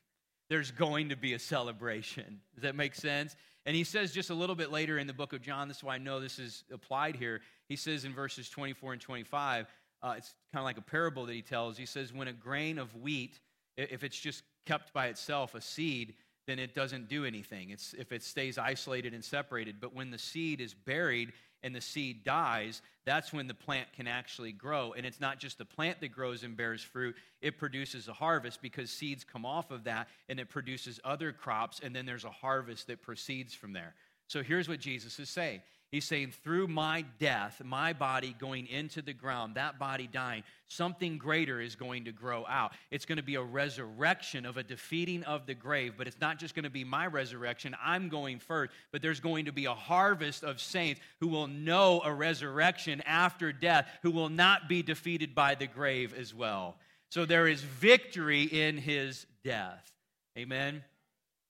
There's 0.49 0.71
going 0.71 1.09
to 1.09 1.17
be 1.17 1.33
a 1.33 1.39
celebration. 1.39 2.39
Does 2.55 2.63
that 2.63 2.75
make 2.75 2.95
sense? 2.95 3.35
And 3.65 3.75
he 3.75 3.83
says 3.83 4.13
just 4.13 4.29
a 4.29 4.33
little 4.33 4.55
bit 4.55 4.71
later 4.71 4.97
in 4.97 5.07
the 5.07 5.13
book 5.13 5.33
of 5.33 5.41
John, 5.41 5.67
this 5.67 5.77
is 5.77 5.83
why 5.83 5.95
I 5.95 5.97
know 5.97 6.19
this 6.19 6.39
is 6.39 6.63
applied 6.71 7.17
here. 7.17 7.41
He 7.67 7.75
says 7.75 8.05
in 8.05 8.13
verses 8.13 8.49
24 8.49 8.93
and 8.93 9.01
25, 9.01 9.67
uh, 10.01 10.13
it's 10.17 10.33
kind 10.53 10.61
of 10.61 10.63
like 10.63 10.77
a 10.77 10.81
parable 10.81 11.25
that 11.25 11.33
he 11.33 11.41
tells. 11.41 11.77
He 11.77 11.85
says, 11.85 12.13
When 12.13 12.29
a 12.29 12.33
grain 12.33 12.79
of 12.79 12.95
wheat, 12.95 13.39
if 13.75 14.03
it's 14.03 14.17
just 14.17 14.43
kept 14.67 14.93
by 14.93 15.07
itself, 15.07 15.55
a 15.55 15.61
seed, 15.61 16.13
then 16.45 16.59
it 16.59 16.75
doesn't 16.75 17.09
do 17.09 17.25
anything. 17.25 17.69
It's 17.69 17.93
if 17.97 18.11
it 18.11 18.23
stays 18.23 18.57
isolated 18.57 19.13
and 19.13 19.23
separated. 19.23 19.77
But 19.79 19.93
when 19.93 20.11
the 20.11 20.17
seed 20.17 20.61
is 20.61 20.73
buried 20.73 21.33
and 21.63 21.75
the 21.75 21.81
seed 21.81 22.23
dies, 22.23 22.81
that's 23.05 23.33
when 23.33 23.47
the 23.47 23.53
plant 23.53 23.87
can 23.93 24.07
actually 24.07 24.51
grow. 24.51 24.93
And 24.93 25.05
it's 25.05 25.19
not 25.19 25.39
just 25.39 25.57
the 25.57 25.65
plant 25.65 25.99
that 26.01 26.09
grows 26.09 26.43
and 26.43 26.55
bears 26.55 26.81
fruit, 26.81 27.15
it 27.41 27.57
produces 27.57 28.07
a 28.07 28.13
harvest 28.13 28.61
because 28.61 28.89
seeds 28.89 29.23
come 29.23 29.45
off 29.45 29.71
of 29.71 29.83
that 29.85 30.07
and 30.29 30.39
it 30.39 30.49
produces 30.49 30.99
other 31.03 31.31
crops, 31.31 31.81
and 31.83 31.95
then 31.95 32.05
there's 32.05 32.25
a 32.25 32.29
harvest 32.29 32.87
that 32.87 33.01
proceeds 33.01 33.53
from 33.53 33.73
there. 33.73 33.93
So 34.27 34.43
here's 34.43 34.69
what 34.69 34.79
Jesus 34.79 35.19
is 35.19 35.29
saying 35.29 35.61
He's 35.89 36.03
saying, 36.03 36.33
through 36.43 36.67
my 36.67 37.05
death, 37.17 37.61
my 37.63 37.93
body 37.93 38.35
going 38.37 38.67
into 38.67 39.01
the 39.01 39.13
ground, 39.13 39.55
that 39.55 39.79
body 39.79 40.09
dying, 40.11 40.43
something 40.67 41.17
greater 41.17 41.61
is 41.61 41.75
going 41.75 42.05
to 42.05 42.11
grow 42.11 42.45
out. 42.45 42.73
It's 42.91 43.05
going 43.05 43.19
to 43.19 43.23
be 43.23 43.35
a 43.35 43.41
resurrection 43.41 44.45
of 44.45 44.57
a 44.57 44.63
defeating 44.63 45.23
of 45.23 45.45
the 45.45 45.53
grave, 45.53 45.93
but 45.97 46.05
it's 46.05 46.19
not 46.19 46.39
just 46.39 46.55
going 46.55 46.65
to 46.65 46.69
be 46.69 46.83
my 46.83 47.07
resurrection. 47.07 47.73
I'm 47.81 48.09
going 48.09 48.39
first, 48.39 48.73
but 48.91 49.01
there's 49.01 49.21
going 49.21 49.45
to 49.45 49.53
be 49.53 49.63
a 49.63 49.73
harvest 49.73 50.43
of 50.43 50.59
saints 50.59 50.99
who 51.21 51.29
will 51.29 51.47
know 51.47 52.01
a 52.03 52.13
resurrection 52.13 53.01
after 53.05 53.53
death, 53.53 53.87
who 54.03 54.11
will 54.11 54.29
not 54.29 54.67
be 54.67 54.83
defeated 54.83 55.33
by 55.33 55.55
the 55.55 55.67
grave 55.67 56.13
as 56.13 56.33
well. 56.33 56.75
So 57.11 57.25
there 57.25 57.47
is 57.47 57.61
victory 57.61 58.43
in 58.43 58.77
his 58.77 59.25
death. 59.41 59.89
Amen. 60.37 60.83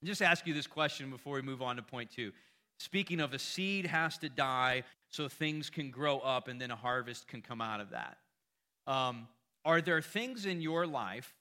I'll 0.04 0.08
just 0.08 0.21
ask 0.21 0.45
you 0.45 0.54
this 0.54 0.67
question 0.67 1.10
before 1.10 1.34
we 1.34 1.41
move 1.41 1.63
on 1.63 1.78
to 1.78 1.82
point 1.82 2.12
two. 2.12 2.34
Speaking 2.79 3.19
of 3.19 3.33
a 3.33 3.39
seed 3.39 3.85
has 3.85 4.17
to 4.19 4.29
die 4.29 4.83
so 5.09 5.27
things 5.27 5.69
can 5.69 5.89
grow 5.89 6.19
up 6.19 6.47
and 6.47 6.61
then 6.61 6.71
a 6.71 6.75
harvest 6.75 7.27
can 7.27 7.41
come 7.41 7.61
out 7.61 7.79
of 7.79 7.91
that. 7.91 8.17
Um, 8.85 9.27
are 9.65 9.81
there 9.81 10.01
things 10.01 10.45
in 10.45 10.61
your 10.61 10.85
life 10.85 11.33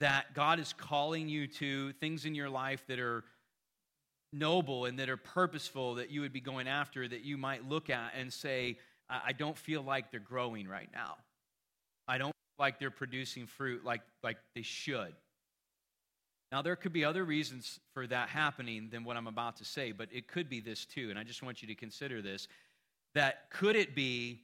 that 0.00 0.34
God 0.34 0.58
is 0.60 0.72
calling 0.72 1.28
you 1.28 1.46
to, 1.46 1.92
things 1.94 2.24
in 2.24 2.34
your 2.34 2.48
life 2.48 2.84
that 2.88 2.98
are 2.98 3.24
noble 4.32 4.84
and 4.84 4.98
that 4.98 5.08
are 5.08 5.16
purposeful 5.16 5.96
that 5.96 6.10
you 6.10 6.20
would 6.20 6.32
be 6.32 6.40
going 6.40 6.68
after, 6.68 7.06
that 7.06 7.22
you 7.22 7.36
might 7.36 7.68
look 7.68 7.90
at 7.90 8.12
and 8.16 8.32
say, 8.32 8.78
I 9.08 9.32
don't 9.32 9.58
feel 9.58 9.82
like 9.82 10.10
they're 10.10 10.20
growing 10.20 10.68
right 10.68 10.88
now. 10.92 11.16
I 12.06 12.18
don't 12.18 12.28
feel 12.28 12.64
like 12.64 12.78
they're 12.78 12.90
producing 12.90 13.46
fruit 13.46 13.84
like, 13.84 14.02
like 14.22 14.36
they 14.54 14.62
should. 14.62 15.14
Now, 16.52 16.62
there 16.62 16.74
could 16.76 16.92
be 16.92 17.04
other 17.04 17.24
reasons 17.24 17.78
for 17.94 18.06
that 18.08 18.28
happening 18.28 18.88
than 18.90 19.04
what 19.04 19.16
I'm 19.16 19.28
about 19.28 19.56
to 19.58 19.64
say, 19.64 19.92
but 19.92 20.08
it 20.12 20.26
could 20.26 20.48
be 20.48 20.60
this 20.60 20.84
too, 20.84 21.10
and 21.10 21.18
I 21.18 21.22
just 21.22 21.42
want 21.42 21.62
you 21.62 21.68
to 21.68 21.74
consider 21.74 22.20
this. 22.20 22.48
That 23.14 23.50
could 23.50 23.76
it 23.76 23.94
be 23.94 24.40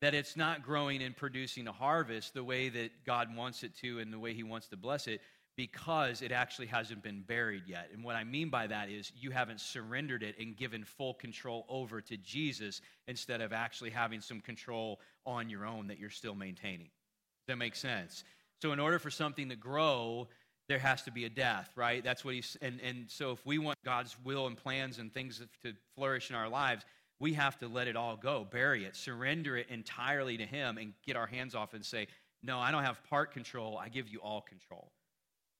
that 0.00 0.14
it's 0.14 0.36
not 0.36 0.62
growing 0.62 1.02
and 1.02 1.16
producing 1.16 1.68
a 1.68 1.72
harvest 1.72 2.34
the 2.34 2.44
way 2.44 2.68
that 2.68 3.04
God 3.04 3.34
wants 3.34 3.62
it 3.62 3.74
to 3.76 4.00
and 4.00 4.12
the 4.12 4.18
way 4.18 4.34
He 4.34 4.42
wants 4.42 4.68
to 4.68 4.76
bless 4.76 5.06
it 5.06 5.20
because 5.56 6.20
it 6.20 6.32
actually 6.32 6.66
hasn't 6.66 7.02
been 7.02 7.22
buried 7.22 7.62
yet. 7.66 7.88
And 7.92 8.04
what 8.04 8.14
I 8.14 8.24
mean 8.24 8.50
by 8.50 8.66
that 8.66 8.90
is 8.90 9.10
you 9.16 9.30
haven't 9.30 9.60
surrendered 9.60 10.22
it 10.22 10.36
and 10.38 10.54
given 10.54 10.84
full 10.84 11.14
control 11.14 11.64
over 11.68 12.02
to 12.02 12.16
Jesus 12.18 12.82
instead 13.08 13.40
of 13.40 13.54
actually 13.54 13.90
having 13.90 14.20
some 14.20 14.40
control 14.40 15.00
on 15.24 15.48
your 15.48 15.64
own 15.64 15.86
that 15.86 15.98
you're 15.98 16.10
still 16.10 16.34
maintaining. 16.34 16.88
Does 16.88 17.54
that 17.54 17.56
make 17.56 17.74
sense? 17.74 18.22
So, 18.60 18.72
in 18.72 18.80
order 18.80 18.98
for 18.98 19.10
something 19.10 19.48
to 19.48 19.56
grow, 19.56 20.28
there 20.68 20.78
has 20.78 21.02
to 21.02 21.12
be 21.12 21.24
a 21.24 21.28
death, 21.28 21.70
right? 21.76 22.02
That's 22.02 22.24
what 22.24 22.34
he's, 22.34 22.56
and, 22.60 22.80
and 22.80 23.08
so 23.08 23.30
if 23.30 23.44
we 23.46 23.58
want 23.58 23.78
God's 23.84 24.16
will 24.24 24.46
and 24.46 24.56
plans 24.56 24.98
and 24.98 25.12
things 25.12 25.40
to 25.62 25.72
flourish 25.94 26.30
in 26.30 26.36
our 26.36 26.48
lives, 26.48 26.84
we 27.18 27.34
have 27.34 27.58
to 27.60 27.68
let 27.68 27.88
it 27.88 27.96
all 27.96 28.16
go, 28.16 28.46
bury 28.50 28.84
it, 28.84 28.96
surrender 28.96 29.56
it 29.56 29.68
entirely 29.70 30.36
to 30.36 30.44
Him, 30.44 30.76
and 30.78 30.92
get 31.06 31.16
our 31.16 31.26
hands 31.26 31.54
off 31.54 31.72
and 31.72 31.84
say, 31.84 32.08
No, 32.42 32.58
I 32.58 32.70
don't 32.70 32.84
have 32.84 33.02
part 33.08 33.32
control. 33.32 33.78
I 33.78 33.88
give 33.88 34.08
you 34.08 34.18
all 34.18 34.42
control. 34.42 34.90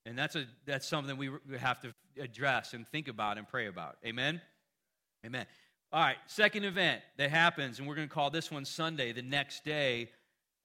And 0.05 0.17
that's, 0.17 0.35
a, 0.35 0.45
that's 0.65 0.87
something 0.87 1.17
we 1.17 1.29
have 1.59 1.81
to 1.81 1.93
address 2.19 2.73
and 2.73 2.87
think 2.87 3.07
about 3.07 3.37
and 3.37 3.47
pray 3.47 3.67
about. 3.67 3.97
Amen? 4.05 4.39
Amen. 5.25 5.45
All 5.91 6.01
right, 6.01 6.17
second 6.27 6.63
event 6.63 7.01
that 7.17 7.29
happens, 7.29 7.79
and 7.79 7.87
we're 7.87 7.95
going 7.95 8.07
to 8.07 8.13
call 8.13 8.29
this 8.29 8.51
one 8.51 8.65
Sunday. 8.65 9.13
The 9.13 9.21
next 9.21 9.63
day, 9.63 10.09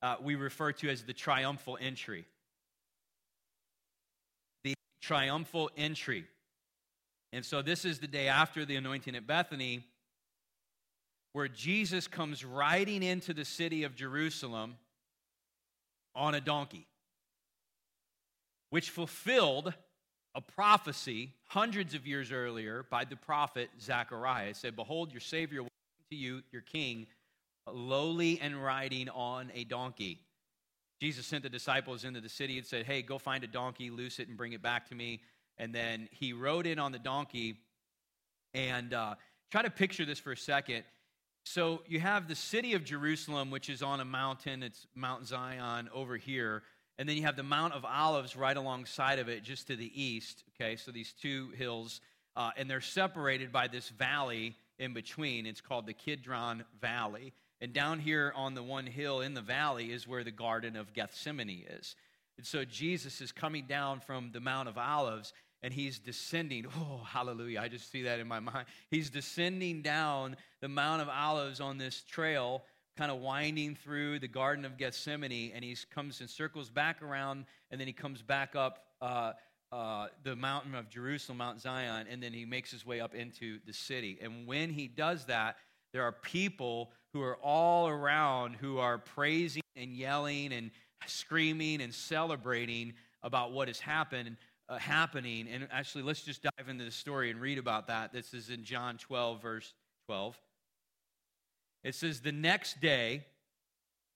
uh, 0.02 0.16
we 0.20 0.34
refer 0.34 0.72
to 0.72 0.90
as 0.90 1.04
the 1.04 1.12
triumphal 1.12 1.78
entry. 1.80 2.26
Triumphal 5.02 5.70
entry. 5.76 6.24
And 7.32 7.44
so 7.44 7.60
this 7.60 7.84
is 7.84 7.98
the 7.98 8.06
day 8.06 8.28
after 8.28 8.64
the 8.64 8.76
anointing 8.76 9.16
at 9.16 9.26
Bethany, 9.26 9.84
where 11.32 11.48
Jesus 11.48 12.06
comes 12.06 12.44
riding 12.44 13.02
into 13.02 13.34
the 13.34 13.44
city 13.44 13.84
of 13.84 13.94
Jerusalem 13.94 14.76
on 16.14 16.34
a 16.34 16.40
donkey 16.40 16.86
which 18.72 18.88
fulfilled 18.88 19.74
a 20.34 20.40
prophecy 20.40 21.30
hundreds 21.48 21.94
of 21.94 22.06
years 22.06 22.32
earlier 22.32 22.86
by 22.90 23.04
the 23.04 23.16
prophet 23.16 23.68
Zechariah. 23.78 24.48
It 24.48 24.56
said, 24.56 24.76
Behold, 24.76 25.12
your 25.12 25.20
Savior 25.20 25.62
will 25.62 25.68
come 25.68 26.06
to 26.10 26.16
you, 26.16 26.42
your 26.52 26.62
King, 26.62 27.06
lowly 27.70 28.40
and 28.40 28.56
riding 28.56 29.10
on 29.10 29.50
a 29.54 29.64
donkey. 29.64 30.20
Jesus 31.02 31.26
sent 31.26 31.42
the 31.42 31.48
disciples 31.48 32.04
into 32.04 32.20
the 32.20 32.28
city 32.28 32.58
and 32.58 32.64
said, 32.64 32.86
Hey, 32.86 33.02
go 33.02 33.18
find 33.18 33.42
a 33.42 33.48
donkey, 33.48 33.90
loose 33.90 34.20
it, 34.20 34.28
and 34.28 34.36
bring 34.36 34.52
it 34.52 34.62
back 34.62 34.88
to 34.90 34.94
me. 34.94 35.20
And 35.58 35.74
then 35.74 36.08
he 36.12 36.32
rode 36.32 36.64
in 36.64 36.78
on 36.78 36.92
the 36.92 36.98
donkey. 37.00 37.56
And 38.54 38.94
uh, 38.94 39.16
try 39.50 39.62
to 39.62 39.70
picture 39.70 40.04
this 40.04 40.20
for 40.20 40.30
a 40.30 40.36
second. 40.36 40.84
So 41.44 41.82
you 41.88 41.98
have 41.98 42.28
the 42.28 42.36
city 42.36 42.74
of 42.74 42.84
Jerusalem, 42.84 43.50
which 43.50 43.68
is 43.68 43.82
on 43.82 43.98
a 43.98 44.04
mountain, 44.04 44.62
it's 44.62 44.86
Mount 44.94 45.26
Zion 45.26 45.90
over 45.92 46.16
here. 46.16 46.62
And 47.00 47.08
then 47.08 47.16
you 47.16 47.24
have 47.24 47.34
the 47.34 47.42
Mount 47.42 47.74
of 47.74 47.84
Olives 47.84 48.36
right 48.36 48.56
alongside 48.56 49.18
of 49.18 49.28
it, 49.28 49.42
just 49.42 49.66
to 49.66 49.74
the 49.74 49.90
east. 50.00 50.44
Okay, 50.54 50.76
so 50.76 50.92
these 50.92 51.12
two 51.20 51.50
hills, 51.56 52.00
uh, 52.36 52.52
and 52.56 52.70
they're 52.70 52.80
separated 52.80 53.50
by 53.50 53.66
this 53.66 53.88
valley 53.88 54.54
in 54.78 54.94
between. 54.94 55.46
It's 55.46 55.60
called 55.60 55.86
the 55.86 55.94
Kidron 55.94 56.64
Valley. 56.80 57.32
And 57.62 57.72
down 57.72 58.00
here 58.00 58.32
on 58.34 58.54
the 58.54 58.62
one 58.62 58.86
hill 58.86 59.20
in 59.20 59.34
the 59.34 59.40
valley 59.40 59.92
is 59.92 60.06
where 60.06 60.24
the 60.24 60.32
Garden 60.32 60.74
of 60.74 60.92
Gethsemane 60.92 61.64
is. 61.70 61.94
And 62.36 62.44
so 62.44 62.64
Jesus 62.64 63.20
is 63.20 63.30
coming 63.30 63.66
down 63.68 64.00
from 64.00 64.30
the 64.32 64.40
Mount 64.40 64.68
of 64.68 64.76
Olives 64.76 65.32
and 65.62 65.72
he's 65.72 66.00
descending. 66.00 66.66
Oh, 66.76 67.04
hallelujah. 67.06 67.60
I 67.60 67.68
just 67.68 67.90
see 67.92 68.02
that 68.02 68.18
in 68.18 68.26
my 68.26 68.40
mind. 68.40 68.66
He's 68.90 69.10
descending 69.10 69.80
down 69.80 70.36
the 70.60 70.66
Mount 70.66 71.02
of 71.02 71.08
Olives 71.08 71.60
on 71.60 71.78
this 71.78 72.02
trail 72.02 72.64
kind 72.96 73.12
of 73.12 73.18
winding 73.18 73.76
through 73.76 74.18
the 74.18 74.28
Garden 74.28 74.64
of 74.64 74.76
Gethsemane, 74.76 75.52
and 75.54 75.64
he 75.64 75.76
comes 75.94 76.20
and 76.20 76.28
circles 76.28 76.68
back 76.68 77.00
around, 77.00 77.46
and 77.70 77.80
then 77.80 77.86
he 77.86 77.92
comes 77.92 78.22
back 78.22 78.54
up 78.54 78.80
uh, 79.00 79.32
uh, 79.70 80.08
the 80.24 80.36
mountain 80.36 80.74
of 80.74 80.90
Jerusalem, 80.90 81.38
Mount 81.38 81.60
Zion, 81.60 82.06
and 82.10 82.22
then 82.22 82.32
he 82.32 82.44
makes 82.44 82.70
his 82.70 82.84
way 82.84 83.00
up 83.00 83.14
into 83.14 83.60
the 83.66 83.72
city. 83.72 84.18
And 84.20 84.46
when 84.46 84.68
he 84.68 84.88
does 84.88 85.24
that, 85.26 85.56
there 85.92 86.02
are 86.02 86.12
people 86.12 86.90
who 87.12 87.22
are 87.22 87.36
all 87.36 87.88
around 87.88 88.54
who 88.56 88.78
are 88.78 88.98
praising 88.98 89.62
and 89.76 89.92
yelling 89.92 90.52
and 90.52 90.70
screaming 91.06 91.80
and 91.80 91.92
celebrating 91.92 92.94
about 93.22 93.52
what 93.52 93.68
has 93.68 93.80
happened. 93.80 94.36
Uh, 94.68 94.78
happening 94.78 95.48
and 95.52 95.68
actually 95.70 96.02
let's 96.02 96.22
just 96.22 96.40
dive 96.40 96.68
into 96.68 96.84
the 96.84 96.90
story 96.90 97.30
and 97.30 97.40
read 97.40 97.58
about 97.58 97.88
that 97.88 98.12
this 98.12 98.32
is 98.32 98.48
in 98.48 98.62
john 98.62 98.96
12 98.96 99.42
verse 99.42 99.74
12 100.06 100.38
it 101.84 101.94
says, 101.94 102.20
the 102.20 102.32
next 102.32 102.80
day, 102.80 103.24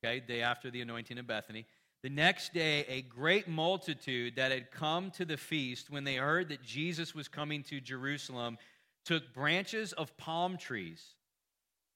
okay, 0.04 0.20
day 0.20 0.42
after 0.42 0.70
the 0.70 0.80
anointing 0.80 1.18
of 1.18 1.26
Bethany, 1.26 1.66
the 2.02 2.10
next 2.10 2.54
day, 2.54 2.84
a 2.88 3.02
great 3.02 3.48
multitude 3.48 4.36
that 4.36 4.52
had 4.52 4.70
come 4.70 5.10
to 5.12 5.24
the 5.24 5.36
feast 5.36 5.90
when 5.90 6.04
they 6.04 6.16
heard 6.16 6.50
that 6.50 6.62
Jesus 6.62 7.14
was 7.14 7.26
coming 7.26 7.62
to 7.64 7.80
Jerusalem 7.80 8.58
took 9.04 9.32
branches 9.34 9.92
of 9.94 10.16
palm 10.16 10.56
trees, 10.56 11.14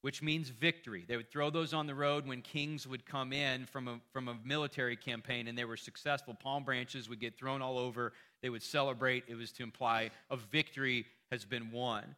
which 0.02 0.22
means 0.22 0.48
victory. 0.48 1.04
They 1.06 1.16
would 1.16 1.30
throw 1.30 1.50
those 1.50 1.74
on 1.74 1.86
the 1.86 1.94
road 1.94 2.26
when 2.26 2.42
kings 2.42 2.86
would 2.86 3.04
come 3.04 3.32
in 3.32 3.66
from 3.66 3.88
a, 3.88 4.00
from 4.12 4.28
a 4.28 4.36
military 4.44 4.96
campaign 4.96 5.46
and 5.46 5.56
they 5.56 5.64
were 5.64 5.76
successful. 5.76 6.34
Palm 6.34 6.64
branches 6.64 7.08
would 7.08 7.20
get 7.20 7.36
thrown 7.36 7.60
all 7.60 7.78
over. 7.78 8.12
They 8.42 8.48
would 8.48 8.62
celebrate. 8.62 9.24
It 9.28 9.34
was 9.34 9.52
to 9.52 9.62
imply 9.62 10.10
a 10.30 10.36
victory 10.36 11.06
has 11.30 11.44
been 11.44 11.70
won. 11.70 12.14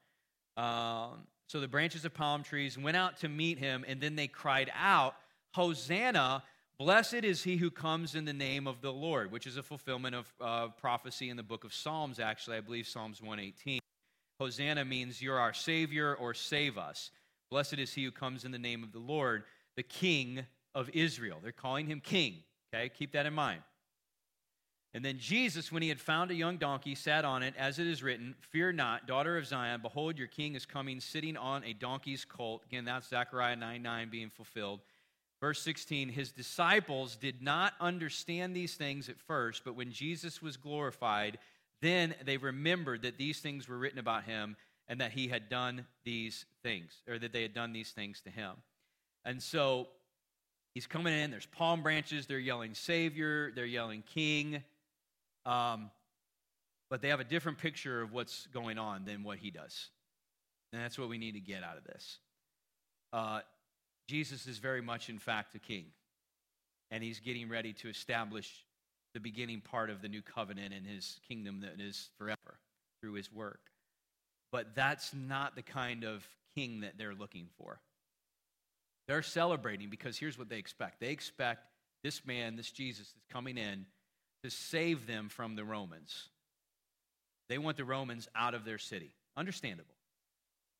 Um, 0.57 1.27
so 1.49 1.61
the 1.61 1.69
branches 1.69 2.05
of 2.05 2.15
palm 2.15 2.43
trees 2.43 2.79
went 2.79 2.97
out 2.97 3.19
to 3.19 3.29
meet 3.29 3.59
him, 3.59 3.85
and 3.87 4.01
then 4.01 4.17
they 4.17 4.27
cried 4.27 4.71
out, 4.75 5.15
Hosanna! 5.53 6.43
Blessed 6.79 7.25
is 7.25 7.43
he 7.43 7.59
who 7.59 7.71
comes 7.71 8.15
in 8.15 8.25
the 8.25 8.33
name 8.33 8.67
of 8.67 8.81
the 8.81 8.93
Lord, 8.93 9.31
which 9.31 9.47
is 9.47 9.57
a 9.57 9.63
fulfillment 9.63 10.15
of 10.15 10.33
uh, 10.41 10.69
prophecy 10.69 11.29
in 11.29 11.37
the 11.37 11.43
book 11.43 11.65
of 11.65 11.75
Psalms, 11.75 12.19
actually. 12.19 12.57
I 12.57 12.61
believe 12.61 12.89
Psalms 12.89 13.21
118. 13.21 13.79
Hosanna 14.41 14.85
means 14.85 15.23
you're 15.23 15.39
our 15.39 15.53
Savior 15.53 16.15
or 16.15 16.35
save 16.35 16.79
us. 16.79 17.11
Blessed 17.53 17.75
is 17.75 17.93
he 17.93 18.03
who 18.03 18.11
comes 18.11 18.47
in 18.47 18.51
the 18.51 18.59
name 18.59 18.83
of 18.83 18.93
the 18.93 18.99
Lord, 18.99 19.45
the 19.77 19.83
King 19.83 20.47
of 20.75 20.89
Israel. 20.95 21.37
They're 21.43 21.53
calling 21.53 21.87
him 21.87 22.01
King. 22.01 22.37
Okay, 22.75 22.89
keep 22.89 23.13
that 23.13 23.27
in 23.27 23.35
mind. 23.35 23.61
And 24.95 25.05
then 25.05 25.19
Jesus, 25.19 25.71
when 25.71 25.83
he 25.83 25.91
had 25.91 26.01
found 26.01 26.31
a 26.31 26.35
young 26.35 26.57
donkey, 26.57 26.95
sat 26.95 27.27
on 27.27 27.43
it, 27.43 27.53
as 27.59 27.79
it 27.79 27.87
is 27.87 28.03
written, 28.03 28.35
Fear 28.41 28.73
not, 28.73 29.07
daughter 29.07 29.37
of 29.37 29.47
Zion, 29.47 29.83
behold, 29.83 30.17
your 30.17 30.29
king 30.29 30.55
is 30.55 30.65
coming, 30.65 30.99
sitting 30.99 31.37
on 31.37 31.63
a 31.65 31.75
donkey's 31.75 32.25
colt. 32.25 32.63
Again, 32.65 32.87
that's 32.87 33.09
Zechariah 33.09 33.57
9 33.57 33.83
9 33.83 34.09
being 34.09 34.31
fulfilled. 34.31 34.81
Verse 35.39 35.61
16, 35.61 36.09
his 36.09 36.33
disciples 36.33 37.17
did 37.17 37.43
not 37.43 37.75
understand 37.83 38.57
these 38.57 38.77
things 38.77 39.11
at 39.11 39.21
first, 39.21 39.63
but 39.63 39.77
when 39.77 39.93
Jesus 39.93 40.41
was 40.41 40.57
glorified, 40.57 41.37
then 41.83 42.15
they 42.25 42.39
remembered 42.39 43.03
that 43.03 43.19
these 43.19 43.41
things 43.41 43.69
were 43.69 43.77
written 43.77 43.99
about 43.99 44.25
him 44.25 44.57
and 44.93 45.01
that 45.01 45.11
he 45.11 45.27
had 45.27 45.49
done 45.49 45.87
these 46.05 46.45
things, 46.63 46.93
or 47.09 47.19
that 47.19 47.33
they 47.33 47.41
had 47.41 47.55
done 47.55 47.73
these 47.73 47.93
things 47.93 48.21
to 48.21 48.29
him. 48.29 48.51
And 49.25 49.43
so 49.43 49.89
he's 50.75 50.87
coming 50.87 51.15
in, 51.15 51.31
there's 51.31 51.47
palm 51.47 51.83
branches, 51.83 52.27
they're 52.27 52.39
yelling 52.39 52.75
Savior, 52.75 53.53
they're 53.57 53.65
yelling 53.65 54.03
King. 54.03 54.63
Um, 55.47 55.91
but 56.91 57.01
they 57.01 57.09
have 57.09 57.21
a 57.21 57.25
different 57.25 57.57
picture 57.57 58.03
of 58.03 58.13
what's 58.13 58.47
going 58.49 58.79
on 58.79 59.07
than 59.07 59.25
what 59.25 59.39
he 59.39 59.51
does. 59.51 59.89
And 60.75 60.83
that's 60.83 60.99
what 60.99 61.09
we 61.09 61.17
need 61.17 61.33
to 61.33 61.41
get 61.41 61.65
out 61.65 61.79
of 61.79 61.85
this. 61.85 62.19
Uh, 63.15 63.41
Jesus 64.11 64.47
is 64.47 64.59
very 64.59 64.83
much, 64.83 65.09
in 65.09 65.19
fact, 65.19 65.55
a 65.55 65.59
king. 65.59 65.87
And 66.91 67.03
he's 67.03 67.19
getting 67.19 67.49
ready 67.49 67.73
to 67.73 67.89
establish 67.89 68.67
the 69.15 69.21
beginning 69.21 69.63
part 69.63 69.89
of 69.89 70.03
the 70.03 70.09
new 70.09 70.21
covenant 70.21 70.75
in 70.75 70.85
his 70.85 71.19
kingdom 71.27 71.63
that 71.63 71.81
is 71.81 72.11
forever 72.19 72.59
through 73.01 73.15
his 73.15 73.33
work. 73.33 73.72
But 74.53 74.75
that's 74.75 75.13
not 75.15 75.57
the 75.57 75.63
kind 75.63 76.05
of 76.05 76.25
king 76.55 76.83
that 76.83 76.99
they're 76.99 77.15
looking 77.15 77.49
for. 77.59 77.81
They're 79.09 79.23
celebrating 79.23 79.89
because 79.91 80.17
here's 80.17 80.39
what 80.39 80.49
they 80.49 80.59
expect 80.59 81.01
they 81.01 81.11
expect 81.11 81.67
this 82.05 82.25
man, 82.27 82.57
this 82.57 82.71
Jesus, 82.71 83.07
is 83.07 83.23
coming 83.31 83.57
in 83.57 83.87
to 84.45 84.51
save 84.51 85.07
them 85.07 85.29
from 85.29 85.57
the 85.57 85.65
Romans. 85.65 86.29
They 87.49 87.59
want 87.59 87.77
the 87.77 87.85
Romans 87.85 88.29
out 88.35 88.55
of 88.55 88.65
their 88.65 88.79
city. 88.79 89.15
Understandable. 89.37 89.95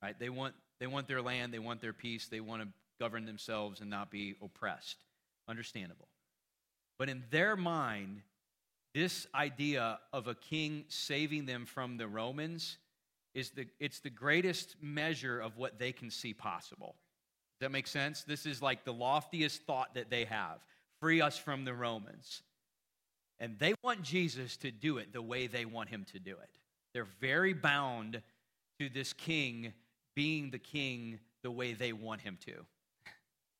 Right? 0.03 0.19
They 0.19 0.29
want 0.29 0.55
they 0.79 0.87
want 0.87 1.09
their 1.09 1.23
land, 1.23 1.55
they 1.55 1.59
want 1.59 1.81
their 1.81 1.93
peace, 1.93 2.29
they 2.29 2.41
want 2.41 2.63
to 2.63 2.69
govern 3.01 3.25
themselves 3.25 3.81
and 3.81 3.89
not 3.89 4.11
be 4.11 4.35
oppressed. 4.43 4.97
Understandable. 5.49 6.09
But 6.99 7.09
in 7.09 7.25
their 7.31 7.57
mind, 7.57 8.23
this 8.95 9.27
idea 9.35 9.99
of 10.13 10.27
a 10.27 10.35
king 10.35 10.85
saving 10.89 11.47
them 11.47 11.67
from 11.67 11.97
the 11.97 12.07
Romans 12.07 12.77
is 13.35 13.51
the 13.51 13.67
it's 13.81 14.01
the 14.01 14.11
greatest 14.11 14.77
measure 14.81 15.41
of 15.41 15.57
what 15.57 15.79
they 15.79 15.93
can 15.93 16.11
see 16.11 16.35
possible. 16.35 16.97
That 17.61 17.71
makes 17.71 17.91
sense? 17.91 18.25
This 18.25 18.45
is 18.45 18.61
like 18.61 18.85
the 18.85 18.93
loftiest 18.93 19.63
thought 19.63 19.95
that 19.95 20.11
they 20.11 20.25
have. 20.25 20.59
Free 21.01 21.21
us 21.21 21.39
from 21.39 21.65
the 21.65 21.75
Romans. 21.75 22.43
And 23.39 23.59
they 23.59 23.75
want 23.83 24.03
Jesus 24.03 24.57
to 24.59 24.71
do 24.71 24.99
it 24.99 25.13
the 25.13 25.23
way 25.23 25.47
they 25.47 25.65
want 25.65 25.89
him 25.89 26.05
to 26.13 26.19
do 26.19 26.33
it. 26.33 26.51
They're 26.95 27.09
very 27.21 27.55
bound 27.55 28.21
to 28.79 28.89
this 28.89 29.13
king 29.13 29.73
being 30.15 30.51
the 30.51 30.59
king 30.59 31.19
the 31.43 31.51
way 31.51 31.73
they 31.73 31.93
want 31.93 32.21
him 32.21 32.39
to. 32.47 32.53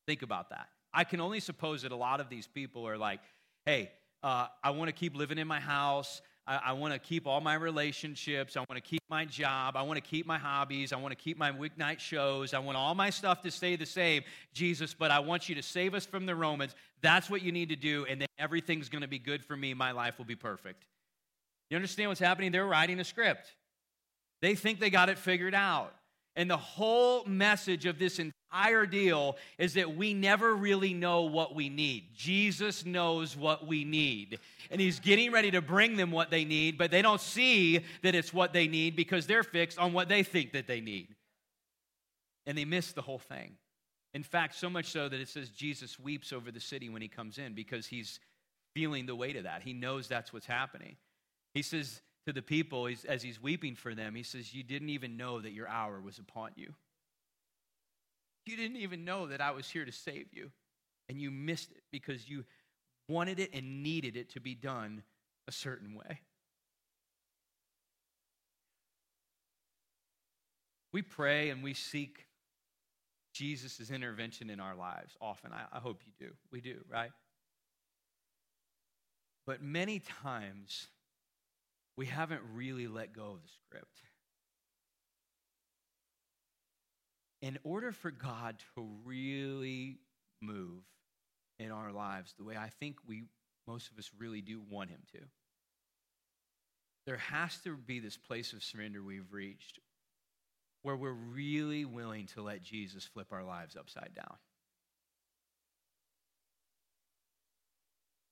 Think 0.05 0.21
about 0.21 0.49
that. 0.49 0.67
I 0.93 1.03
can 1.03 1.19
only 1.19 1.39
suppose 1.39 1.81
that 1.81 1.91
a 1.91 1.97
lot 1.97 2.19
of 2.19 2.29
these 2.29 2.47
people 2.47 2.87
are 2.87 2.97
like, 2.97 3.19
hey, 3.65 3.91
uh, 4.21 4.47
I 4.63 4.71
want 4.71 4.89
to 4.89 4.93
keep 4.93 5.15
living 5.15 5.37
in 5.37 5.47
my 5.47 5.59
house. 5.59 6.21
I, 6.45 6.59
I 6.65 6.73
want 6.73 6.93
to 6.93 6.99
keep 6.99 7.25
all 7.25 7.41
my 7.41 7.53
relationships. 7.53 8.57
I 8.57 8.59
want 8.61 8.75
to 8.75 8.81
keep 8.81 9.03
my 9.09 9.25
job. 9.25 9.75
I 9.77 9.81
want 9.83 9.97
to 9.97 10.01
keep 10.01 10.25
my 10.25 10.37
hobbies. 10.37 10.91
I 10.91 10.97
want 10.97 11.11
to 11.11 11.15
keep 11.15 11.37
my 11.37 11.51
weeknight 11.51 11.99
shows. 11.99 12.53
I 12.53 12.59
want 12.59 12.77
all 12.77 12.95
my 12.95 13.09
stuff 13.09 13.41
to 13.43 13.51
stay 13.51 13.75
the 13.75 13.85
same, 13.85 14.23
Jesus, 14.53 14.93
but 14.93 15.11
I 15.11 15.19
want 15.19 15.47
you 15.47 15.55
to 15.55 15.63
save 15.63 15.93
us 15.93 16.05
from 16.05 16.25
the 16.25 16.35
Romans. 16.35 16.75
That's 17.01 17.29
what 17.29 17.41
you 17.41 17.51
need 17.51 17.69
to 17.69 17.75
do, 17.75 18.05
and 18.09 18.19
then 18.21 18.27
everything's 18.37 18.89
going 18.89 19.01
to 19.01 19.07
be 19.07 19.19
good 19.19 19.43
for 19.43 19.55
me. 19.55 19.73
My 19.73 19.91
life 19.91 20.17
will 20.17 20.25
be 20.25 20.35
perfect. 20.35 20.85
You 21.69 21.75
understand 21.75 22.09
what's 22.09 22.19
happening? 22.19 22.51
They're 22.51 22.65
writing 22.65 22.99
a 22.99 23.03
script. 23.03 23.53
They 24.41 24.55
think 24.55 24.79
they 24.79 24.89
got 24.89 25.09
it 25.09 25.17
figured 25.17 25.55
out. 25.55 25.93
And 26.35 26.49
the 26.49 26.57
whole 26.57 27.23
message 27.25 27.85
of 27.85 27.99
this 27.99 28.19
entire 28.53 28.85
deal 28.85 29.37
is 29.57 29.73
that 29.73 29.95
we 29.95 30.13
never 30.13 30.55
really 30.55 30.93
know 30.93 31.23
what 31.23 31.55
we 31.55 31.69
need. 31.69 32.09
Jesus 32.15 32.85
knows 32.85 33.35
what 33.35 33.65
we 33.65 33.83
need. 33.83 34.39
And 34.69 34.79
he's 34.79 34.99
getting 34.99 35.31
ready 35.31 35.51
to 35.51 35.61
bring 35.61 35.97
them 35.97 36.11
what 36.11 36.29
they 36.29 36.45
need, 36.45 36.77
but 36.77 36.91
they 36.91 37.01
don't 37.01 37.21
see 37.21 37.83
that 38.03 38.15
it's 38.15 38.33
what 38.33 38.53
they 38.53 38.67
need 38.67 38.95
because 38.95 39.27
they're 39.27 39.43
fixed 39.43 39.79
on 39.79 39.93
what 39.93 40.09
they 40.09 40.23
think 40.23 40.53
that 40.53 40.67
they 40.67 40.81
need. 40.81 41.07
And 42.45 42.57
they 42.57 42.65
miss 42.65 42.91
the 42.91 43.01
whole 43.01 43.19
thing. 43.19 43.53
In 44.13 44.23
fact, 44.23 44.55
so 44.55 44.69
much 44.69 44.91
so 44.91 45.09
that 45.09 45.19
it 45.19 45.29
says 45.29 45.49
Jesus 45.49 45.99
weeps 45.99 46.31
over 46.31 46.51
the 46.51 46.59
city 46.59 46.89
when 46.89 47.01
he 47.01 47.07
comes 47.07 47.37
in 47.39 47.53
because 47.53 47.87
he's 47.87 48.19
feeling 48.75 49.05
the 49.05 49.15
weight 49.15 49.35
of 49.35 49.43
that. 49.43 49.63
He 49.63 49.73
knows 49.73 50.07
that's 50.07 50.31
what's 50.31 50.45
happening. 50.45 50.97
He 51.53 51.63
says, 51.63 52.01
to 52.25 52.33
the 52.33 52.41
people 52.41 52.87
as 53.07 53.21
he's 53.21 53.41
weeping 53.41 53.75
for 53.75 53.93
them, 53.93 54.15
he 54.15 54.23
says, 54.23 54.53
You 54.53 54.63
didn't 54.63 54.89
even 54.89 55.17
know 55.17 55.41
that 55.41 55.51
your 55.51 55.67
hour 55.67 55.99
was 55.99 56.19
upon 56.19 56.51
you. 56.55 56.73
You 58.45 58.57
didn't 58.57 58.77
even 58.77 59.05
know 59.05 59.27
that 59.27 59.41
I 59.41 59.51
was 59.51 59.69
here 59.69 59.85
to 59.85 59.91
save 59.91 60.27
you. 60.33 60.51
And 61.09 61.19
you 61.19 61.31
missed 61.31 61.71
it 61.71 61.83
because 61.91 62.29
you 62.29 62.45
wanted 63.09 63.39
it 63.39 63.51
and 63.53 63.83
needed 63.83 64.15
it 64.15 64.29
to 64.31 64.39
be 64.39 64.55
done 64.55 65.03
a 65.47 65.51
certain 65.51 65.95
way. 65.95 66.21
We 70.93 71.01
pray 71.01 71.49
and 71.49 71.63
we 71.63 71.73
seek 71.73 72.27
Jesus' 73.33 73.89
intervention 73.89 74.49
in 74.49 74.59
our 74.59 74.75
lives 74.75 75.17
often. 75.19 75.51
I, 75.51 75.75
I 75.75 75.79
hope 75.79 76.01
you 76.05 76.13
do. 76.27 76.33
We 76.51 76.61
do, 76.61 76.77
right? 76.89 77.11
But 79.45 79.61
many 79.61 79.99
times, 79.99 80.87
we 81.97 82.05
haven't 82.05 82.41
really 82.53 82.87
let 82.87 83.13
go 83.13 83.31
of 83.31 83.41
the 83.41 83.49
script. 83.65 84.01
In 87.43 87.59
order 87.65 87.91
for 87.91 88.09
God 88.09 88.55
to 88.73 88.87
really 89.03 89.97
move 90.41 90.81
in 91.59 91.71
our 91.71 91.91
lives 91.91 92.33
the 92.37 92.45
way 92.45 92.55
I 92.55 92.69
think 92.79 92.95
we 93.05 93.25
most 93.67 93.91
of 93.91 93.99
us 93.99 94.09
really 94.17 94.39
do 94.39 94.61
want 94.69 94.89
him 94.89 95.01
to. 95.11 95.19
There 97.05 97.17
has 97.17 97.57
to 97.65 97.75
be 97.75 97.99
this 97.99 98.15
place 98.15 98.53
of 98.53 98.63
surrender 98.63 99.03
we've 99.03 99.33
reached 99.33 99.79
where 100.83 100.95
we're 100.95 101.11
really 101.11 101.83
willing 101.83 102.27
to 102.27 102.41
let 102.41 102.63
Jesus 102.63 103.03
flip 103.03 103.27
our 103.33 103.43
lives 103.43 103.75
upside 103.75 104.11
down. 104.15 104.37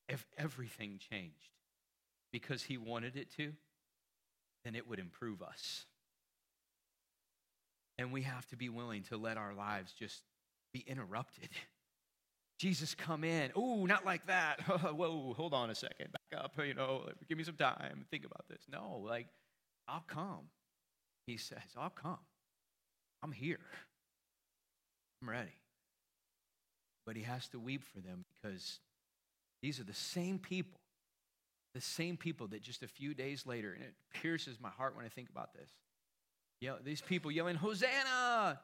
If 0.07 0.25
everything 0.37 0.99
changed, 1.09 1.49
because 2.31 2.63
he 2.63 2.77
wanted 2.77 3.17
it 3.17 3.29
to, 3.35 3.51
then 4.63 4.75
it 4.75 4.87
would 4.87 4.99
improve 4.99 5.41
us. 5.41 5.85
And 8.01 8.11
we 8.11 8.23
have 8.23 8.47
to 8.47 8.55
be 8.55 8.67
willing 8.67 9.03
to 9.03 9.17
let 9.17 9.37
our 9.37 9.53
lives 9.53 9.93
just 9.93 10.23
be 10.73 10.83
interrupted. 10.87 11.49
Jesus, 12.59 12.95
come 12.95 13.23
in. 13.23 13.51
Oh, 13.55 13.85
not 13.85 14.05
like 14.05 14.25
that. 14.25 14.59
Whoa, 14.67 15.35
hold 15.37 15.53
on 15.53 15.69
a 15.69 15.75
second. 15.75 16.07
Back 16.11 16.43
up. 16.43 16.53
You 16.65 16.73
know, 16.73 17.03
give 17.29 17.37
me 17.37 17.43
some 17.43 17.55
time. 17.55 18.05
Think 18.09 18.25
about 18.25 18.47
this. 18.49 18.63
No, 18.71 19.03
like, 19.07 19.27
I'll 19.87 20.03
come. 20.07 20.49
He 21.27 21.37
says, 21.37 21.59
I'll 21.77 21.91
come. 21.91 22.17
I'm 23.21 23.31
here. 23.31 23.59
I'm 25.21 25.29
ready. 25.29 25.59
But 27.05 27.15
he 27.15 27.21
has 27.21 27.47
to 27.49 27.59
weep 27.59 27.83
for 27.83 27.99
them 27.99 28.25
because 28.41 28.79
these 29.61 29.79
are 29.79 29.83
the 29.83 29.93
same 29.93 30.39
people 30.39 30.79
the 31.73 31.81
same 31.81 32.17
people 32.17 32.47
that 32.47 32.61
just 32.61 32.83
a 32.83 32.87
few 32.87 33.13
days 33.13 33.45
later, 33.45 33.71
and 33.71 33.81
it 33.81 33.93
pierces 34.13 34.59
my 34.59 34.69
heart 34.69 34.93
when 34.93 35.05
I 35.05 35.07
think 35.07 35.29
about 35.29 35.53
this. 35.53 35.69
Know, 36.61 36.77
these 36.83 37.01
people 37.01 37.31
yelling, 37.31 37.55
Hosanna! 37.55 38.59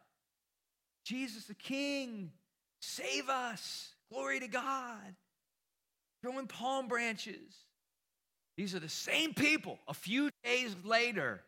Jesus 1.04 1.46
the 1.46 1.56
King! 1.56 2.32
Save 2.80 3.28
us! 3.30 3.94
Glory 4.12 4.40
to 4.40 4.48
God! 4.48 5.16
Throwing 6.22 6.48
palm 6.48 6.88
branches. 6.88 7.56
These 8.56 8.76
are 8.76 8.80
the 8.80 8.90
same 8.90 9.34
people 9.34 9.80
a 9.88 9.94
few 9.94 10.30
days 10.44 10.76
later 10.84 11.42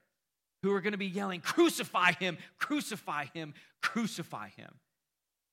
who 0.64 0.74
are 0.74 0.82
going 0.82 0.94
to 0.94 0.98
be 0.98 1.08
yelling, 1.08 1.42
Crucify 1.42 2.14
him! 2.14 2.38
Crucify 2.58 3.26
him! 3.34 3.54
Crucify 3.82 4.50
him! 4.50 4.74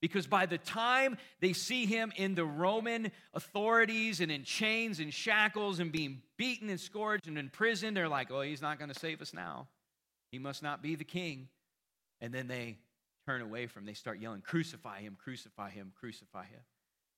Because 0.00 0.26
by 0.26 0.46
the 0.46 0.58
time 0.58 1.16
they 1.40 1.52
see 1.52 1.86
him 1.86 2.12
in 2.16 2.34
the 2.34 2.44
Roman 2.44 3.10
authorities 3.34 4.20
and 4.20 4.30
in 4.30 4.44
chains 4.44 5.00
and 5.00 5.12
shackles 5.12 5.78
and 5.78 5.90
being 5.90 6.22
beaten 6.36 6.68
and 6.68 6.78
scourged 6.78 7.28
and 7.28 7.38
in 7.38 7.48
prison, 7.48 7.94
they're 7.94 8.08
like, 8.08 8.30
oh, 8.30 8.42
he's 8.42 8.62
not 8.62 8.78
going 8.78 8.92
to 8.92 8.98
save 8.98 9.22
us 9.22 9.32
now. 9.32 9.68
He 10.30 10.38
must 10.38 10.62
not 10.62 10.82
be 10.82 10.94
the 10.94 11.04
king. 11.04 11.48
And 12.20 12.32
then 12.32 12.48
they 12.48 12.78
turn 13.26 13.42
away 13.42 13.66
from, 13.66 13.84
they 13.84 13.94
start 13.94 14.20
yelling, 14.20 14.40
crucify 14.40 15.00
him, 15.00 15.16
crucify 15.22 15.70
him, 15.70 15.92
crucify 15.98 16.44
him. 16.44 16.60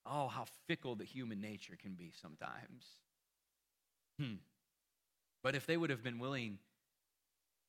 Oh, 0.07 0.29
how 0.29 0.47
fickle 0.67 0.95
the 0.95 1.05
human 1.05 1.41
nature 1.41 1.77
can 1.81 1.93
be 1.93 2.13
sometimes. 2.21 2.85
Hmm. 4.19 4.37
But 5.43 5.55
if 5.55 5.67
they 5.67 5.77
would 5.77 5.91
have 5.91 6.03
been 6.03 6.19
willing 6.19 6.59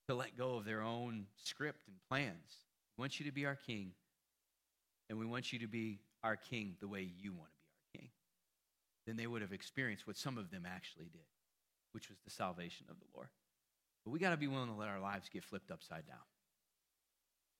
to 0.08 0.16
let 0.16 0.38
go 0.38 0.56
of 0.56 0.66
their 0.66 0.82
own 0.82 1.26
script 1.44 1.82
and 1.88 1.98
plans, 2.10 2.66
we 2.98 3.02
want 3.02 3.20
you 3.20 3.26
to 3.26 3.32
be 3.32 3.46
our 3.46 3.56
king 3.56 3.92
and 5.10 5.20
we 5.20 5.26
want 5.26 5.52
you 5.52 5.60
to 5.60 5.68
be 5.68 6.00
our 6.24 6.36
king 6.36 6.76
the 6.80 6.88
way 6.88 7.02
you 7.02 7.34
want 7.34 7.52
to 7.52 7.58
be 7.60 8.00
our 8.00 8.02
king, 8.02 8.10
then 9.06 9.18
they 9.18 9.28
would 9.28 9.42
have 9.42 9.54
experienced 9.54 10.08
what 10.08 10.18
some 10.18 10.38
of 10.38 10.52
them 10.52 10.66
actually 10.66 11.10
did, 11.12 11.26
which 11.92 12.10
was 12.10 12.18
the 12.24 12.32
salvation 12.32 12.86
of 12.90 12.98
the 13.00 13.06
Lord. 13.16 13.30
But 14.06 14.12
we 14.12 14.20
got 14.20 14.32
to 14.32 14.38
be 14.38 14.48
willing 14.48 14.70
to 14.70 14.76
let 14.76 14.90
our 14.90 15.00
lives 15.00 15.30
get 15.30 15.44
flipped 15.44 15.72
upside 15.72 16.08
down. 16.08 16.18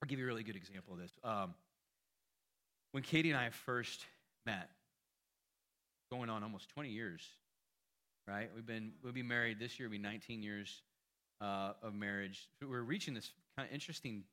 I'll 0.02 0.08
give 0.08 0.20
you 0.20 0.26
a 0.26 0.28
really 0.28 0.44
good 0.44 0.56
example 0.56 0.94
of 0.94 1.00
this. 1.00 1.12
Um, 1.24 1.54
when 2.92 3.04
Katie 3.04 3.32
and 3.32 3.40
I 3.40 3.50
first 3.50 4.06
met, 4.46 4.70
going 6.10 6.30
on 6.30 6.42
almost 6.44 6.70
20 6.70 6.90
years, 6.90 7.22
right? 8.28 8.50
We've 8.56 8.66
been 8.66 8.94
we'll 9.04 9.14
be 9.14 9.24
married 9.24 9.60
this 9.60 9.80
year. 9.80 9.88
Will 9.88 9.94
be 9.94 10.00
19 10.00 10.42
years 10.42 10.82
uh, 11.42 11.74
of 11.84 11.94
marriage. 11.94 12.48
We're 12.62 12.82
reaching 12.82 13.14
this 13.14 13.32
kind 13.56 13.68
of 13.68 13.74
interesting 13.74 14.24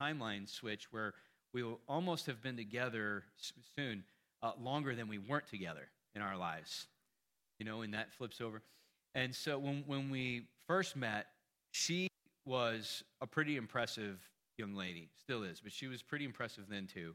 timeline 0.00 0.48
switch 0.48 0.92
where 0.92 1.14
we 1.52 1.62
will 1.62 1.80
almost 1.88 2.26
have 2.26 2.42
been 2.42 2.56
together 2.56 3.24
soon 3.76 4.04
uh, 4.42 4.52
longer 4.60 4.94
than 4.94 5.08
we 5.08 5.18
weren't 5.18 5.48
together 5.48 5.88
in 6.14 6.22
our 6.22 6.36
lives. 6.36 6.86
You 7.58 7.66
know, 7.66 7.82
and 7.82 7.94
that 7.94 8.12
flips 8.12 8.40
over. 8.40 8.62
And 9.14 9.34
so 9.34 9.58
when, 9.58 9.82
when 9.86 10.10
we 10.10 10.46
first 10.66 10.94
met, 10.94 11.26
she 11.70 12.08
was 12.44 13.02
a 13.20 13.26
pretty 13.26 13.56
impressive 13.56 14.18
young 14.56 14.74
lady, 14.74 15.10
still 15.18 15.42
is, 15.42 15.60
but 15.60 15.72
she 15.72 15.86
was 15.86 16.02
pretty 16.02 16.24
impressive 16.24 16.64
then 16.68 16.86
too. 16.86 17.14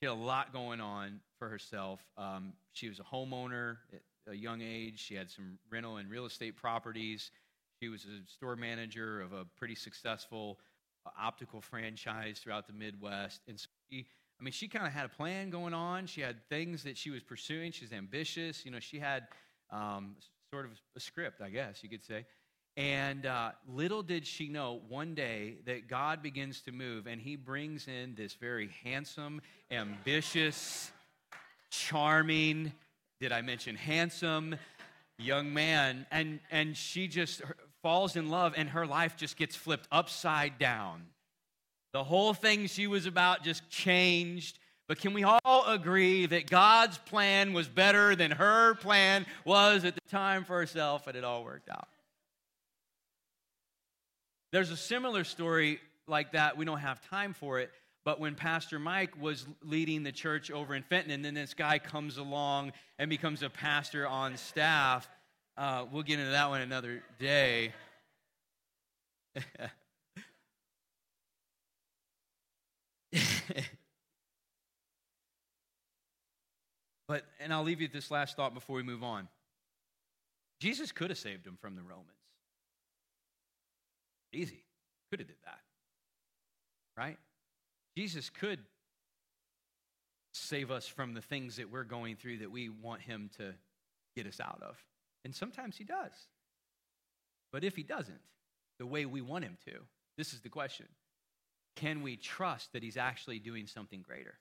She 0.00 0.08
had 0.08 0.12
a 0.12 0.14
lot 0.14 0.52
going 0.52 0.80
on 0.80 1.20
for 1.38 1.48
herself. 1.48 2.00
Um, 2.16 2.54
she 2.72 2.88
was 2.88 2.98
a 2.98 3.04
homeowner 3.04 3.76
at 3.92 4.00
a 4.32 4.34
young 4.34 4.60
age. 4.60 4.98
She 4.98 5.14
had 5.14 5.30
some 5.30 5.58
rental 5.70 5.98
and 5.98 6.10
real 6.10 6.26
estate 6.26 6.56
properties. 6.56 7.30
She 7.80 7.88
was 7.88 8.04
a 8.04 8.28
store 8.30 8.56
manager 8.56 9.20
of 9.20 9.32
a 9.32 9.44
pretty 9.56 9.74
successful 9.74 10.58
optical 11.20 11.60
franchise 11.60 12.38
throughout 12.38 12.66
the 12.66 12.72
Midwest. 12.72 13.40
And 13.48 13.58
so 13.58 13.66
she, 13.90 14.06
I 14.40 14.44
mean, 14.44 14.52
she 14.52 14.68
kind 14.68 14.86
of 14.86 14.92
had 14.92 15.06
a 15.06 15.08
plan 15.08 15.50
going 15.50 15.74
on. 15.74 16.06
She 16.06 16.20
had 16.20 16.36
things 16.48 16.82
that 16.84 16.96
she 16.96 17.10
was 17.10 17.22
pursuing. 17.22 17.72
She's 17.72 17.92
ambitious. 17.92 18.64
You 18.64 18.70
know, 18.70 18.80
she 18.80 18.98
had 18.98 19.26
um, 19.70 20.16
sort 20.52 20.64
of 20.64 20.72
a 20.96 21.00
script, 21.00 21.40
I 21.40 21.50
guess 21.50 21.82
you 21.82 21.88
could 21.88 22.04
say. 22.04 22.24
And 22.76 23.26
uh, 23.26 23.50
little 23.68 24.02
did 24.02 24.26
she 24.26 24.48
know 24.48 24.80
one 24.88 25.14
day 25.14 25.56
that 25.66 25.88
God 25.88 26.22
begins 26.22 26.62
to 26.62 26.72
move 26.72 27.06
and 27.06 27.20
he 27.20 27.36
brings 27.36 27.86
in 27.86 28.14
this 28.14 28.34
very 28.34 28.70
handsome, 28.82 29.42
ambitious, 29.70 30.90
charming, 31.70 32.72
did 33.20 33.30
I 33.30 33.42
mention 33.42 33.76
handsome, 33.76 34.56
young 35.18 35.52
man, 35.52 36.06
and, 36.10 36.40
and 36.50 36.76
she 36.76 37.08
just 37.08 37.42
falls 37.82 38.16
in 38.16 38.30
love, 38.30 38.54
and 38.56 38.68
her 38.70 38.86
life 38.86 39.16
just 39.16 39.36
gets 39.36 39.56
flipped 39.56 39.88
upside 39.90 40.58
down. 40.58 41.02
The 41.92 42.04
whole 42.04 42.32
thing 42.32 42.66
she 42.66 42.86
was 42.86 43.06
about 43.06 43.42
just 43.42 43.68
changed. 43.68 44.58
But 44.88 44.98
can 44.98 45.14
we 45.14 45.24
all 45.24 45.64
agree 45.66 46.26
that 46.26 46.50
God's 46.50 46.98
plan 46.98 47.52
was 47.52 47.68
better 47.68 48.16
than 48.16 48.30
her 48.32 48.74
plan 48.74 49.26
was 49.44 49.84
at 49.84 49.94
the 49.94 50.10
time 50.10 50.44
for 50.44 50.58
herself, 50.58 51.06
and 51.06 51.16
it 51.16 51.24
all 51.24 51.44
worked 51.44 51.70
out? 51.70 51.88
There's 54.52 54.70
a 54.70 54.76
similar 54.76 55.24
story 55.24 55.80
like 56.06 56.32
that. 56.32 56.56
We 56.58 56.64
don't 56.64 56.78
have 56.78 57.00
time 57.08 57.32
for 57.32 57.58
it. 57.58 57.70
But 58.04 58.20
when 58.20 58.34
Pastor 58.34 58.78
Mike 58.78 59.20
was 59.20 59.46
leading 59.62 60.02
the 60.02 60.12
church 60.12 60.50
over 60.50 60.74
in 60.74 60.82
Fenton, 60.82 61.12
and 61.12 61.24
then 61.24 61.34
this 61.34 61.54
guy 61.54 61.78
comes 61.78 62.18
along 62.18 62.72
and 62.98 63.08
becomes 63.08 63.42
a 63.42 63.48
pastor 63.48 64.06
on 64.06 64.36
staff, 64.36 65.08
uh, 65.56 65.86
we'll 65.90 66.02
get 66.02 66.18
into 66.18 66.32
that 66.32 66.50
one 66.50 66.60
another 66.60 67.02
day. 67.18 67.72
but, 77.06 77.24
and 77.40 77.52
I'll 77.52 77.62
leave 77.62 77.80
you 77.80 77.86
with 77.86 77.92
this 77.92 78.10
last 78.10 78.36
thought 78.36 78.52
before 78.52 78.76
we 78.76 78.82
move 78.82 79.04
on. 79.04 79.28
Jesus 80.60 80.90
could 80.92 81.10
have 81.10 81.18
saved 81.18 81.46
him 81.46 81.56
from 81.60 81.76
the 81.76 81.82
Romans. 81.82 82.21
Easy. 84.32 84.64
Could 85.10 85.20
have 85.20 85.28
did 85.28 85.36
that. 85.44 85.60
Right? 86.96 87.18
Jesus 87.96 88.30
could 88.30 88.60
save 90.32 90.70
us 90.70 90.86
from 90.86 91.14
the 91.14 91.20
things 91.20 91.56
that 91.56 91.70
we're 91.70 91.84
going 91.84 92.16
through 92.16 92.38
that 92.38 92.50
we 92.50 92.68
want 92.68 93.02
him 93.02 93.30
to 93.36 93.52
get 94.16 94.26
us 94.26 94.40
out 94.40 94.60
of. 94.62 94.76
And 95.24 95.34
sometimes 95.34 95.76
he 95.76 95.84
does. 95.84 96.12
But 97.52 97.64
if 97.64 97.76
he 97.76 97.82
doesn't, 97.82 98.20
the 98.78 98.86
way 98.86 99.04
we 99.04 99.20
want 99.20 99.44
him 99.44 99.58
to, 99.66 99.72
this 100.16 100.32
is 100.32 100.40
the 100.40 100.48
question 100.48 100.86
can 101.76 102.02
we 102.02 102.16
trust 102.16 102.72
that 102.72 102.82
he's 102.82 102.98
actually 102.98 103.38
doing 103.38 103.66
something 103.66 104.02
greater? 104.02 104.34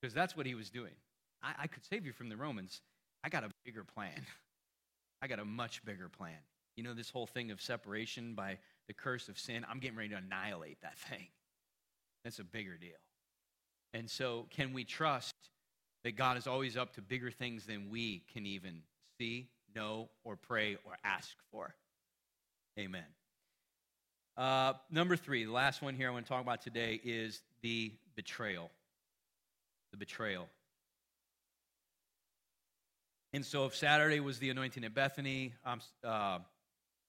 Because 0.00 0.14
that's 0.14 0.36
what 0.36 0.46
he 0.46 0.54
was 0.54 0.70
doing. 0.70 0.94
I, 1.42 1.52
I 1.62 1.66
could 1.66 1.84
save 1.84 2.06
you 2.06 2.12
from 2.12 2.28
the 2.28 2.36
Romans. 2.36 2.80
I 3.22 3.28
got 3.28 3.44
a 3.44 3.50
bigger 3.64 3.84
plan. 3.84 4.24
I 5.22 5.26
got 5.26 5.40
a 5.40 5.44
much 5.44 5.84
bigger 5.84 6.08
plan. 6.08 6.38
You 6.78 6.84
know, 6.84 6.94
this 6.94 7.10
whole 7.10 7.26
thing 7.26 7.50
of 7.50 7.60
separation 7.60 8.34
by 8.36 8.56
the 8.86 8.92
curse 8.92 9.28
of 9.28 9.36
sin, 9.36 9.66
I'm 9.68 9.80
getting 9.80 9.96
ready 9.96 10.10
to 10.10 10.18
annihilate 10.18 10.80
that 10.82 10.96
thing. 10.96 11.26
That's 12.22 12.38
a 12.38 12.44
bigger 12.44 12.76
deal. 12.76 12.90
And 13.94 14.08
so, 14.08 14.46
can 14.50 14.72
we 14.72 14.84
trust 14.84 15.34
that 16.04 16.14
God 16.14 16.36
is 16.36 16.46
always 16.46 16.76
up 16.76 16.94
to 16.94 17.02
bigger 17.02 17.32
things 17.32 17.66
than 17.66 17.90
we 17.90 18.22
can 18.32 18.46
even 18.46 18.82
see, 19.18 19.48
know, 19.74 20.08
or 20.22 20.36
pray 20.36 20.76
or 20.84 20.92
ask 21.02 21.34
for? 21.50 21.74
Amen. 22.78 23.02
Uh, 24.36 24.74
number 24.88 25.16
three, 25.16 25.46
the 25.46 25.50
last 25.50 25.82
one 25.82 25.96
here 25.96 26.06
I 26.06 26.12
want 26.12 26.26
to 26.26 26.28
talk 26.28 26.42
about 26.42 26.62
today 26.62 27.00
is 27.02 27.42
the 27.60 27.92
betrayal. 28.14 28.70
The 29.90 29.96
betrayal. 29.96 30.46
And 33.32 33.44
so, 33.44 33.66
if 33.66 33.74
Saturday 33.74 34.20
was 34.20 34.38
the 34.38 34.50
anointing 34.50 34.84
at 34.84 34.94
Bethany, 34.94 35.54
um, 35.66 35.80
uh, 36.04 36.38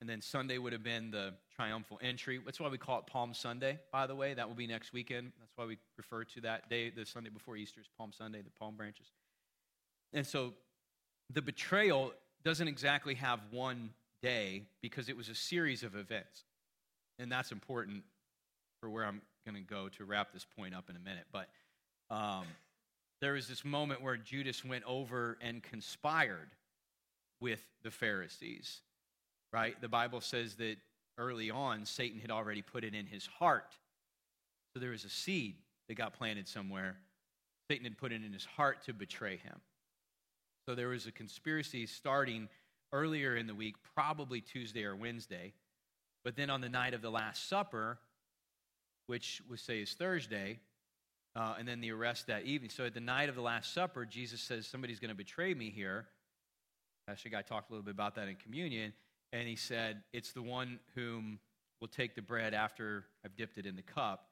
and 0.01 0.09
then 0.09 0.21
Sunday 0.21 0.57
would 0.57 0.73
have 0.73 0.83
been 0.83 1.11
the 1.11 1.33
triumphal 1.55 1.99
entry. 2.01 2.39
That's 2.43 2.59
why 2.59 2.69
we 2.69 2.77
call 2.77 2.99
it 2.99 3.07
Palm 3.07 3.33
Sunday, 3.33 3.79
by 3.91 4.07
the 4.07 4.15
way. 4.15 4.33
That 4.33 4.47
will 4.47 4.55
be 4.55 4.67
next 4.67 4.93
weekend. 4.93 5.31
That's 5.39 5.51
why 5.55 5.65
we 5.65 5.77
refer 5.97 6.23
to 6.23 6.41
that 6.41 6.69
day, 6.69 6.89
the 6.89 7.05
Sunday 7.05 7.29
before 7.29 7.57
Easter, 7.57 7.81
is 7.81 7.87
Palm 7.97 8.11
Sunday, 8.17 8.41
the 8.41 8.51
palm 8.59 8.75
branches. 8.75 9.07
And 10.13 10.25
so 10.25 10.53
the 11.29 11.41
betrayal 11.41 12.13
doesn't 12.43 12.67
exactly 12.67 13.15
have 13.15 13.41
one 13.51 13.89
day 14.21 14.63
because 14.81 15.09
it 15.09 15.17
was 15.17 15.29
a 15.29 15.35
series 15.35 15.83
of 15.83 15.95
events. 15.95 16.43
And 17.19 17.31
that's 17.31 17.51
important 17.51 18.03
for 18.79 18.89
where 18.89 19.03
I'm 19.03 19.21
going 19.45 19.61
to 19.61 19.69
go 19.69 19.89
to 19.89 20.05
wrap 20.05 20.31
this 20.31 20.45
point 20.57 20.73
up 20.73 20.89
in 20.89 20.95
a 20.95 20.99
minute. 20.99 21.25
But 21.31 21.49
um, 22.09 22.45
there 23.21 23.33
was 23.33 23.47
this 23.47 23.65
moment 23.65 24.01
where 24.01 24.15
Judas 24.15 24.63
went 24.63 24.85
over 24.85 25.37
and 25.41 25.61
conspired 25.61 26.49
with 27.41 27.61
the 27.83 27.91
Pharisees, 27.91 28.81
right? 29.51 29.79
The 29.81 29.87
Bible 29.87 30.21
says 30.21 30.55
that 30.55 30.77
early 31.17 31.51
on, 31.51 31.85
Satan 31.85 32.19
had 32.19 32.31
already 32.31 32.61
put 32.61 32.83
it 32.83 32.93
in 32.93 33.05
his 33.05 33.25
heart. 33.25 33.75
So 34.73 34.79
there 34.79 34.91
was 34.91 35.05
a 35.05 35.09
seed 35.09 35.55
that 35.87 35.95
got 35.95 36.13
planted 36.13 36.47
somewhere. 36.47 36.97
Satan 37.69 37.85
had 37.85 37.97
put 37.97 38.11
it 38.11 38.23
in 38.23 38.33
his 38.33 38.45
heart 38.45 38.83
to 38.85 38.93
betray 38.93 39.37
him. 39.37 39.59
So 40.67 40.75
there 40.75 40.89
was 40.89 41.07
a 41.07 41.11
conspiracy 41.11 41.85
starting 41.85 42.47
earlier 42.93 43.35
in 43.35 43.47
the 43.47 43.55
week, 43.55 43.75
probably 43.95 44.41
Tuesday 44.41 44.83
or 44.83 44.95
Wednesday. 44.95 45.53
But 46.23 46.35
then 46.35 46.49
on 46.49 46.61
the 46.61 46.69
night 46.69 46.93
of 46.93 47.01
the 47.01 47.09
Last 47.09 47.47
Supper, 47.49 47.97
which 49.07 49.41
we 49.49 49.57
say 49.57 49.81
is 49.81 49.93
Thursday, 49.93 50.59
uh, 51.35 51.55
and 51.57 51.67
then 51.67 51.79
the 51.79 51.91
arrest 51.91 52.27
that 52.27 52.43
evening. 52.43 52.69
So 52.69 52.85
at 52.85 52.93
the 52.93 52.99
night 52.99 53.29
of 53.29 53.35
the 53.35 53.41
Last 53.41 53.73
Supper, 53.73 54.05
Jesus 54.05 54.41
says, 54.41 54.67
Somebody's 54.67 54.99
going 54.99 55.09
to 55.09 55.15
betray 55.15 55.53
me 55.53 55.69
here. 55.69 56.05
Pastor 57.07 57.29
Guy 57.29 57.41
talked 57.41 57.69
a 57.69 57.73
little 57.73 57.85
bit 57.85 57.93
about 57.93 58.15
that 58.15 58.27
in 58.27 58.35
communion. 58.35 58.93
And 59.31 59.47
he 59.47 59.55
said, 59.55 60.03
It's 60.13 60.31
the 60.31 60.41
one 60.41 60.79
whom 60.95 61.39
will 61.79 61.87
take 61.87 62.15
the 62.15 62.21
bread 62.21 62.53
after 62.53 63.05
I've 63.23 63.35
dipped 63.35 63.57
it 63.57 63.65
in 63.65 63.75
the 63.75 63.81
cup. 63.81 64.25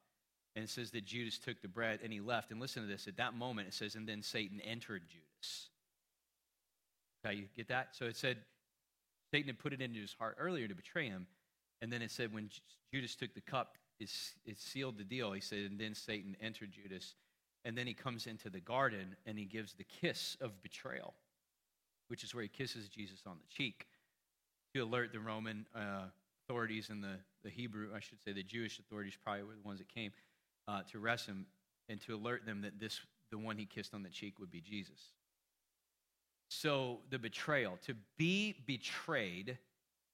And 0.56 0.64
it 0.64 0.70
says 0.70 0.90
that 0.90 1.04
Judas 1.04 1.38
took 1.38 1.62
the 1.62 1.68
bread 1.68 2.00
and 2.02 2.12
he 2.12 2.20
left. 2.20 2.50
And 2.50 2.60
listen 2.60 2.82
to 2.82 2.88
this. 2.88 3.06
At 3.06 3.16
that 3.18 3.34
moment, 3.34 3.68
it 3.68 3.74
says, 3.74 3.94
And 3.94 4.08
then 4.08 4.22
Satan 4.22 4.60
entered 4.60 5.02
Judas. 5.08 5.68
Okay, 7.24 7.36
you 7.36 7.44
get 7.56 7.68
that? 7.68 7.88
So 7.92 8.06
it 8.06 8.16
said 8.16 8.38
Satan 9.32 9.48
had 9.48 9.58
put 9.58 9.72
it 9.72 9.80
into 9.80 10.00
his 10.00 10.14
heart 10.14 10.36
earlier 10.38 10.68
to 10.68 10.74
betray 10.74 11.06
him. 11.06 11.26
And 11.80 11.92
then 11.92 12.02
it 12.02 12.10
said, 12.10 12.32
When 12.32 12.50
Judas 12.92 13.14
took 13.14 13.34
the 13.34 13.40
cup, 13.40 13.76
it, 14.00 14.10
it 14.44 14.58
sealed 14.58 14.98
the 14.98 15.04
deal. 15.04 15.32
He 15.32 15.40
said, 15.40 15.70
And 15.70 15.78
then 15.78 15.94
Satan 15.94 16.36
entered 16.40 16.72
Judas. 16.72 17.14
And 17.64 17.76
then 17.76 17.86
he 17.86 17.94
comes 17.94 18.26
into 18.26 18.50
the 18.50 18.60
garden 18.60 19.16
and 19.26 19.38
he 19.38 19.44
gives 19.44 19.74
the 19.74 19.84
kiss 19.84 20.36
of 20.40 20.62
betrayal, 20.62 21.14
which 22.08 22.24
is 22.24 22.34
where 22.34 22.42
he 22.42 22.48
kisses 22.48 22.88
Jesus 22.88 23.20
on 23.26 23.36
the 23.38 23.54
cheek 23.54 23.86
to 24.74 24.80
alert 24.80 25.12
the 25.12 25.20
Roman 25.20 25.66
uh, 25.74 26.04
authorities 26.44 26.90
and 26.90 27.02
the, 27.02 27.16
the 27.44 27.50
Hebrew, 27.50 27.88
I 27.94 28.00
should 28.00 28.22
say, 28.24 28.32
the 28.32 28.42
Jewish 28.42 28.78
authorities 28.78 29.14
probably 29.22 29.44
were 29.44 29.54
the 29.54 29.66
ones 29.66 29.78
that 29.78 29.88
came 29.88 30.12
uh, 30.66 30.82
to 30.92 31.02
arrest 31.02 31.26
him 31.26 31.46
and 31.88 32.00
to 32.02 32.14
alert 32.14 32.44
them 32.46 32.62
that 32.62 32.78
this, 32.78 33.00
the 33.30 33.38
one 33.38 33.56
he 33.56 33.66
kissed 33.66 33.94
on 33.94 34.02
the 34.02 34.10
cheek, 34.10 34.38
would 34.38 34.50
be 34.50 34.60
Jesus. 34.60 35.12
So 36.48 37.00
the 37.10 37.18
betrayal, 37.18 37.78
to 37.86 37.94
be 38.16 38.56
betrayed, 38.66 39.58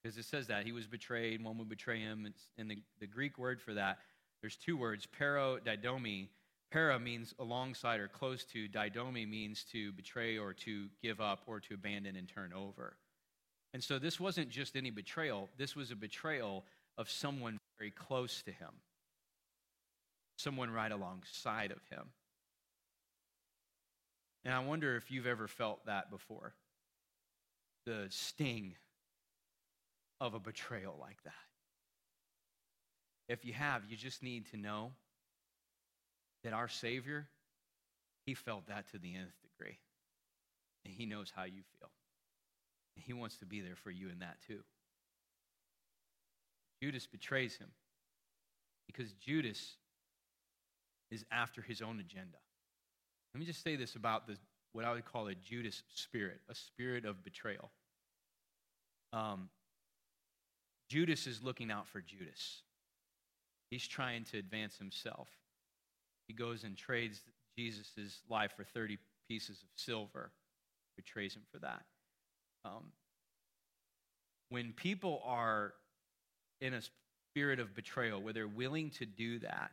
because 0.02 0.18
it 0.18 0.24
says 0.24 0.48
that 0.48 0.64
he 0.64 0.72
was 0.72 0.86
betrayed, 0.86 1.42
one 1.42 1.58
would 1.58 1.68
betray 1.68 2.00
him. 2.00 2.26
It's, 2.26 2.48
and 2.58 2.70
the, 2.70 2.78
the 3.00 3.06
Greek 3.06 3.38
word 3.38 3.60
for 3.60 3.74
that, 3.74 3.98
there's 4.40 4.56
two 4.56 4.76
words, 4.76 5.06
paradidomi. 5.18 6.28
Para 6.70 6.98
means 6.98 7.32
alongside 7.38 8.00
or 8.00 8.08
close 8.08 8.44
to. 8.46 8.68
Didomi 8.68 9.28
means 9.28 9.64
to 9.70 9.92
betray 9.92 10.38
or 10.38 10.52
to 10.52 10.88
give 11.00 11.20
up 11.20 11.42
or 11.46 11.60
to 11.60 11.74
abandon 11.74 12.16
and 12.16 12.28
turn 12.28 12.52
over. 12.52 12.96
And 13.74 13.82
so 13.82 13.98
this 13.98 14.20
wasn't 14.20 14.50
just 14.50 14.76
any 14.76 14.90
betrayal, 14.90 15.50
this 15.58 15.74
was 15.74 15.90
a 15.90 15.96
betrayal 15.96 16.64
of 16.96 17.10
someone 17.10 17.58
very 17.76 17.90
close 17.90 18.40
to 18.44 18.52
him, 18.52 18.70
someone 20.38 20.70
right 20.70 20.92
alongside 20.92 21.72
of 21.72 21.80
him. 21.90 22.04
And 24.44 24.54
I 24.54 24.60
wonder 24.60 24.96
if 24.96 25.10
you've 25.10 25.26
ever 25.26 25.48
felt 25.48 25.84
that 25.86 26.08
before 26.08 26.54
the 27.84 28.06
sting 28.10 28.76
of 30.20 30.34
a 30.34 30.38
betrayal 30.38 30.96
like 31.00 31.20
that. 31.24 31.32
If 33.28 33.44
you 33.44 33.54
have, 33.54 33.82
you 33.88 33.96
just 33.96 34.22
need 34.22 34.46
to 34.52 34.56
know 34.56 34.92
that 36.44 36.52
our 36.52 36.68
Savior, 36.68 37.26
He 38.24 38.34
felt 38.34 38.68
that 38.68 38.88
to 38.92 38.98
the 38.98 39.16
nth 39.16 39.34
degree. 39.42 39.78
And 40.84 40.94
He 40.94 41.06
knows 41.06 41.32
how 41.34 41.44
you 41.44 41.62
feel. 41.78 41.90
He 42.96 43.12
wants 43.12 43.36
to 43.38 43.46
be 43.46 43.60
there 43.60 43.76
for 43.76 43.90
you 43.90 44.08
in 44.08 44.20
that 44.20 44.36
too. 44.46 44.60
Judas 46.82 47.06
betrays 47.06 47.56
him 47.56 47.68
because 48.86 49.12
Judas 49.14 49.76
is 51.10 51.24
after 51.30 51.62
his 51.62 51.80
own 51.80 52.00
agenda. 52.00 52.38
Let 53.34 53.40
me 53.40 53.46
just 53.46 53.62
say 53.62 53.76
this 53.76 53.94
about 53.94 54.26
the, 54.26 54.36
what 54.72 54.84
I 54.84 54.92
would 54.92 55.04
call 55.04 55.28
a 55.28 55.34
Judas 55.34 55.82
spirit, 55.94 56.40
a 56.48 56.54
spirit 56.54 57.04
of 57.04 57.24
betrayal. 57.24 57.70
Um, 59.12 59.48
Judas 60.88 61.26
is 61.26 61.42
looking 61.42 61.70
out 61.70 61.88
for 61.88 62.00
Judas. 62.00 62.62
He's 63.70 63.86
trying 63.86 64.24
to 64.26 64.38
advance 64.38 64.76
himself. 64.76 65.28
He 66.28 66.34
goes 66.34 66.64
and 66.64 66.76
trades 66.76 67.20
Jesus' 67.56 68.20
life 68.28 68.52
for 68.56 68.64
30 68.64 68.98
pieces 69.28 69.62
of 69.62 69.68
silver, 69.74 70.30
betrays 70.96 71.34
him 71.34 71.42
for 71.50 71.58
that. 71.60 71.82
Um, 72.64 72.92
when 74.48 74.72
people 74.72 75.22
are 75.24 75.74
in 76.60 76.74
a 76.74 76.80
spirit 77.32 77.60
of 77.60 77.74
betrayal, 77.74 78.20
where 78.20 78.32
they're 78.32 78.48
willing 78.48 78.90
to 78.90 79.06
do 79.06 79.38
that, 79.40 79.72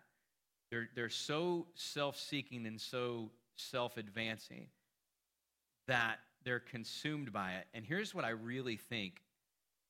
they're, 0.71 0.89
they're 0.95 1.09
so 1.09 1.67
self 1.75 2.17
seeking 2.17 2.65
and 2.65 2.79
so 2.79 3.29
self 3.55 3.97
advancing 3.97 4.67
that 5.87 6.17
they're 6.43 6.59
consumed 6.59 7.31
by 7.31 7.53
it. 7.53 7.67
And 7.73 7.85
here's 7.85 8.15
what 8.15 8.25
I 8.25 8.29
really 8.29 8.77
think 8.77 9.21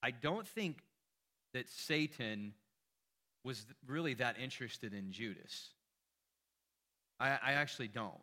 I 0.02 0.10
don't 0.10 0.46
think 0.46 0.78
that 1.54 1.68
Satan 1.68 2.54
was 3.44 3.66
really 3.86 4.14
that 4.14 4.36
interested 4.38 4.94
in 4.94 5.12
Judas. 5.12 5.70
I, 7.20 7.38
I 7.44 7.52
actually 7.52 7.88
don't. 7.88 8.20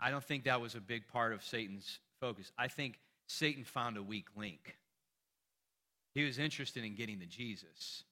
I 0.00 0.10
don't 0.10 0.24
think 0.24 0.44
that 0.44 0.60
was 0.60 0.74
a 0.74 0.80
big 0.80 1.06
part 1.08 1.32
of 1.32 1.42
Satan's 1.42 1.98
focus. 2.20 2.50
I 2.58 2.68
think 2.68 2.98
Satan 3.26 3.64
found 3.64 3.96
a 3.96 4.02
weak 4.02 4.26
link. 4.36 4.76
He 6.14 6.24
was 6.24 6.38
interested 6.38 6.84
in 6.84 6.94
getting 6.94 7.20
to 7.20 7.26
Jesus. 7.26 8.04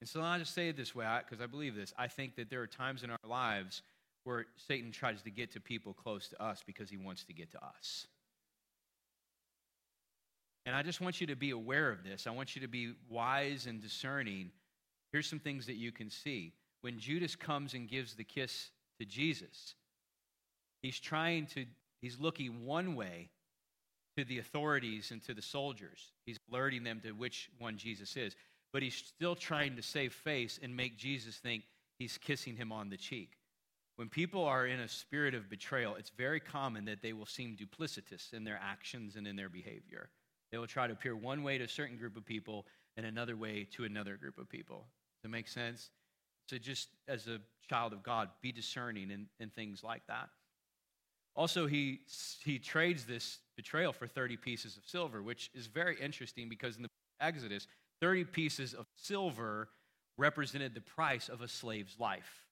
And 0.00 0.08
so 0.08 0.20
I'll 0.20 0.38
just 0.38 0.54
say 0.54 0.68
it 0.68 0.76
this 0.76 0.94
way 0.94 1.06
because 1.24 1.42
I 1.42 1.46
believe 1.46 1.74
this. 1.74 1.92
I 1.98 2.08
think 2.08 2.36
that 2.36 2.50
there 2.50 2.60
are 2.60 2.66
times 2.66 3.02
in 3.02 3.10
our 3.10 3.18
lives 3.24 3.82
where 4.24 4.46
Satan 4.56 4.92
tries 4.92 5.22
to 5.22 5.30
get 5.30 5.52
to 5.52 5.60
people 5.60 5.92
close 5.92 6.28
to 6.28 6.42
us 6.42 6.62
because 6.66 6.90
he 6.90 6.96
wants 6.96 7.24
to 7.24 7.32
get 7.32 7.50
to 7.52 7.64
us. 7.64 8.06
And 10.64 10.76
I 10.76 10.82
just 10.82 11.00
want 11.00 11.20
you 11.20 11.26
to 11.28 11.36
be 11.36 11.50
aware 11.50 11.90
of 11.90 12.04
this. 12.04 12.26
I 12.26 12.30
want 12.30 12.54
you 12.54 12.62
to 12.62 12.68
be 12.68 12.94
wise 13.08 13.66
and 13.66 13.82
discerning. 13.82 14.50
Here's 15.12 15.26
some 15.26 15.40
things 15.40 15.66
that 15.66 15.74
you 15.74 15.90
can 15.90 16.08
see. 16.08 16.52
When 16.82 16.98
Judas 16.98 17.34
comes 17.34 17.74
and 17.74 17.88
gives 17.88 18.14
the 18.14 18.24
kiss 18.24 18.70
to 19.00 19.06
Jesus, 19.06 19.74
he's 20.82 21.00
trying 21.00 21.46
to, 21.46 21.64
he's 22.00 22.18
looking 22.18 22.64
one 22.64 22.94
way 22.94 23.28
to 24.16 24.24
the 24.24 24.38
authorities 24.38 25.10
and 25.10 25.22
to 25.24 25.34
the 25.34 25.42
soldiers. 25.42 26.12
He's 26.26 26.38
alerting 26.50 26.84
them 26.84 27.00
to 27.04 27.12
which 27.12 27.50
one 27.58 27.76
Jesus 27.76 28.16
is. 28.16 28.36
But 28.72 28.82
he's 28.82 28.94
still 28.94 29.34
trying 29.34 29.76
to 29.76 29.82
save 29.82 30.12
face 30.12 30.58
and 30.62 30.74
make 30.74 30.96
Jesus 30.96 31.36
think 31.36 31.64
he's 31.98 32.18
kissing 32.18 32.56
him 32.56 32.72
on 32.72 32.88
the 32.88 32.96
cheek. 32.96 33.32
When 33.96 34.08
people 34.08 34.44
are 34.44 34.66
in 34.66 34.80
a 34.80 34.88
spirit 34.88 35.34
of 35.34 35.50
betrayal, 35.50 35.94
it's 35.96 36.10
very 36.10 36.40
common 36.40 36.86
that 36.86 37.02
they 37.02 37.12
will 37.12 37.26
seem 37.26 37.56
duplicitous 37.56 38.32
in 38.32 38.44
their 38.44 38.58
actions 38.62 39.16
and 39.16 39.26
in 39.26 39.36
their 39.36 39.50
behavior. 39.50 40.08
They 40.50 40.58
will 40.58 40.66
try 40.66 40.86
to 40.86 40.92
appear 40.92 41.14
one 41.14 41.42
way 41.42 41.58
to 41.58 41.64
a 41.64 41.68
certain 41.68 41.98
group 41.98 42.16
of 42.16 42.24
people 42.24 42.66
and 42.96 43.04
another 43.04 43.36
way 43.36 43.66
to 43.76 43.84
another 43.84 44.16
group 44.16 44.38
of 44.38 44.48
people. 44.48 44.78
Does 44.78 45.24
that 45.24 45.28
make 45.28 45.48
sense? 45.48 45.90
So, 46.48 46.58
just 46.58 46.88
as 47.08 47.28
a 47.28 47.38
child 47.68 47.92
of 47.92 48.02
God, 48.02 48.28
be 48.40 48.52
discerning 48.52 49.10
in, 49.10 49.26
in 49.38 49.50
things 49.50 49.82
like 49.84 50.06
that. 50.08 50.28
Also, 51.34 51.66
he, 51.66 52.00
he 52.44 52.58
trades 52.58 53.06
this 53.06 53.38
betrayal 53.56 53.92
for 53.92 54.06
30 54.06 54.36
pieces 54.36 54.76
of 54.76 54.84
silver, 54.86 55.22
which 55.22 55.50
is 55.54 55.66
very 55.66 55.98
interesting 56.00 56.48
because 56.48 56.76
in 56.76 56.82
the 56.82 56.88
Exodus, 57.20 57.66
30 58.00 58.24
pieces 58.24 58.74
of 58.74 58.86
silver 58.96 59.68
represented 60.18 60.74
the 60.74 60.80
price 60.80 61.28
of 61.28 61.40
a 61.40 61.48
slave's 61.48 61.98
life. 61.98 62.44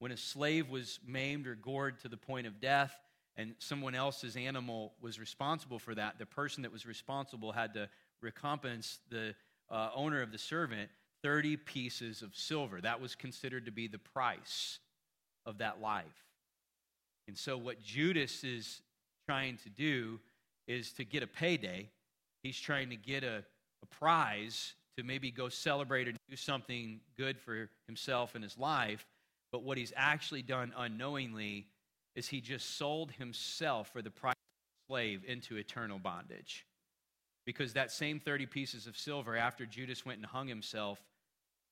When 0.00 0.12
a 0.12 0.16
slave 0.16 0.70
was 0.70 0.98
maimed 1.06 1.46
or 1.46 1.54
gored 1.54 2.00
to 2.00 2.08
the 2.08 2.16
point 2.16 2.46
of 2.46 2.60
death, 2.60 2.94
and 3.36 3.54
someone 3.58 3.94
else's 3.94 4.36
animal 4.36 4.94
was 5.00 5.20
responsible 5.20 5.78
for 5.78 5.94
that, 5.94 6.18
the 6.18 6.26
person 6.26 6.62
that 6.64 6.72
was 6.72 6.84
responsible 6.84 7.52
had 7.52 7.74
to 7.74 7.88
recompense 8.20 8.98
the 9.10 9.34
uh, 9.70 9.90
owner 9.94 10.22
of 10.22 10.32
the 10.32 10.38
servant 10.38 10.90
30 11.22 11.56
pieces 11.56 12.22
of 12.22 12.34
silver. 12.34 12.80
That 12.80 13.00
was 13.00 13.14
considered 13.14 13.66
to 13.66 13.72
be 13.72 13.86
the 13.86 13.98
price 13.98 14.78
of 15.46 15.58
that 15.58 15.80
life. 15.80 16.27
And 17.28 17.36
so, 17.36 17.58
what 17.58 17.82
Judas 17.82 18.42
is 18.42 18.80
trying 19.28 19.58
to 19.58 19.68
do 19.68 20.18
is 20.66 20.92
to 20.92 21.04
get 21.04 21.22
a 21.22 21.26
payday. 21.26 21.90
He's 22.42 22.58
trying 22.58 22.88
to 22.88 22.96
get 22.96 23.22
a, 23.22 23.44
a 23.82 23.86
prize 23.86 24.74
to 24.96 25.04
maybe 25.04 25.30
go 25.30 25.50
celebrate 25.50 26.08
or 26.08 26.12
do 26.12 26.36
something 26.36 27.00
good 27.16 27.38
for 27.38 27.68
himself 27.86 28.34
and 28.34 28.42
his 28.42 28.56
life. 28.56 29.06
But 29.52 29.62
what 29.62 29.76
he's 29.76 29.92
actually 29.94 30.42
done 30.42 30.72
unknowingly 30.76 31.66
is 32.16 32.28
he 32.28 32.40
just 32.40 32.76
sold 32.78 33.12
himself 33.12 33.92
for 33.92 34.02
the 34.02 34.10
price 34.10 34.32
of 34.32 34.90
a 34.90 34.92
slave 34.92 35.22
into 35.26 35.56
eternal 35.56 35.98
bondage. 35.98 36.66
Because 37.44 37.74
that 37.74 37.92
same 37.92 38.20
30 38.20 38.46
pieces 38.46 38.86
of 38.86 38.96
silver 38.96 39.36
after 39.36 39.66
Judas 39.66 40.04
went 40.04 40.18
and 40.18 40.26
hung 40.26 40.48
himself 40.48 40.98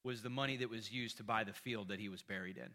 was 0.04 0.22
the 0.22 0.30
money 0.30 0.58
that 0.58 0.70
was 0.70 0.92
used 0.92 1.16
to 1.16 1.24
buy 1.24 1.44
the 1.44 1.52
field 1.52 1.88
that 1.88 1.98
he 1.98 2.08
was 2.08 2.22
buried 2.22 2.58
in. 2.58 2.70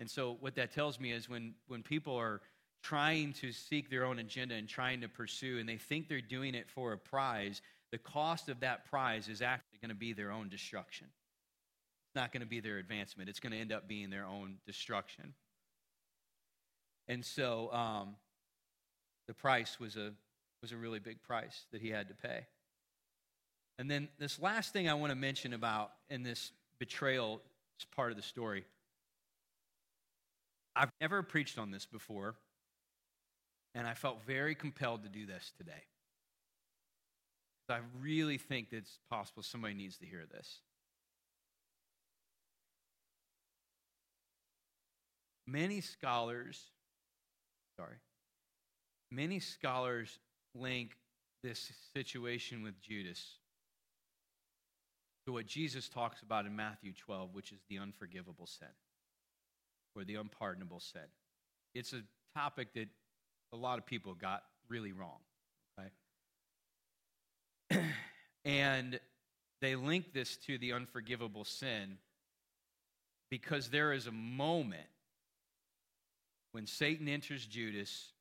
And 0.00 0.10
so, 0.10 0.36
what 0.40 0.54
that 0.56 0.72
tells 0.72 0.98
me 0.98 1.12
is 1.12 1.28
when, 1.28 1.54
when 1.68 1.82
people 1.82 2.16
are 2.16 2.40
trying 2.82 3.32
to 3.34 3.52
seek 3.52 3.88
their 3.88 4.04
own 4.04 4.18
agenda 4.18 4.54
and 4.54 4.68
trying 4.68 5.00
to 5.00 5.08
pursue, 5.08 5.58
and 5.58 5.68
they 5.68 5.76
think 5.76 6.08
they're 6.08 6.20
doing 6.20 6.54
it 6.54 6.68
for 6.68 6.92
a 6.92 6.98
prize, 6.98 7.62
the 7.92 7.98
cost 7.98 8.48
of 8.48 8.60
that 8.60 8.88
prize 8.90 9.28
is 9.28 9.42
actually 9.42 9.78
going 9.80 9.90
to 9.90 9.94
be 9.94 10.12
their 10.12 10.32
own 10.32 10.48
destruction. 10.48 11.06
It's 12.08 12.16
not 12.16 12.32
going 12.32 12.40
to 12.40 12.48
be 12.48 12.60
their 12.60 12.78
advancement, 12.78 13.28
it's 13.28 13.40
going 13.40 13.52
to 13.52 13.58
end 13.58 13.72
up 13.72 13.86
being 13.86 14.10
their 14.10 14.24
own 14.24 14.56
destruction. 14.66 15.34
And 17.08 17.24
so, 17.24 17.72
um, 17.72 18.16
the 19.28 19.34
price 19.34 19.78
was 19.78 19.96
a, 19.96 20.12
was 20.60 20.72
a 20.72 20.76
really 20.76 20.98
big 20.98 21.22
price 21.22 21.66
that 21.70 21.80
he 21.80 21.90
had 21.90 22.08
to 22.08 22.14
pay. 22.14 22.46
And 23.78 23.90
then, 23.90 24.08
this 24.18 24.40
last 24.40 24.72
thing 24.72 24.88
I 24.88 24.94
want 24.94 25.10
to 25.10 25.16
mention 25.16 25.52
about 25.52 25.92
in 26.10 26.22
this 26.22 26.52
betrayal 26.78 27.40
part 27.94 28.10
of 28.10 28.16
the 28.16 28.22
story 28.22 28.64
I've 30.74 30.92
never 31.00 31.22
preached 31.22 31.58
on 31.58 31.70
this 31.70 31.86
before, 31.86 32.34
and 33.74 33.86
I 33.86 33.94
felt 33.94 34.24
very 34.26 34.54
compelled 34.54 35.02
to 35.02 35.08
do 35.08 35.26
this 35.26 35.52
today. 35.56 35.84
I 37.68 37.80
really 38.00 38.38
think 38.38 38.70
that 38.70 38.78
it's 38.78 38.98
possible 39.10 39.42
somebody 39.42 39.74
needs 39.74 39.96
to 39.98 40.06
hear 40.06 40.24
this. 40.30 40.60
Many 45.46 45.80
scholars, 45.80 46.60
sorry, 47.78 47.96
many 49.10 49.40
scholars 49.40 50.18
link 50.54 50.96
this 51.42 51.72
situation 51.94 52.62
with 52.62 52.80
Judas 52.80 53.38
to 55.26 55.32
what 55.32 55.46
Jesus 55.46 55.88
talks 55.88 56.22
about 56.22 56.46
in 56.46 56.54
Matthew 56.54 56.92
12, 56.92 57.34
which 57.34 57.52
is 57.52 57.60
the 57.68 57.78
unforgivable 57.78 58.46
sin 58.46 58.68
or 59.96 60.04
the 60.04 60.16
unpardonable 60.16 60.80
sin. 60.80 61.02
It's 61.74 61.92
a 61.92 62.02
topic 62.34 62.74
that 62.74 62.88
a 63.52 63.56
lot 63.56 63.78
of 63.78 63.86
people 63.86 64.14
got 64.14 64.42
really 64.68 64.92
wrong. 64.92 65.18
Okay? 67.70 67.82
and 68.44 68.98
they 69.60 69.76
link 69.76 70.12
this 70.12 70.36
to 70.36 70.58
the 70.58 70.72
unforgivable 70.72 71.44
sin 71.44 71.98
because 73.30 73.70
there 73.70 73.92
is 73.92 74.06
a 74.06 74.12
moment 74.12 74.88
when 76.52 76.66
Satan 76.66 77.08
enters 77.08 77.46
Judas 77.46 78.12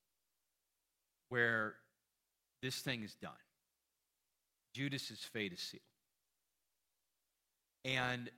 where 1.29 1.75
this 2.61 2.79
thing 2.79 3.03
is 3.03 3.15
done. 3.15 3.31
Judas's 4.73 5.19
fate 5.19 5.53
is 5.53 5.59
sealed. 5.59 5.81
And 7.83 8.29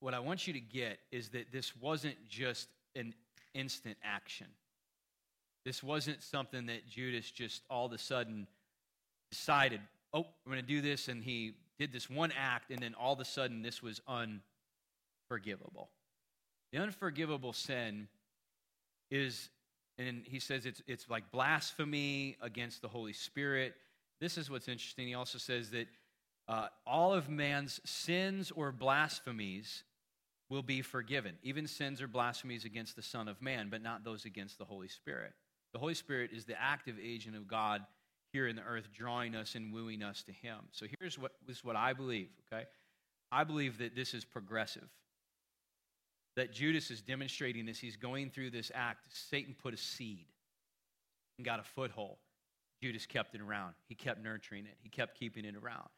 what 0.00 0.14
I 0.14 0.20
want 0.20 0.46
you 0.46 0.52
to 0.52 0.60
get 0.60 0.98
is 1.10 1.30
that 1.30 1.52
this 1.52 1.74
wasn't 1.76 2.16
just 2.28 2.68
an 2.94 3.14
instant 3.54 3.96
action. 4.04 4.46
This 5.64 5.82
wasn't 5.82 6.22
something 6.22 6.66
that 6.66 6.88
Judas 6.88 7.30
just 7.30 7.62
all 7.68 7.86
of 7.86 7.92
a 7.92 7.98
sudden 7.98 8.46
decided, 9.30 9.80
oh, 10.12 10.20
I'm 10.20 10.52
going 10.52 10.60
to 10.60 10.66
do 10.66 10.80
this. 10.80 11.08
And 11.08 11.24
he 11.24 11.54
did 11.78 11.92
this 11.92 12.08
one 12.08 12.32
act, 12.38 12.70
and 12.70 12.78
then 12.78 12.94
all 12.94 13.12
of 13.12 13.20
a 13.20 13.24
sudden 13.24 13.62
this 13.62 13.82
was 13.82 14.00
unforgivable. 14.06 15.88
The 16.72 16.78
unforgivable 16.78 17.52
sin 17.52 18.08
is, 19.10 19.48
and 19.98 20.22
he 20.24 20.38
says 20.38 20.66
it's, 20.66 20.82
it's 20.86 21.08
like 21.08 21.30
blasphemy 21.30 22.36
against 22.40 22.82
the 22.82 22.88
Holy 22.88 23.12
Spirit. 23.12 23.74
This 24.20 24.38
is 24.38 24.50
what's 24.50 24.68
interesting. 24.68 25.08
He 25.08 25.14
also 25.14 25.38
says 25.38 25.70
that 25.70 25.88
uh, 26.48 26.68
all 26.86 27.12
of 27.12 27.28
man's 27.28 27.80
sins 27.84 28.52
or 28.54 28.70
blasphemies 28.70 29.82
will 30.48 30.62
be 30.62 30.80
forgiven, 30.80 31.34
even 31.42 31.66
sins 31.66 32.00
or 32.00 32.06
blasphemies 32.06 32.64
against 32.64 32.94
the 32.94 33.02
Son 33.02 33.26
of 33.26 33.42
Man, 33.42 33.68
but 33.68 33.82
not 33.82 34.04
those 34.04 34.24
against 34.24 34.58
the 34.58 34.64
Holy 34.64 34.88
Spirit. 34.88 35.32
The 35.72 35.80
Holy 35.80 35.94
Spirit 35.94 36.30
is 36.32 36.44
the 36.44 36.60
active 36.60 36.96
agent 37.02 37.34
of 37.36 37.48
God 37.48 37.82
here 38.32 38.46
in 38.46 38.54
the 38.54 38.62
earth, 38.62 38.88
drawing 38.94 39.34
us 39.34 39.56
and 39.56 39.72
wooing 39.72 40.02
us 40.02 40.22
to 40.22 40.32
Him. 40.32 40.58
So 40.70 40.86
here's 41.00 41.18
what, 41.18 41.32
this 41.46 41.58
is 41.58 41.64
what 41.64 41.74
I 41.74 41.92
believe, 41.92 42.28
okay? 42.52 42.64
I 43.32 43.42
believe 43.42 43.78
that 43.78 43.96
this 43.96 44.14
is 44.14 44.24
progressive. 44.24 44.88
That 46.36 46.52
Judas 46.52 46.90
is 46.92 47.02
demonstrating 47.02 47.66
this. 47.66 47.78
He's 47.78 47.96
going 47.96 48.30
through 48.30 48.50
this 48.50 48.70
act. 48.74 49.06
Satan 49.10 49.56
put 49.60 49.74
a 49.74 49.76
seed 49.76 50.26
and 51.38 51.44
got 51.44 51.58
a 51.58 51.64
foothold. 51.64 52.18
Judas 52.82 53.06
kept 53.06 53.34
it 53.34 53.40
around. 53.40 53.74
He 53.88 53.94
kept 53.96 54.22
nurturing 54.22 54.66
it, 54.66 54.76
he 54.80 54.90
kept 54.90 55.18
keeping 55.18 55.44
it 55.44 55.56
around 55.56 55.88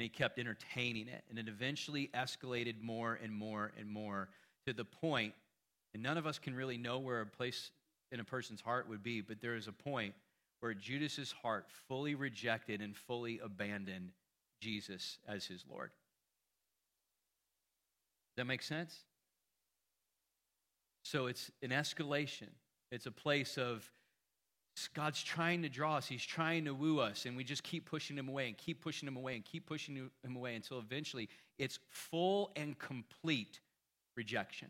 and 0.00 0.04
he 0.04 0.08
kept 0.08 0.38
entertaining 0.38 1.08
it. 1.08 1.22
And 1.28 1.38
it 1.38 1.46
eventually 1.46 2.08
escalated 2.14 2.80
more 2.80 3.18
and 3.22 3.30
more 3.30 3.70
and 3.78 3.86
more 3.86 4.30
to 4.66 4.72
the 4.72 4.86
point, 4.86 5.34
and 5.92 6.02
none 6.02 6.16
of 6.16 6.26
us 6.26 6.38
can 6.38 6.54
really 6.54 6.78
know 6.78 6.98
where 6.98 7.20
a 7.20 7.26
place 7.26 7.70
in 8.10 8.18
a 8.18 8.24
person's 8.24 8.62
heart 8.62 8.88
would 8.88 9.02
be, 9.02 9.20
but 9.20 9.42
there 9.42 9.56
is 9.56 9.68
a 9.68 9.72
point 9.72 10.14
where 10.60 10.72
Judas's 10.72 11.32
heart 11.32 11.66
fully 11.86 12.14
rejected 12.14 12.80
and 12.80 12.96
fully 12.96 13.40
abandoned 13.44 14.12
Jesus 14.62 15.18
as 15.28 15.44
his 15.44 15.66
Lord. 15.70 15.90
Does 18.30 18.36
that 18.38 18.46
make 18.46 18.62
sense? 18.62 19.00
So 21.04 21.26
it's 21.26 21.50
an 21.62 21.70
escalation. 21.72 22.48
It's 22.90 23.04
a 23.04 23.12
place 23.12 23.58
of 23.58 23.90
God's 24.88 25.22
trying 25.22 25.62
to 25.62 25.68
draw 25.68 25.96
us. 25.96 26.06
He's 26.06 26.24
trying 26.24 26.64
to 26.64 26.74
woo 26.74 27.00
us, 27.00 27.26
and 27.26 27.36
we 27.36 27.44
just 27.44 27.62
keep 27.62 27.88
pushing 27.88 28.16
him 28.16 28.28
away 28.28 28.46
and 28.48 28.56
keep 28.56 28.82
pushing 28.82 29.06
him 29.06 29.16
away 29.16 29.36
and 29.36 29.44
keep 29.44 29.66
pushing 29.66 29.96
him 29.96 30.36
away 30.36 30.54
until 30.54 30.78
eventually 30.78 31.28
it's 31.58 31.78
full 31.88 32.52
and 32.56 32.78
complete 32.78 33.60
rejection. 34.16 34.68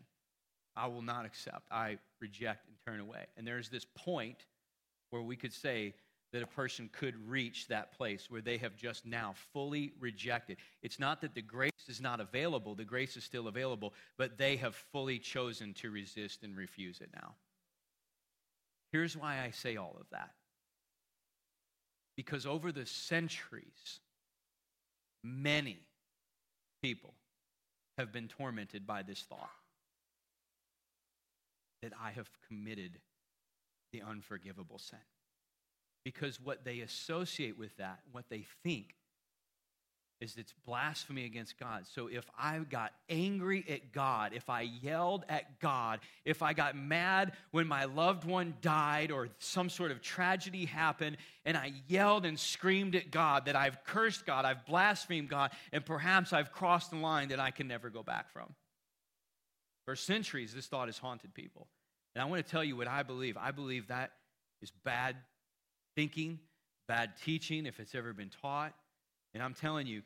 I 0.75 0.87
will 0.87 1.01
not 1.01 1.25
accept. 1.25 1.67
I 1.71 1.97
reject 2.19 2.67
and 2.67 2.75
turn 2.85 2.99
away. 2.99 3.25
And 3.37 3.45
there's 3.45 3.69
this 3.69 3.85
point 3.95 4.45
where 5.09 5.21
we 5.21 5.35
could 5.35 5.53
say 5.53 5.93
that 6.31 6.41
a 6.41 6.47
person 6.47 6.89
could 6.93 7.15
reach 7.29 7.67
that 7.67 7.91
place 7.97 8.29
where 8.29 8.41
they 8.41 8.57
have 8.57 8.77
just 8.77 9.05
now 9.05 9.33
fully 9.51 9.91
rejected. 9.99 10.57
It's 10.81 10.99
not 10.99 11.21
that 11.21 11.35
the 11.35 11.41
grace 11.41 11.71
is 11.89 11.99
not 11.99 12.21
available, 12.21 12.73
the 12.73 12.85
grace 12.85 13.17
is 13.17 13.23
still 13.23 13.47
available, 13.47 13.93
but 14.17 14.37
they 14.37 14.55
have 14.55 14.75
fully 14.75 15.19
chosen 15.19 15.73
to 15.75 15.91
resist 15.91 16.43
and 16.43 16.55
refuse 16.55 17.01
it 17.01 17.09
now. 17.13 17.35
Here's 18.91 19.15
why 19.15 19.39
I 19.41 19.51
say 19.51 19.77
all 19.77 19.95
of 19.99 20.07
that. 20.11 20.31
Because 22.17 22.45
over 22.45 22.71
the 22.71 22.85
centuries, 22.85 23.99
many 25.23 25.79
people 26.81 27.13
have 27.97 28.11
been 28.11 28.27
tormented 28.27 28.85
by 28.85 29.03
this 29.03 29.21
thought 29.21 29.49
that 31.81 31.93
I 32.01 32.11
have 32.11 32.29
committed 32.47 32.99
the 33.91 34.01
unforgivable 34.01 34.79
sin. 34.79 34.99
Because 36.03 36.39
what 36.39 36.65
they 36.65 36.79
associate 36.79 37.57
with 37.57 37.75
that, 37.77 37.99
what 38.11 38.25
they 38.29 38.45
think, 38.63 38.95
is 40.21 40.37
it's 40.37 40.53
blasphemy 40.65 41.25
against 41.25 41.59
God. 41.59 41.85
So 41.87 42.07
if 42.07 42.23
I 42.37 42.59
got 42.59 42.93
angry 43.09 43.65
at 43.67 43.91
God, 43.91 44.33
if 44.35 44.49
I 44.49 44.61
yelled 44.61 45.25
at 45.27 45.59
God, 45.59 45.99
if 46.25 46.43
I 46.43 46.53
got 46.53 46.77
mad 46.77 47.33
when 47.49 47.67
my 47.67 47.85
loved 47.85 48.23
one 48.23 48.53
died 48.61 49.11
or 49.11 49.29
some 49.39 49.67
sort 49.67 49.89
of 49.89 50.01
tragedy 50.01 50.65
happened, 50.65 51.17
and 51.43 51.57
I 51.57 51.73
yelled 51.87 52.25
and 52.25 52.39
screamed 52.39 52.95
at 52.95 53.09
God 53.09 53.45
that 53.45 53.55
I've 53.55 53.83
cursed 53.83 54.27
God, 54.27 54.45
I've 54.45 54.65
blasphemed 54.65 55.27
God, 55.27 55.51
and 55.73 55.83
perhaps 55.83 56.33
I've 56.33 56.51
crossed 56.51 56.91
the 56.91 56.97
line 56.97 57.29
that 57.29 57.39
I 57.39 57.49
can 57.49 57.67
never 57.67 57.89
go 57.89 58.03
back 58.03 58.31
from. 58.31 58.53
For 59.85 59.95
centuries, 59.95 60.53
this 60.53 60.67
thought 60.67 60.87
has 60.87 60.99
haunted 60.99 61.33
people. 61.33 61.67
And 62.13 62.21
I 62.21 62.25
want 62.25 62.45
to 62.45 62.49
tell 62.49 62.63
you 62.63 62.77
what 62.77 62.87
I 62.87 63.01
believe. 63.01 63.37
I 63.37 63.49
believe 63.49 63.87
that 63.87 64.11
is 64.61 64.71
bad 64.83 65.15
thinking, 65.95 66.39
bad 66.87 67.13
teaching, 67.23 67.65
if 67.65 67.79
it's 67.79 67.95
ever 67.95 68.13
been 68.13 68.29
taught. 68.29 68.73
And 69.33 69.41
I'm 69.41 69.53
telling 69.53 69.87
you 69.87 70.01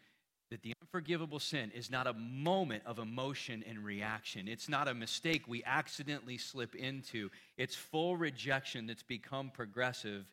that 0.51 0.61
the 0.61 0.73
unforgivable 0.81 1.39
sin 1.39 1.71
is 1.73 1.89
not 1.89 2.07
a 2.07 2.13
moment 2.13 2.83
of 2.85 2.99
emotion 2.99 3.63
and 3.67 3.83
reaction. 3.83 4.47
It's 4.47 4.69
not 4.69 4.87
a 4.87 4.93
mistake 4.93 5.47
we 5.47 5.63
accidentally 5.65 6.37
slip 6.37 6.75
into. 6.75 7.31
It's 7.57 7.75
full 7.75 8.15
rejection 8.15 8.85
that's 8.85 9.03
become 9.03 9.49
progressive. 9.49 10.25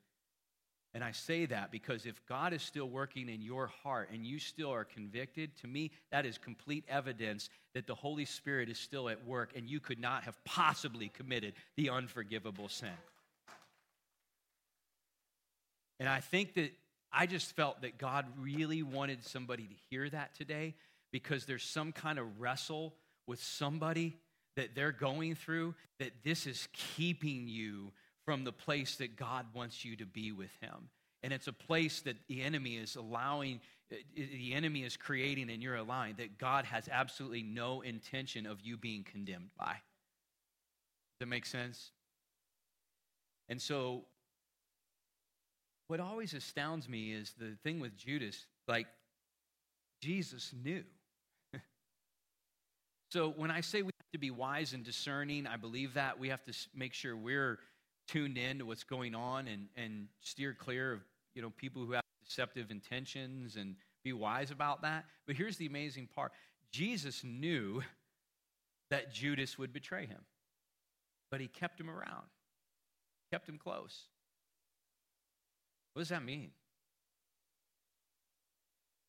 And 0.94 1.02
I 1.02 1.12
say 1.12 1.46
that 1.46 1.72
because 1.72 2.04
if 2.04 2.20
God 2.26 2.52
is 2.52 2.62
still 2.62 2.90
working 2.90 3.30
in 3.30 3.40
your 3.40 3.68
heart 3.82 4.10
and 4.12 4.26
you 4.26 4.38
still 4.38 4.70
are 4.70 4.84
convicted, 4.84 5.56
to 5.62 5.66
me, 5.66 5.90
that 6.10 6.26
is 6.26 6.36
complete 6.36 6.84
evidence 6.86 7.48
that 7.74 7.86
the 7.86 7.94
Holy 7.94 8.26
Spirit 8.26 8.68
is 8.68 8.78
still 8.78 9.08
at 9.08 9.24
work 9.26 9.52
and 9.56 9.66
you 9.66 9.80
could 9.80 9.98
not 9.98 10.24
have 10.24 10.36
possibly 10.44 11.08
committed 11.08 11.54
the 11.76 11.88
unforgivable 11.88 12.68
sin. 12.68 12.90
And 15.98 16.10
I 16.10 16.20
think 16.20 16.54
that 16.54 16.72
I 17.12 17.26
just 17.26 17.54
felt 17.54 17.82
that 17.82 17.98
God 17.98 18.26
really 18.40 18.82
wanted 18.82 19.24
somebody 19.24 19.64
to 19.64 19.74
hear 19.90 20.08
that 20.10 20.34
today 20.34 20.74
because 21.12 21.44
there's 21.44 21.62
some 21.62 21.92
kind 21.92 22.18
of 22.18 22.40
wrestle 22.40 22.94
with 23.26 23.42
somebody 23.42 24.16
that 24.56 24.74
they're 24.74 24.92
going 24.92 25.34
through 25.34 25.74
that 25.98 26.12
this 26.24 26.46
is 26.46 26.68
keeping 26.72 27.48
you 27.48 27.92
from 28.24 28.44
the 28.44 28.52
place 28.52 28.96
that 28.96 29.16
God 29.16 29.46
wants 29.54 29.84
you 29.84 29.96
to 29.96 30.06
be 30.06 30.32
with 30.32 30.50
Him. 30.60 30.88
And 31.22 31.32
it's 31.32 31.46
a 31.46 31.52
place 31.52 32.00
that 32.02 32.16
the 32.28 32.42
enemy 32.42 32.76
is 32.76 32.96
allowing, 32.96 33.60
eh, 33.90 33.96
the 34.16 34.54
enemy 34.54 34.82
is 34.82 34.96
creating, 34.96 35.50
and 35.50 35.62
you're 35.62 35.76
aligned, 35.76 36.16
that 36.16 36.38
God 36.38 36.64
has 36.64 36.88
absolutely 36.90 37.42
no 37.42 37.80
intention 37.82 38.46
of 38.46 38.60
you 38.62 38.76
being 38.76 39.04
condemned 39.04 39.50
by. 39.58 39.72
Does 39.72 41.20
that 41.20 41.26
make 41.26 41.46
sense? 41.46 41.92
And 43.48 43.60
so 43.60 44.04
what 45.88 46.00
always 46.00 46.34
astounds 46.34 46.88
me 46.88 47.12
is 47.12 47.34
the 47.38 47.56
thing 47.62 47.80
with 47.80 47.96
Judas, 47.96 48.46
like, 48.68 48.86
Jesus 50.00 50.52
knew. 50.64 50.82
so 53.10 53.32
when 53.36 53.50
I 53.50 53.60
say 53.60 53.82
we 53.82 53.92
have 53.98 54.12
to 54.12 54.18
be 54.18 54.30
wise 54.30 54.72
and 54.72 54.84
discerning, 54.84 55.46
I 55.46 55.56
believe 55.56 55.94
that. 55.94 56.18
We 56.18 56.28
have 56.28 56.42
to 56.44 56.52
make 56.74 56.92
sure 56.92 57.16
we're 57.16 57.58
tuned 58.08 58.36
in 58.36 58.58
to 58.58 58.66
what's 58.66 58.84
going 58.84 59.14
on 59.14 59.46
and, 59.48 59.68
and 59.76 60.08
steer 60.20 60.54
clear 60.58 60.92
of 60.92 61.00
you 61.34 61.42
know 61.42 61.50
people 61.56 61.84
who 61.84 61.92
have 61.92 62.02
deceptive 62.24 62.70
intentions 62.70 63.56
and 63.56 63.76
be 64.04 64.12
wise 64.12 64.50
about 64.50 64.82
that. 64.82 65.04
But 65.26 65.36
here's 65.36 65.56
the 65.56 65.66
amazing 65.66 66.08
part 66.14 66.32
Jesus 66.72 67.22
knew 67.24 67.82
that 68.90 69.12
Judas 69.12 69.58
would 69.58 69.72
betray 69.72 70.06
him, 70.06 70.20
but 71.30 71.40
he 71.40 71.48
kept 71.48 71.80
him 71.80 71.88
around, 71.88 72.26
kept 73.30 73.48
him 73.48 73.58
close. 73.58 74.06
What 75.92 76.00
does 76.00 76.08
that 76.08 76.24
mean? 76.24 76.50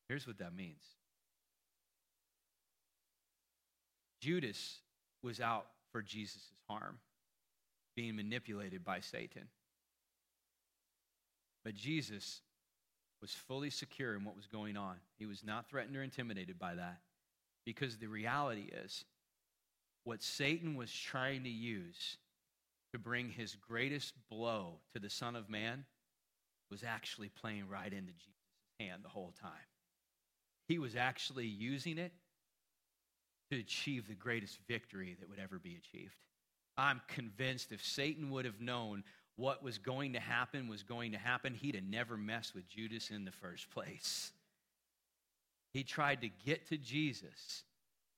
Here's 0.09 0.27
what 0.27 0.37
that 0.39 0.53
means 0.53 0.83
Judas 4.21 4.79
was 5.21 5.39
out 5.39 5.67
for 5.91 6.01
Jesus' 6.01 6.51
harm, 6.69 6.99
being 7.95 8.15
manipulated 8.15 8.83
by 8.83 8.99
Satan. 8.99 9.47
But 11.63 11.75
Jesus 11.75 12.41
was 13.21 13.31
fully 13.31 13.69
secure 13.69 14.15
in 14.15 14.25
what 14.25 14.35
was 14.35 14.47
going 14.47 14.75
on. 14.75 14.95
He 15.17 15.25
was 15.25 15.43
not 15.43 15.69
threatened 15.69 15.95
or 15.95 16.03
intimidated 16.03 16.59
by 16.59 16.75
that 16.75 16.99
because 17.65 17.97
the 17.97 18.07
reality 18.07 18.69
is 18.83 19.05
what 20.03 20.21
Satan 20.21 20.75
was 20.75 20.91
trying 20.91 21.43
to 21.43 21.49
use 21.49 22.17
to 22.91 22.99
bring 22.99 23.29
his 23.29 23.55
greatest 23.55 24.13
blow 24.29 24.75
to 24.93 24.99
the 24.99 25.09
Son 25.09 25.35
of 25.35 25.49
Man 25.49 25.85
was 26.73 26.83
actually 26.83 27.29
playing 27.29 27.69
right 27.69 27.93
into 27.93 28.11
Jesus' 28.13 28.79
hand 28.79 29.03
the 29.03 29.09
whole 29.09 29.31
time. 29.39 29.51
He 30.67 30.79
was 30.79 30.95
actually 30.95 31.45
using 31.45 31.99
it 31.99 32.11
to 33.51 33.59
achieve 33.59 34.07
the 34.07 34.15
greatest 34.15 34.57
victory 34.67 35.15
that 35.19 35.29
would 35.29 35.37
ever 35.37 35.59
be 35.59 35.75
achieved. 35.75 36.15
I'm 36.75 36.99
convinced 37.07 37.71
if 37.71 37.85
Satan 37.85 38.31
would 38.31 38.45
have 38.45 38.59
known 38.59 39.03
what 39.35 39.61
was 39.61 39.77
going 39.77 40.13
to 40.13 40.19
happen 40.19 40.67
was 40.67 40.81
going 40.81 41.11
to 41.11 41.19
happen, 41.19 41.53
he'd 41.53 41.75
have 41.75 41.83
never 41.83 42.17
messed 42.17 42.55
with 42.55 42.67
Judas 42.67 43.11
in 43.11 43.23
the 43.23 43.31
first 43.31 43.69
place. 43.69 44.31
He 45.73 45.83
tried 45.83 46.21
to 46.21 46.29
get 46.43 46.67
to 46.69 46.77
Jesus 46.77 47.63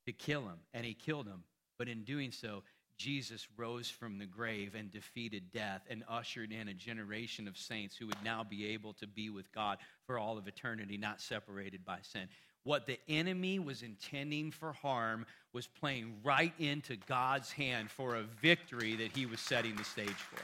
to 0.05 0.13
kill 0.13 0.43
him, 0.43 0.59
and 0.73 0.85
he 0.85 0.93
killed 0.93 1.27
him. 1.27 1.43
But 1.77 1.89
in 1.89 2.03
doing 2.03 2.31
so, 2.31 2.63
Jesus 2.97 3.47
rose 3.57 3.89
from 3.89 4.17
the 4.17 4.25
grave 4.25 4.73
and 4.73 4.89
defeated 4.89 5.51
death 5.51 5.81
and 5.89 6.03
ushered 6.09 6.51
in 6.51 6.69
a 6.69 6.73
generation 6.73 7.47
of 7.47 7.57
saints 7.57 7.95
who 7.95 8.07
would 8.07 8.23
now 8.23 8.43
be 8.43 8.67
able 8.67 8.93
to 8.93 9.07
be 9.07 9.29
with 9.29 9.51
God 9.51 9.79
for 10.05 10.17
all 10.17 10.37
of 10.37 10.47
eternity, 10.47 10.97
not 10.97 11.19
separated 11.19 11.83
by 11.83 11.97
sin. 12.01 12.27
What 12.63 12.85
the 12.87 12.97
enemy 13.07 13.59
was 13.59 13.83
intending 13.83 14.51
for 14.51 14.71
harm 14.73 15.25
was 15.53 15.67
playing 15.67 16.15
right 16.23 16.53
into 16.57 16.95
God's 16.95 17.51
hand 17.51 17.91
for 17.91 18.15
a 18.15 18.23
victory 18.23 18.95
that 18.95 19.11
he 19.15 19.25
was 19.25 19.39
setting 19.39 19.75
the 19.75 19.83
stage 19.83 20.09
for. 20.09 20.41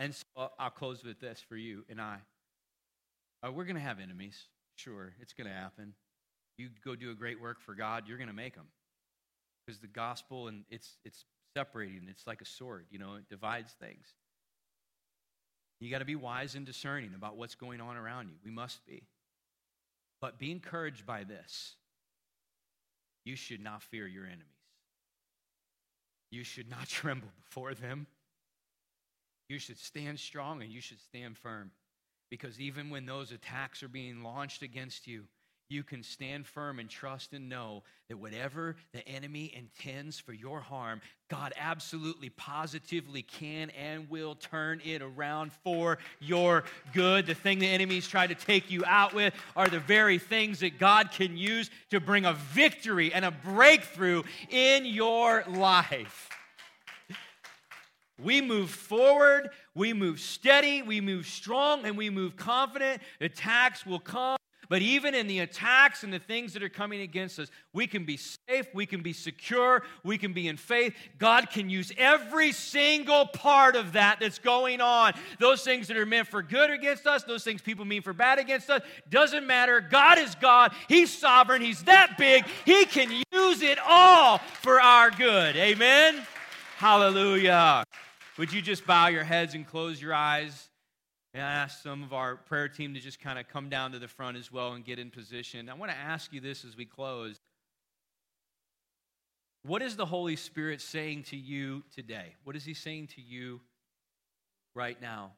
And 0.00 0.14
so 0.14 0.24
uh, 0.36 0.48
I'll 0.58 0.70
close 0.70 1.04
with 1.04 1.20
this 1.20 1.40
for 1.46 1.56
you 1.56 1.84
and 1.88 2.00
I. 2.00 2.18
Uh, 3.42 3.52
we're 3.52 3.64
going 3.64 3.76
to 3.76 3.82
have 3.82 4.00
enemies. 4.00 4.46
Sure, 4.76 5.12
it's 5.20 5.32
going 5.32 5.48
to 5.48 5.54
happen. 5.54 5.92
You 6.56 6.68
go 6.84 6.94
do 6.94 7.10
a 7.10 7.14
great 7.14 7.40
work 7.40 7.60
for 7.60 7.74
God, 7.74 8.04
you're 8.06 8.18
going 8.18 8.28
to 8.28 8.34
make 8.34 8.54
them 8.54 8.66
because 9.64 9.80
the 9.80 9.86
gospel 9.86 10.48
and 10.48 10.64
it's 10.70 10.98
it's 11.04 11.24
separating. 11.56 12.06
It's 12.08 12.26
like 12.26 12.40
a 12.40 12.44
sword, 12.44 12.86
you 12.90 12.98
know, 12.98 13.14
it 13.14 13.28
divides 13.28 13.72
things. 13.72 14.06
You 15.80 15.90
got 15.90 15.98
to 15.98 16.04
be 16.04 16.16
wise 16.16 16.54
and 16.54 16.64
discerning 16.64 17.12
about 17.14 17.36
what's 17.36 17.54
going 17.54 17.80
on 17.80 17.96
around 17.96 18.28
you. 18.28 18.36
We 18.44 18.50
must 18.50 18.84
be. 18.86 19.02
But 20.20 20.38
be 20.38 20.50
encouraged 20.50 21.04
by 21.04 21.24
this. 21.24 21.74
You 23.24 23.36
should 23.36 23.60
not 23.62 23.82
fear 23.82 24.06
your 24.06 24.24
enemies. 24.24 24.46
You 26.30 26.44
should 26.44 26.70
not 26.70 26.88
tremble 26.88 27.28
before 27.44 27.74
them. 27.74 28.06
You 29.48 29.58
should 29.58 29.78
stand 29.78 30.18
strong 30.18 30.62
and 30.62 30.72
you 30.72 30.80
should 30.80 31.00
stand 31.00 31.36
firm. 31.36 31.70
Because 32.30 32.58
even 32.60 32.90
when 32.90 33.06
those 33.06 33.30
attacks 33.30 33.82
are 33.82 33.88
being 33.88 34.22
launched 34.22 34.62
against 34.62 35.06
you, 35.06 35.24
you 35.74 35.82
can 35.82 36.02
stand 36.04 36.46
firm 36.46 36.78
and 36.78 36.88
trust 36.88 37.32
and 37.32 37.48
know 37.48 37.82
that 38.08 38.16
whatever 38.16 38.76
the 38.92 39.06
enemy 39.08 39.52
intends 39.54 40.20
for 40.20 40.32
your 40.32 40.60
harm, 40.60 41.00
God 41.28 41.52
absolutely, 41.58 42.30
positively 42.30 43.22
can 43.22 43.70
and 43.70 44.08
will 44.08 44.36
turn 44.36 44.80
it 44.84 45.02
around 45.02 45.52
for 45.52 45.98
your 46.20 46.62
good. 46.92 47.26
The 47.26 47.34
thing 47.34 47.58
the 47.58 47.66
enemy's 47.66 48.06
tried 48.06 48.28
to 48.28 48.36
take 48.36 48.70
you 48.70 48.84
out 48.86 49.14
with 49.14 49.34
are 49.56 49.68
the 49.68 49.80
very 49.80 50.18
things 50.18 50.60
that 50.60 50.78
God 50.78 51.10
can 51.10 51.36
use 51.36 51.70
to 51.90 51.98
bring 51.98 52.24
a 52.24 52.34
victory 52.34 53.12
and 53.12 53.24
a 53.24 53.32
breakthrough 53.32 54.22
in 54.50 54.86
your 54.86 55.42
life. 55.48 56.30
we 58.22 58.40
move 58.40 58.70
forward, 58.70 59.50
we 59.74 59.92
move 59.92 60.20
steady, 60.20 60.82
we 60.82 61.00
move 61.00 61.26
strong, 61.26 61.84
and 61.84 61.98
we 61.98 62.10
move 62.10 62.36
confident. 62.36 63.02
Attacks 63.20 63.84
will 63.84 63.98
come. 63.98 64.36
But 64.68 64.82
even 64.82 65.14
in 65.14 65.26
the 65.26 65.40
attacks 65.40 66.02
and 66.02 66.12
the 66.12 66.18
things 66.18 66.52
that 66.54 66.62
are 66.62 66.68
coming 66.68 67.00
against 67.00 67.38
us, 67.38 67.50
we 67.72 67.86
can 67.86 68.04
be 68.04 68.16
safe, 68.16 68.66
we 68.74 68.86
can 68.86 69.02
be 69.02 69.12
secure, 69.12 69.82
we 70.02 70.18
can 70.18 70.32
be 70.32 70.48
in 70.48 70.56
faith. 70.56 70.94
God 71.18 71.50
can 71.50 71.68
use 71.68 71.92
every 71.96 72.52
single 72.52 73.26
part 73.26 73.76
of 73.76 73.92
that 73.92 74.18
that's 74.20 74.38
going 74.38 74.80
on. 74.80 75.14
Those 75.38 75.62
things 75.62 75.88
that 75.88 75.96
are 75.96 76.06
meant 76.06 76.28
for 76.28 76.42
good 76.42 76.70
against 76.70 77.06
us, 77.06 77.24
those 77.24 77.44
things 77.44 77.62
people 77.62 77.84
mean 77.84 78.02
for 78.02 78.12
bad 78.12 78.38
against 78.38 78.70
us, 78.70 78.82
doesn't 79.08 79.46
matter. 79.46 79.80
God 79.80 80.18
is 80.18 80.34
God, 80.36 80.72
He's 80.88 81.12
sovereign, 81.12 81.62
He's 81.62 81.82
that 81.84 82.16
big. 82.18 82.44
He 82.64 82.84
can 82.86 83.10
use 83.32 83.62
it 83.62 83.78
all 83.86 84.38
for 84.38 84.80
our 84.80 85.10
good. 85.10 85.56
Amen? 85.56 86.22
Hallelujah. 86.78 87.84
Would 88.36 88.52
you 88.52 88.60
just 88.60 88.86
bow 88.86 89.08
your 89.08 89.24
heads 89.24 89.54
and 89.54 89.66
close 89.66 90.02
your 90.02 90.12
eyes? 90.12 90.68
And 91.34 91.42
I 91.42 91.50
ask 91.50 91.82
some 91.82 92.04
of 92.04 92.12
our 92.12 92.36
prayer 92.36 92.68
team 92.68 92.94
to 92.94 93.00
just 93.00 93.20
kind 93.20 93.40
of 93.40 93.48
come 93.48 93.68
down 93.68 93.90
to 93.90 93.98
the 93.98 94.06
front 94.06 94.36
as 94.36 94.52
well 94.52 94.74
and 94.74 94.84
get 94.84 95.00
in 95.00 95.10
position. 95.10 95.68
I 95.68 95.74
want 95.74 95.90
to 95.90 95.98
ask 95.98 96.32
you 96.32 96.40
this 96.40 96.64
as 96.64 96.76
we 96.76 96.84
close. 96.84 97.40
What 99.64 99.82
is 99.82 99.96
the 99.96 100.06
Holy 100.06 100.36
Spirit 100.36 100.80
saying 100.80 101.24
to 101.24 101.36
you 101.36 101.82
today? 101.92 102.34
What 102.44 102.54
is 102.54 102.64
He 102.64 102.72
saying 102.72 103.08
to 103.16 103.20
you 103.20 103.60
right 104.74 105.00
now? 105.02 105.32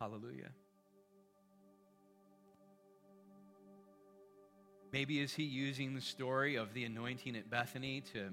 Hallelujah. 0.00 0.50
Maybe 4.92 5.18
is 5.18 5.32
He 5.32 5.42
using 5.42 5.94
the 5.96 6.00
story 6.00 6.54
of 6.54 6.72
the 6.72 6.84
anointing 6.84 7.34
at 7.34 7.50
Bethany 7.50 8.02
to 8.12 8.28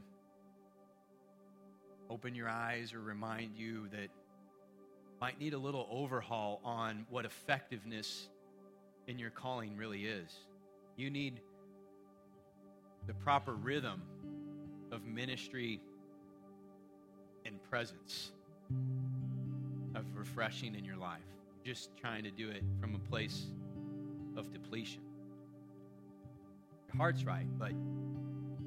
open 2.07 2.35
your 2.35 2.49
eyes 2.49 2.93
or 2.93 2.99
remind 2.99 3.55
you 3.55 3.87
that 3.87 4.09
might 5.21 5.39
need 5.39 5.53
a 5.53 5.57
little 5.57 5.87
overhaul 5.91 6.61
on 6.63 7.05
what 7.09 7.25
effectiveness 7.25 8.29
in 9.07 9.19
your 9.19 9.29
calling 9.29 9.75
really 9.75 10.05
is. 10.05 10.31
You 10.95 11.09
need 11.09 11.41
the 13.07 13.13
proper 13.13 13.53
rhythm 13.53 14.01
of 14.91 15.05
ministry 15.05 15.81
and 17.45 17.61
presence 17.63 18.31
of 19.95 20.05
refreshing 20.15 20.75
in 20.75 20.85
your 20.85 20.97
life. 20.97 21.21
Just 21.65 21.95
trying 21.97 22.23
to 22.23 22.31
do 22.31 22.49
it 22.49 22.63
from 22.79 22.95
a 22.95 22.99
place 23.09 23.47
of 24.37 24.51
depletion. 24.53 25.01
Your 26.87 26.97
heart's 26.97 27.23
right, 27.23 27.47
but 27.57 27.71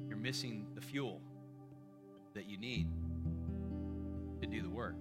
you're 0.07 0.17
missing 0.17 0.67
the 0.75 0.81
fuel 0.81 1.19
that 2.33 2.49
you 2.49 2.57
need 2.57 2.87
to 4.41 4.47
do 4.47 4.61
the 4.61 4.69
work. 4.69 4.95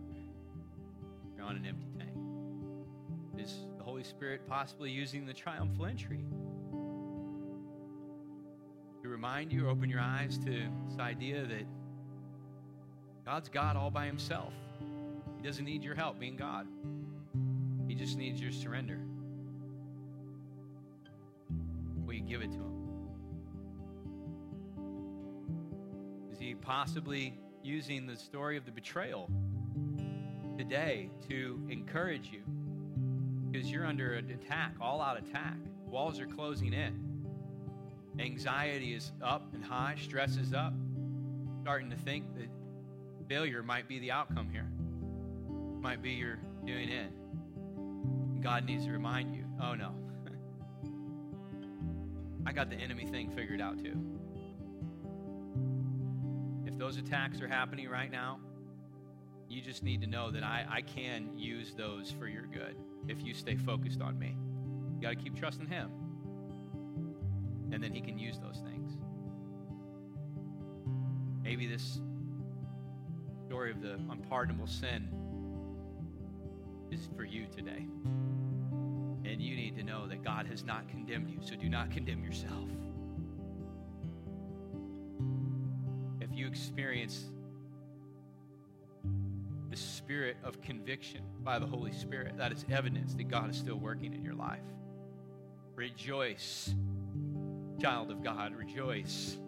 On 1.45 1.57
an 1.57 1.67
empty 1.67 1.87
tank. 1.99 2.11
Is 3.39 3.67
the 3.77 3.83
Holy 3.83 4.05
Spirit 4.05 4.47
possibly 4.49 4.91
using 4.91 5.27
the 5.27 5.35
triumphal 5.35 5.87
entry 5.87 6.21
to 9.03 9.09
remind 9.09 9.53
you 9.53 9.67
or 9.67 9.71
open 9.71 9.91
your 9.91 10.01
eyes 10.01 10.39
to 10.39 10.69
this 10.89 10.99
idea 11.01 11.45
that 11.47 11.67
God's 13.27 13.49
God 13.49 13.77
all 13.77 13.91
by 13.91 14.07
himself? 14.07 14.53
He 15.37 15.43
doesn't 15.49 15.65
need 15.65 15.83
your 15.83 15.97
help 15.97 16.21
being 16.21 16.37
God, 16.37 16.69
He 17.89 17.95
just 17.97 18.17
needs 18.17 18.41
your 18.41 18.53
surrender. 18.53 19.01
Will 22.07 22.15
you 22.15 22.23
give 22.23 22.43
it 22.43 22.53
to 22.53 22.59
Him? 22.59 22.73
Is 26.31 26.39
He 26.39 26.55
possibly 26.55 27.37
using 27.65 28.07
the 28.07 28.17
story 28.17 28.57
of 28.57 28.65
the 28.65 28.71
betrayal 28.71 29.29
today 30.57 31.11
to 31.29 31.61
encourage 31.69 32.31
you 32.33 32.43
because 33.51 33.71
you're 33.71 33.87
under 33.87 34.15
an 34.15 34.31
attack, 34.31 34.75
all 34.81 35.01
out 35.01 35.19
attack. 35.19 35.57
Walls 35.87 36.21
are 36.21 36.27
closing 36.27 36.73
in. 36.73 36.99
Anxiety 38.19 38.95
is 38.95 39.13
up 39.23 39.53
and 39.55 39.65
high, 39.65 39.97
stress 40.01 40.37
is 40.37 40.53
up. 40.53 40.75
Starting 41.63 41.91
to 41.91 41.97
think 41.97 42.25
that 42.37 42.49
failure 43.29 43.63
might 43.63 43.89
be 43.89 43.99
the 43.99 44.11
outcome 44.11 44.49
here, 44.51 44.69
might 45.81 46.03
be 46.03 46.11
your 46.11 46.39
doing 46.67 46.89
in. 46.89 48.41
God 48.43 48.65
needs 48.65 48.85
to 48.87 48.91
remind 48.91 49.35
you 49.35 49.45
oh 49.63 49.75
no, 49.75 49.95
I 52.47 52.53
got 52.53 52.69
the 52.69 52.77
enemy 52.77 53.07
thing 53.07 53.31
figured 53.31 53.61
out 53.61 53.79
too. 53.79 53.97
If 56.67 56.77
those 56.79 56.97
attacks 56.97 57.41
are 57.41 57.49
happening 57.49 57.89
right 57.89 58.11
now, 58.11 58.41
you 59.53 59.61
just 59.61 59.83
need 59.83 60.01
to 60.01 60.07
know 60.07 60.31
that 60.31 60.43
I, 60.43 60.65
I 60.69 60.81
can 60.81 61.37
use 61.37 61.75
those 61.77 62.11
for 62.11 62.27
your 62.27 62.47
good 62.47 62.75
if 63.07 63.23
you 63.23 63.35
stay 63.35 63.55
focused 63.55 64.01
on 64.01 64.19
me. 64.19 64.35
You 64.97 65.03
got 65.03 65.11
to 65.11 65.17
keep 65.17 65.39
trusting 65.39 65.67
Him. 65.67 65.91
And 67.71 67.83
then 67.83 67.93
He 67.93 68.01
can 68.01 68.19
use 68.19 68.39
those 68.39 68.63
things. 68.67 68.93
Maybe 71.43 71.67
this 71.67 72.01
story 73.47 73.71
of 73.71 73.83
the 73.83 73.95
unpardonable 74.11 74.67
sin 74.67 75.09
is 76.91 77.07
for 77.15 77.25
you 77.25 77.47
today. 77.55 77.87
And 79.25 79.41
you 79.41 79.55
need 79.55 79.77
to 79.77 79.83
know 79.83 80.07
that 80.09 80.25
God 80.25 80.47
has 80.47 80.65
not 80.65 80.89
condemned 80.89 81.29
you, 81.29 81.41
so 81.43 81.57
do 81.57 81.69
not 81.69 81.91
condemn 81.91 82.25
yourself. 82.25 82.69
If 86.23 86.31
you 86.33 86.47
experience 86.47 87.32
spirit 90.13 90.37
of 90.45 90.61
conviction 90.61 91.23
by 91.43 91.59
the 91.59 91.65
Holy 91.65 91.91
Spirit. 91.91 92.37
That 92.37 92.53
is 92.53 92.67
evidence 92.71 93.15
that 93.15 93.29
God 93.29 93.49
is 93.49 93.57
still 93.57 93.77
working 93.77 94.13
in 94.13 94.23
your 94.23 94.35
life. 94.35 94.61
Rejoice, 95.75 96.75
child 97.81 98.11
of 98.11 98.23
God, 98.23 98.55
rejoice 98.55 99.39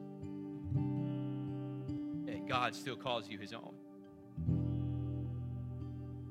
that 2.25 2.49
God 2.49 2.75
still 2.75 2.97
calls 2.97 3.29
you 3.29 3.37
his 3.39 3.53
own. 3.53 3.75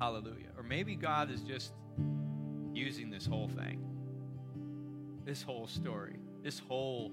Hallelujah. 0.01 0.49
Or 0.57 0.63
maybe 0.63 0.95
God 0.95 1.29
is 1.29 1.41
just 1.41 1.71
using 2.73 3.11
this 3.11 3.27
whole 3.27 3.49
thing, 3.49 3.85
this 5.25 5.43
whole 5.43 5.67
story, 5.67 6.17
this 6.41 6.57
whole 6.57 7.11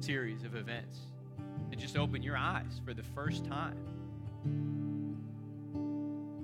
series 0.00 0.42
of 0.42 0.54
events 0.54 1.00
to 1.70 1.76
just 1.76 1.98
open 1.98 2.22
your 2.22 2.38
eyes 2.38 2.80
for 2.82 2.94
the 2.94 3.04
first 3.14 3.44
time 3.44 3.76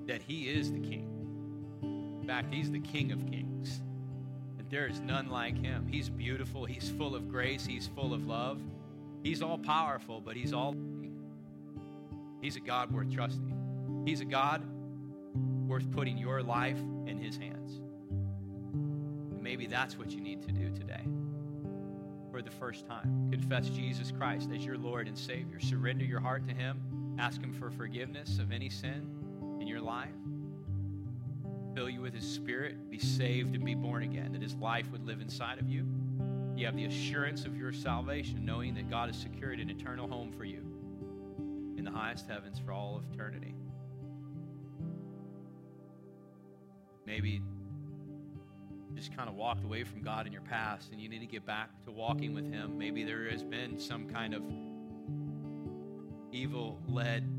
that 0.07 0.23
he 0.23 0.49
is 0.49 0.73
the 0.73 0.81
king. 0.81 1.09
In 2.21 2.27
fact, 2.27 2.53
he's 2.53 2.71
the 2.71 2.81
king 2.81 3.13
of 3.13 3.27
kings. 3.27 3.81
And 4.59 4.69
there 4.71 4.87
is 4.87 5.01
none 5.01 5.29
like 5.31 5.57
him. 5.57 5.87
He's 5.89 6.09
beautiful, 6.09 6.65
he's 6.65 6.89
full 6.91 7.15
of 7.15 7.29
grace, 7.29 7.67
he's 7.67 7.87
full 7.89 8.15
of 8.15 8.27
love. 8.27 8.61
He's 9.23 9.43
all 9.43 9.59
powerful, 9.59 10.21
but 10.21 10.37
he's 10.37 10.53
all 10.53 10.77
He's 12.41 12.55
a 12.55 12.61
God 12.61 12.93
worth 12.93 13.13
trusting. 13.13 14.05
He's 14.07 14.21
a 14.21 14.25
God 14.25 14.63
worth 15.67 15.91
putting 15.91 16.17
your 16.17 16.43
life 16.43 16.79
in 17.07 17.19
his 17.19 17.37
hands. 17.37 17.81
And 19.33 19.43
maybe 19.43 19.67
that's 19.67 19.99
what 19.99 20.13
you 20.13 20.21
need 20.21 20.43
to 20.43 20.53
do 20.53 20.71
today. 20.71 21.05
For 22.31 22.43
the 22.43 22.51
first 22.53 22.87
time, 22.87 23.31
confess 23.33 23.69
Jesus 23.71 24.13
Christ 24.13 24.51
as 24.55 24.65
your 24.65 24.79
Lord 24.79 25.09
and 25.09 25.19
Savior. 25.19 25.59
Surrender 25.59 26.05
your 26.05 26.21
heart 26.21 26.47
to 26.47 26.55
him. 26.55 27.17
Ask 27.19 27.41
him 27.41 27.53
for 27.53 27.71
forgiveness 27.71 28.39
of 28.39 28.53
any 28.53 28.69
sin 28.69 29.11
in 29.16 29.16
your 29.77 29.85
life, 29.85 30.09
fill 31.74 31.91
you 31.91 32.01
with 32.01 32.14
His 32.14 32.27
Spirit, 32.27 32.91
be 32.91 32.99
saved 32.99 33.55
and 33.55 33.62
be 33.62 33.74
born 33.74 34.03
again, 34.03 34.33
that 34.33 34.41
His 34.41 34.55
life 34.55 34.91
would 34.91 35.07
live 35.07 35.20
inside 35.20 35.59
of 35.59 35.68
you. 35.68 35.87
You 36.57 36.64
have 36.64 36.77
the 36.77 36.87
assurance 36.87 37.45
of 37.45 37.55
your 37.55 37.74
salvation, 37.74 38.43
knowing 38.47 38.74
that 38.77 38.89
God 38.89 39.11
has 39.11 39.18
secured 39.18 39.61
an 39.61 39.68
eternal 39.68 40.09
home 40.09 40.33
for 40.33 40.45
you 40.45 40.62
in 41.77 41.85
the 41.85 41.91
highest 41.91 42.27
heavens 42.27 42.59
for 42.59 42.72
all 42.72 42.97
of 42.97 43.03
eternity. 43.12 43.55
Maybe 47.05 47.43
just 48.95 49.14
kind 49.14 49.29
of 49.29 49.35
walked 49.35 49.62
away 49.62 49.85
from 49.85 50.01
God 50.01 50.27
in 50.27 50.33
your 50.33 50.41
past 50.41 50.91
and 50.91 50.99
you 50.99 51.11
need 51.11 51.20
to 51.20 51.27
get 51.27 51.45
back 51.45 51.68
to 51.85 51.91
walking 51.91 52.35
with 52.35 52.51
Him. 52.51 52.79
Maybe 52.79 53.05
there 53.05 53.29
has 53.31 53.43
been 53.43 53.79
some 53.79 54.09
kind 54.09 54.33
of 54.33 54.43
evil 56.33 56.81
led 56.89 57.36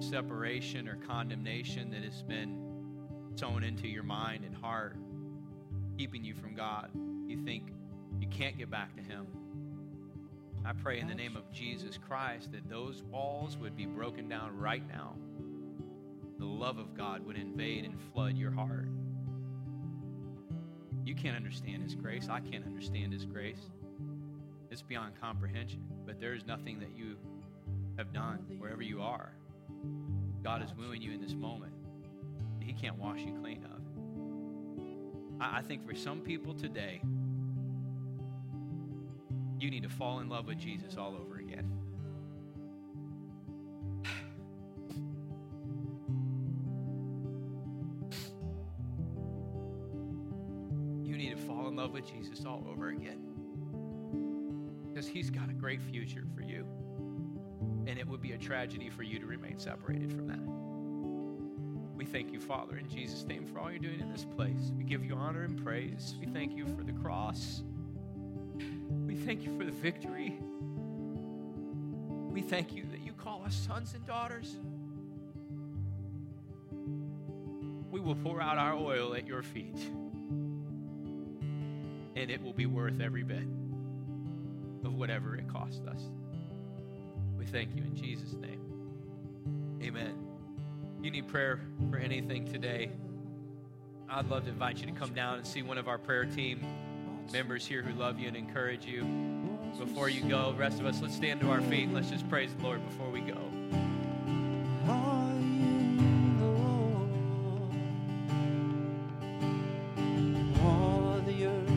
separation 0.00 0.88
or 0.88 0.96
condemnation 0.96 1.90
that 1.90 2.02
has 2.02 2.22
been 2.22 2.58
sown 3.36 3.62
into 3.64 3.86
your 3.88 4.02
mind 4.02 4.44
and 4.44 4.54
heart, 4.54 4.96
keeping 5.96 6.24
you 6.24 6.34
from 6.34 6.54
God. 6.54 6.90
You 7.26 7.42
think 7.44 7.72
you 8.18 8.28
can't 8.28 8.58
get 8.58 8.70
back 8.70 8.94
to 8.96 9.02
Him. 9.02 9.26
I 10.64 10.72
pray 10.72 11.00
in 11.00 11.08
the 11.08 11.14
name 11.14 11.36
of 11.36 11.50
Jesus 11.52 11.98
Christ 11.98 12.52
that 12.52 12.68
those 12.68 13.02
walls 13.02 13.56
would 13.56 13.76
be 13.76 13.86
broken 13.86 14.28
down 14.28 14.56
right 14.56 14.86
now. 14.88 15.14
The 16.38 16.44
love 16.44 16.78
of 16.78 16.96
God 16.96 17.24
would 17.26 17.36
invade 17.36 17.84
and 17.84 17.98
flood 18.12 18.36
your 18.36 18.50
heart. 18.50 18.88
You 21.04 21.14
can't 21.14 21.36
understand 21.36 21.82
His 21.82 21.94
grace. 21.94 22.28
I 22.30 22.40
can't 22.40 22.64
understand 22.64 23.12
His 23.12 23.24
grace. 23.24 23.70
It's 24.70 24.82
beyond 24.82 25.14
comprehension. 25.20 25.82
But 26.06 26.20
there 26.20 26.34
is 26.34 26.46
nothing 26.46 26.78
that 26.80 26.96
you 26.96 27.16
have 27.96 28.12
done, 28.12 28.44
wherever 28.58 28.82
you 28.82 29.02
are. 29.02 29.32
God 30.42 30.62
is 30.62 30.70
wooing 30.76 31.02
you 31.02 31.12
in 31.12 31.20
this 31.20 31.34
moment. 31.34 31.72
He 32.60 32.72
can't 32.72 32.98
wash 32.98 33.20
you 33.20 33.32
clean 33.40 33.64
of. 33.64 33.80
I, 35.40 35.58
I 35.58 35.62
think 35.62 35.86
for 35.86 35.94
some 35.94 36.20
people 36.20 36.54
today, 36.54 37.00
you 39.58 39.70
need 39.70 39.82
to 39.82 39.88
fall 39.88 40.20
in 40.20 40.28
love 40.28 40.46
with 40.46 40.58
Jesus 40.58 40.96
all 40.96 41.16
over 41.16 41.36
again. 41.36 41.70
You 51.04 51.16
need 51.16 51.36
to 51.36 51.42
fall 51.44 51.66
in 51.68 51.74
love 51.74 51.92
with 51.92 52.06
Jesus 52.06 52.44
all 52.46 52.64
over 52.70 52.88
again. 52.90 53.18
Because 54.86 55.08
he's 55.08 55.28
got 55.28 55.50
a 55.50 55.52
great 55.52 55.82
future 55.82 56.24
for 56.34 56.42
you. 56.42 56.64
And 57.90 57.98
it 57.98 58.06
would 58.06 58.22
be 58.22 58.30
a 58.34 58.38
tragedy 58.38 58.88
for 58.88 59.02
you 59.02 59.18
to 59.18 59.26
remain 59.26 59.58
separated 59.58 60.12
from 60.12 60.28
that. 60.28 60.38
We 61.96 62.04
thank 62.04 62.32
you, 62.32 62.38
Father, 62.38 62.76
in 62.76 62.88
Jesus' 62.88 63.24
name, 63.24 63.44
for 63.44 63.58
all 63.58 63.68
you're 63.68 63.80
doing 63.80 63.98
in 63.98 64.12
this 64.12 64.24
place. 64.24 64.70
We 64.78 64.84
give 64.84 65.04
you 65.04 65.16
honor 65.16 65.42
and 65.42 65.60
praise. 65.64 66.14
We 66.20 66.26
thank 66.26 66.56
you 66.56 66.68
for 66.68 66.84
the 66.84 66.92
cross. 66.92 67.64
We 69.06 69.16
thank 69.16 69.42
you 69.42 69.58
for 69.58 69.64
the 69.64 69.72
victory. 69.72 70.38
We 72.30 72.42
thank 72.42 72.76
you 72.76 72.84
that 72.92 73.00
you 73.00 73.12
call 73.12 73.42
us 73.44 73.56
sons 73.56 73.92
and 73.94 74.06
daughters. 74.06 74.54
We 77.90 77.98
will 77.98 78.14
pour 78.14 78.40
out 78.40 78.56
our 78.56 78.74
oil 78.74 79.16
at 79.16 79.26
your 79.26 79.42
feet, 79.42 79.80
and 82.14 82.30
it 82.30 82.40
will 82.40 82.52
be 82.52 82.66
worth 82.66 83.00
every 83.00 83.24
bit 83.24 83.48
of 84.84 84.94
whatever 84.94 85.34
it 85.34 85.48
cost 85.48 85.84
us. 85.88 86.02
We 87.50 87.58
thank 87.58 87.74
you 87.74 87.82
in 87.82 87.96
Jesus' 87.96 88.34
name. 88.34 88.60
Amen. 89.82 90.14
You 91.02 91.10
need 91.10 91.26
prayer 91.26 91.58
for 91.90 91.96
anything 91.96 92.46
today? 92.46 92.92
I'd 94.08 94.28
love 94.28 94.44
to 94.44 94.50
invite 94.50 94.78
you 94.78 94.86
to 94.86 94.92
come 94.92 95.12
down 95.14 95.38
and 95.38 95.46
see 95.46 95.62
one 95.62 95.76
of 95.76 95.88
our 95.88 95.98
prayer 95.98 96.26
team 96.26 96.64
members 97.32 97.66
here 97.66 97.82
who 97.82 97.92
love 97.98 98.20
you 98.20 98.28
and 98.28 98.36
encourage 98.36 98.86
you. 98.86 99.04
Before 99.78 100.08
you 100.08 100.22
go, 100.28 100.52
the 100.52 100.58
rest 100.58 100.78
of 100.78 100.86
us, 100.86 101.00
let's 101.02 101.16
stand 101.16 101.40
to 101.40 101.50
our 101.50 101.60
feet 101.62 101.84
and 101.84 101.94
let's 101.94 102.08
just 102.10 102.28
praise 102.28 102.54
the 102.54 102.62
Lord 102.62 102.88
before 102.88 103.10
we 103.10 103.20
go. 103.20 103.38
Are 104.88 105.34
you 105.40 106.36
Lord? 106.40 107.10
All 110.62 111.20
the 111.26 111.46
earth 111.46 111.70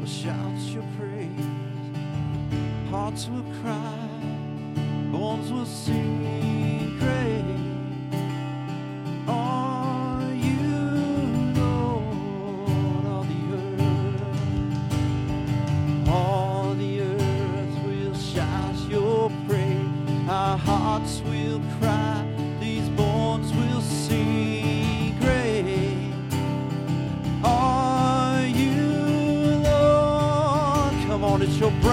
will 0.00 0.06
shout 0.06 0.58
your 0.72 0.84
praise. 0.98 1.28
Hearts 2.90 3.28
will 3.28 3.44
cry, 3.60 4.07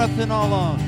breath 0.06 0.20
in 0.20 0.32
our 0.32 0.48
lungs. 0.48 0.85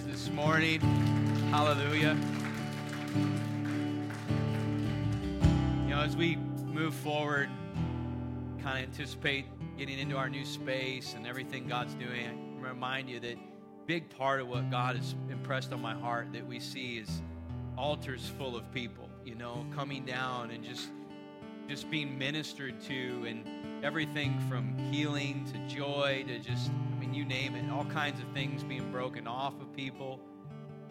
This 0.00 0.30
morning? 0.30 0.80
Hallelujah. 1.50 2.16
You 5.84 5.90
know, 5.90 6.00
as 6.00 6.16
we 6.16 6.36
move 6.66 6.94
forward, 6.94 7.48
kind 8.62 8.78
of 8.78 8.90
anticipate 8.90 9.46
getting 9.76 9.98
into 9.98 10.16
our 10.16 10.28
new 10.28 10.44
space 10.44 11.14
and 11.14 11.26
everything 11.26 11.66
God's 11.68 11.94
doing, 11.94 12.58
I 12.58 12.68
remind 12.68 13.10
you 13.10 13.20
that 13.20 13.36
big 13.86 14.08
part 14.10 14.40
of 14.40 14.48
what 14.48 14.70
God 14.70 14.96
has 14.96 15.14
impressed 15.30 15.72
on 15.72 15.80
my 15.82 15.94
heart 15.94 16.32
that 16.32 16.46
we 16.46 16.58
see 16.60 16.98
is 16.98 17.22
altars 17.76 18.30
full 18.38 18.56
of 18.56 18.72
people, 18.72 19.08
you 19.24 19.34
know, 19.34 19.66
coming 19.74 20.04
down 20.04 20.50
and 20.50 20.64
just 20.64 20.88
just 21.68 21.90
being 21.90 22.18
ministered 22.18 22.80
to 22.82 23.24
and 23.26 23.44
everything 23.82 24.38
from 24.48 24.76
healing 24.92 25.44
to 25.52 25.74
joy 25.74 26.24
to 26.28 26.38
just 26.38 26.70
I 26.70 27.00
mean 27.00 27.14
you 27.14 27.24
name 27.24 27.54
it, 27.56 27.70
all 27.70 27.84
kinds 27.84 28.20
of 28.20 28.28
things 28.34 28.62
being 28.62 28.90
broken 28.92 29.26
off 29.26 29.54
of 29.60 29.74
people. 29.74 30.20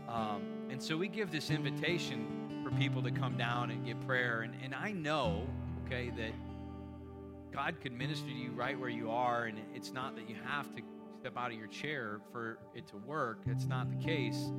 Um, 0.10 0.42
and 0.70 0.82
so 0.82 0.98
we 0.98 1.08
give 1.08 1.32
this 1.32 1.50
invitation 1.50 2.28
for 2.64 2.72
people 2.72 3.02
to 3.04 3.12
come 3.12 3.38
down 3.38 3.72
and 3.72 3.86
get 3.86 4.00
prayer. 4.06 4.42
And, 4.42 4.54
and 4.64 4.76
I 4.76 4.92
know, 4.92 5.48
okay, 5.86 6.12
that 6.18 6.32
God 7.54 7.76
could 7.82 7.94
minister 7.94 8.28
to 8.28 8.34
you 8.34 8.52
right 8.52 8.78
where 8.80 8.90
you 8.90 9.10
are, 9.12 9.46
and 9.46 9.58
it's 9.74 9.92
not 9.94 10.16
that 10.16 10.30
you 10.30 10.36
have 10.46 10.74
to 10.76 10.82
step 11.20 11.38
out 11.38 11.52
of 11.52 11.58
your 11.58 11.68
chair 11.68 12.20
for 12.32 12.58
it 12.76 12.88
to 12.88 12.98
work. 12.98 13.40
It's 13.48 13.66
not 13.66 13.90
the 13.90 14.04
case. 14.06 14.52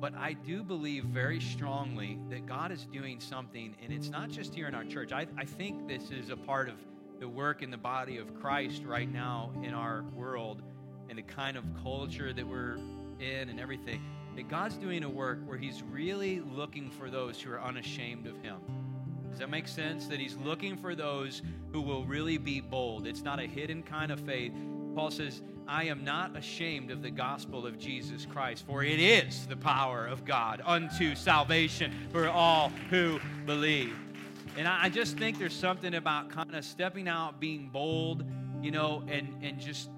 but 0.00 0.14
I 0.14 0.32
do 0.32 0.62
believe 0.62 1.04
very 1.04 1.40
strongly 1.40 2.18
that 2.30 2.46
God 2.46 2.72
is 2.72 2.86
doing 2.86 3.20
something, 3.20 3.76
and 3.82 3.92
it's 3.92 4.08
not 4.08 4.30
just 4.30 4.54
here 4.54 4.66
in 4.66 4.74
our 4.74 4.84
church. 4.84 5.12
I, 5.12 5.26
I 5.36 5.44
think 5.44 5.86
this 5.86 6.10
is 6.10 6.30
a 6.30 6.36
part 6.36 6.68
of 6.68 6.76
the 7.20 7.28
work 7.28 7.62
in 7.62 7.70
the 7.70 7.76
body 7.76 8.16
of 8.16 8.34
Christ 8.40 8.82
right 8.84 9.10
now 9.10 9.52
in 9.62 9.74
our 9.74 10.02
world 10.14 10.62
and 11.10 11.18
the 11.18 11.22
kind 11.22 11.58
of 11.58 11.64
culture 11.82 12.32
that 12.32 12.46
we're 12.46 12.78
in 13.20 13.50
and 13.50 13.60
everything. 13.60 14.02
That 14.36 14.48
God's 14.48 14.76
doing 14.76 15.04
a 15.04 15.08
work 15.08 15.40
where 15.44 15.58
He's 15.58 15.82
really 15.82 16.40
looking 16.40 16.90
for 16.90 17.10
those 17.10 17.40
who 17.40 17.52
are 17.52 17.60
unashamed 17.60 18.26
of 18.26 18.38
Him. 18.38 18.56
Does 19.28 19.38
that 19.38 19.50
make 19.50 19.68
sense? 19.68 20.06
That 20.06 20.18
He's 20.18 20.36
looking 20.36 20.78
for 20.78 20.94
those 20.94 21.42
who 21.72 21.82
will 21.82 22.04
really 22.06 22.38
be 22.38 22.60
bold. 22.60 23.06
It's 23.06 23.22
not 23.22 23.38
a 23.38 23.46
hidden 23.46 23.82
kind 23.82 24.10
of 24.10 24.20
faith. 24.20 24.52
Paul 24.94 25.10
says, 25.10 25.42
I 25.68 25.84
am 25.84 26.04
not 26.04 26.36
ashamed 26.36 26.90
of 26.90 27.02
the 27.02 27.10
gospel 27.10 27.66
of 27.66 27.78
Jesus 27.78 28.24
Christ, 28.24 28.64
for 28.66 28.82
it 28.82 28.98
is 28.98 29.46
the 29.46 29.56
power 29.56 30.06
of 30.06 30.24
God 30.24 30.62
unto 30.64 31.14
salvation 31.14 31.92
for 32.10 32.28
all 32.28 32.70
who 32.88 33.20
believe. 33.44 33.94
And 34.56 34.66
I 34.68 34.88
just 34.88 35.16
think 35.16 35.38
there's 35.38 35.54
something 35.54 35.94
about 35.94 36.30
kind 36.30 36.54
of 36.54 36.64
stepping 36.64 37.08
out, 37.08 37.40
being 37.40 37.68
bold, 37.68 38.24
you 38.62 38.70
know, 38.70 39.02
and, 39.08 39.42
and 39.42 39.58
just 39.58 39.90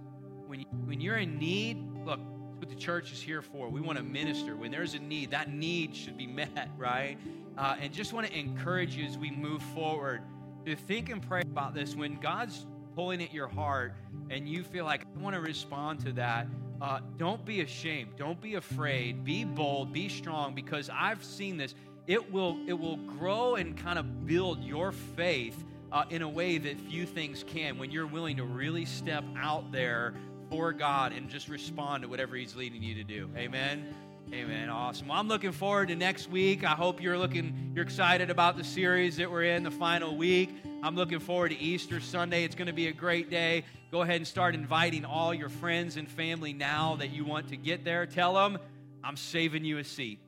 when, 0.47 0.61
you, 0.61 0.67
when 0.85 1.01
you're 1.01 1.17
in 1.17 1.39
need, 1.39 1.83
look, 2.05 2.21
what 2.59 2.69
the 2.69 2.77
church 2.77 3.13
is 3.13 3.21
here 3.21 3.43
for. 3.43 3.69
We 3.69 3.81
want 3.81 3.99
to 3.99 4.05
minister. 4.05 4.55
When 4.55 4.71
there's 4.71 4.95
a 4.95 4.99
need, 5.01 5.33
that 5.33 5.53
need 5.53 5.97
should 5.97 6.17
be 6.17 6.27
met, 6.29 6.71
right? 6.77 7.19
Uh, 7.59 7.77
and 7.81 7.93
just 7.93 8.13
want 8.13 8.27
to 8.27 8.39
encourage 8.39 8.95
you 8.95 9.05
as 9.05 9.19
we 9.19 9.31
move 9.31 9.63
forward 9.75 10.23
to 10.67 10.77
think 10.77 11.11
and 11.11 11.21
pray 11.21 11.41
about 11.41 11.75
this. 11.75 11.97
When 11.97 12.21
God's 12.21 12.67
pulling 12.95 13.23
at 13.23 13.33
your 13.33 13.49
heart 13.49 13.95
and 14.31 14.49
you 14.49 14.63
feel 14.63 14.85
like, 14.85 15.05
I 15.17 15.21
want 15.21 15.35
to 15.35 15.41
respond 15.41 16.01
to 16.01 16.13
that, 16.13 16.47
uh, 16.81 17.01
don't 17.17 17.45
be 17.45 17.61
ashamed. 17.61 18.17
Don't 18.17 18.41
be 18.41 18.55
afraid. 18.55 19.25
Be 19.25 19.45
bold. 19.45 19.93
Be 19.93 20.09
strong 20.09 20.55
because 20.55 20.91
I've 20.93 21.25
seen 21.25 21.57
this. 21.57 21.75
It 22.07 22.33
will, 22.33 22.59
it 22.67 22.73
will 22.73 22.97
grow 22.97 23.55
and 23.55 23.77
kind 23.77 23.99
of 23.99 24.27
build 24.27 24.63
your 24.65 24.93
faith 24.93 25.63
uh, 25.93 26.05
in 26.11 26.23
a 26.23 26.29
way 26.29 26.59
that 26.59 26.81
few 26.81 27.07
things 27.07 27.45
can 27.47 27.79
when 27.79 27.91
you're 27.91 28.07
willing 28.07 28.39
to 28.39 28.45
really 28.45 28.85
step 28.85 29.25
out 29.39 29.71
there 29.71 30.15
for 30.51 30.73
God 30.73 31.13
and 31.13 31.29
just 31.29 31.49
respond 31.49 32.03
to 32.03 32.09
whatever 32.09 32.35
He's 32.37 32.57
leading 32.57 32.83
you 32.83 32.95
to 32.97 33.05
do. 33.05 33.31
Amen. 33.37 33.95
Amen. 34.33 34.71
Awesome. 34.71 35.09
Well, 35.09 35.19
I'm 35.19 35.29
looking 35.29 35.53
forward 35.53 35.89
to 35.89 35.97
next 35.97 36.31
week. 36.31 36.65
I 36.65 36.71
hope 36.71 37.03
you're 37.03 37.19
looking, 37.19 37.73
you're 37.75 37.85
excited 37.85 38.31
about 38.31 38.57
the 38.57 38.65
series 38.65 39.17
that 39.19 39.31
we're 39.31 39.45
in, 39.45 39.63
the 39.63 39.71
final 39.71 40.17
week. 40.17 40.51
I'm 40.83 40.97
looking 40.97 41.21
forward 41.21 41.51
to 41.51 41.59
Easter 41.59 42.01
Sunday. 42.01 42.45
It's 42.45 42.55
going 42.55 42.67
to 42.67 42.73
be 42.73 42.89
a 42.89 42.93
great 42.93 43.31
day. 43.31 43.65
Go 43.91 44.01
ahead 44.01 44.17
and 44.17 44.27
start 44.27 44.55
inviting 44.55 45.05
all 45.05 45.35
your 45.35 45.51
friends 45.51 45.97
and 45.99 46.09
family 46.09 46.55
now 46.55 46.97
that 46.97 47.11
you 47.11 47.25
want 47.25 47.49
to 47.49 47.57
get 47.57 47.85
there. 47.85 48.07
Tell 48.07 48.35
them, 48.35 48.59
I'm 49.05 49.17
saving 49.17 49.65
you 49.65 49.79
a 49.79 49.85
seat. 49.85 50.19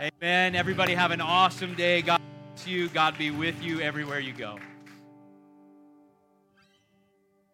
Amen. 0.00 0.54
Everybody 0.54 0.94
have 0.94 1.10
an 1.10 1.20
awesome 1.20 1.74
day. 1.74 2.02
God 2.02 2.20
bless 2.54 2.68
you. 2.68 2.88
God 2.90 3.18
be 3.18 3.32
with 3.32 3.60
you 3.60 3.80
everywhere 3.80 4.20
you 4.20 4.32
go. 4.32 4.60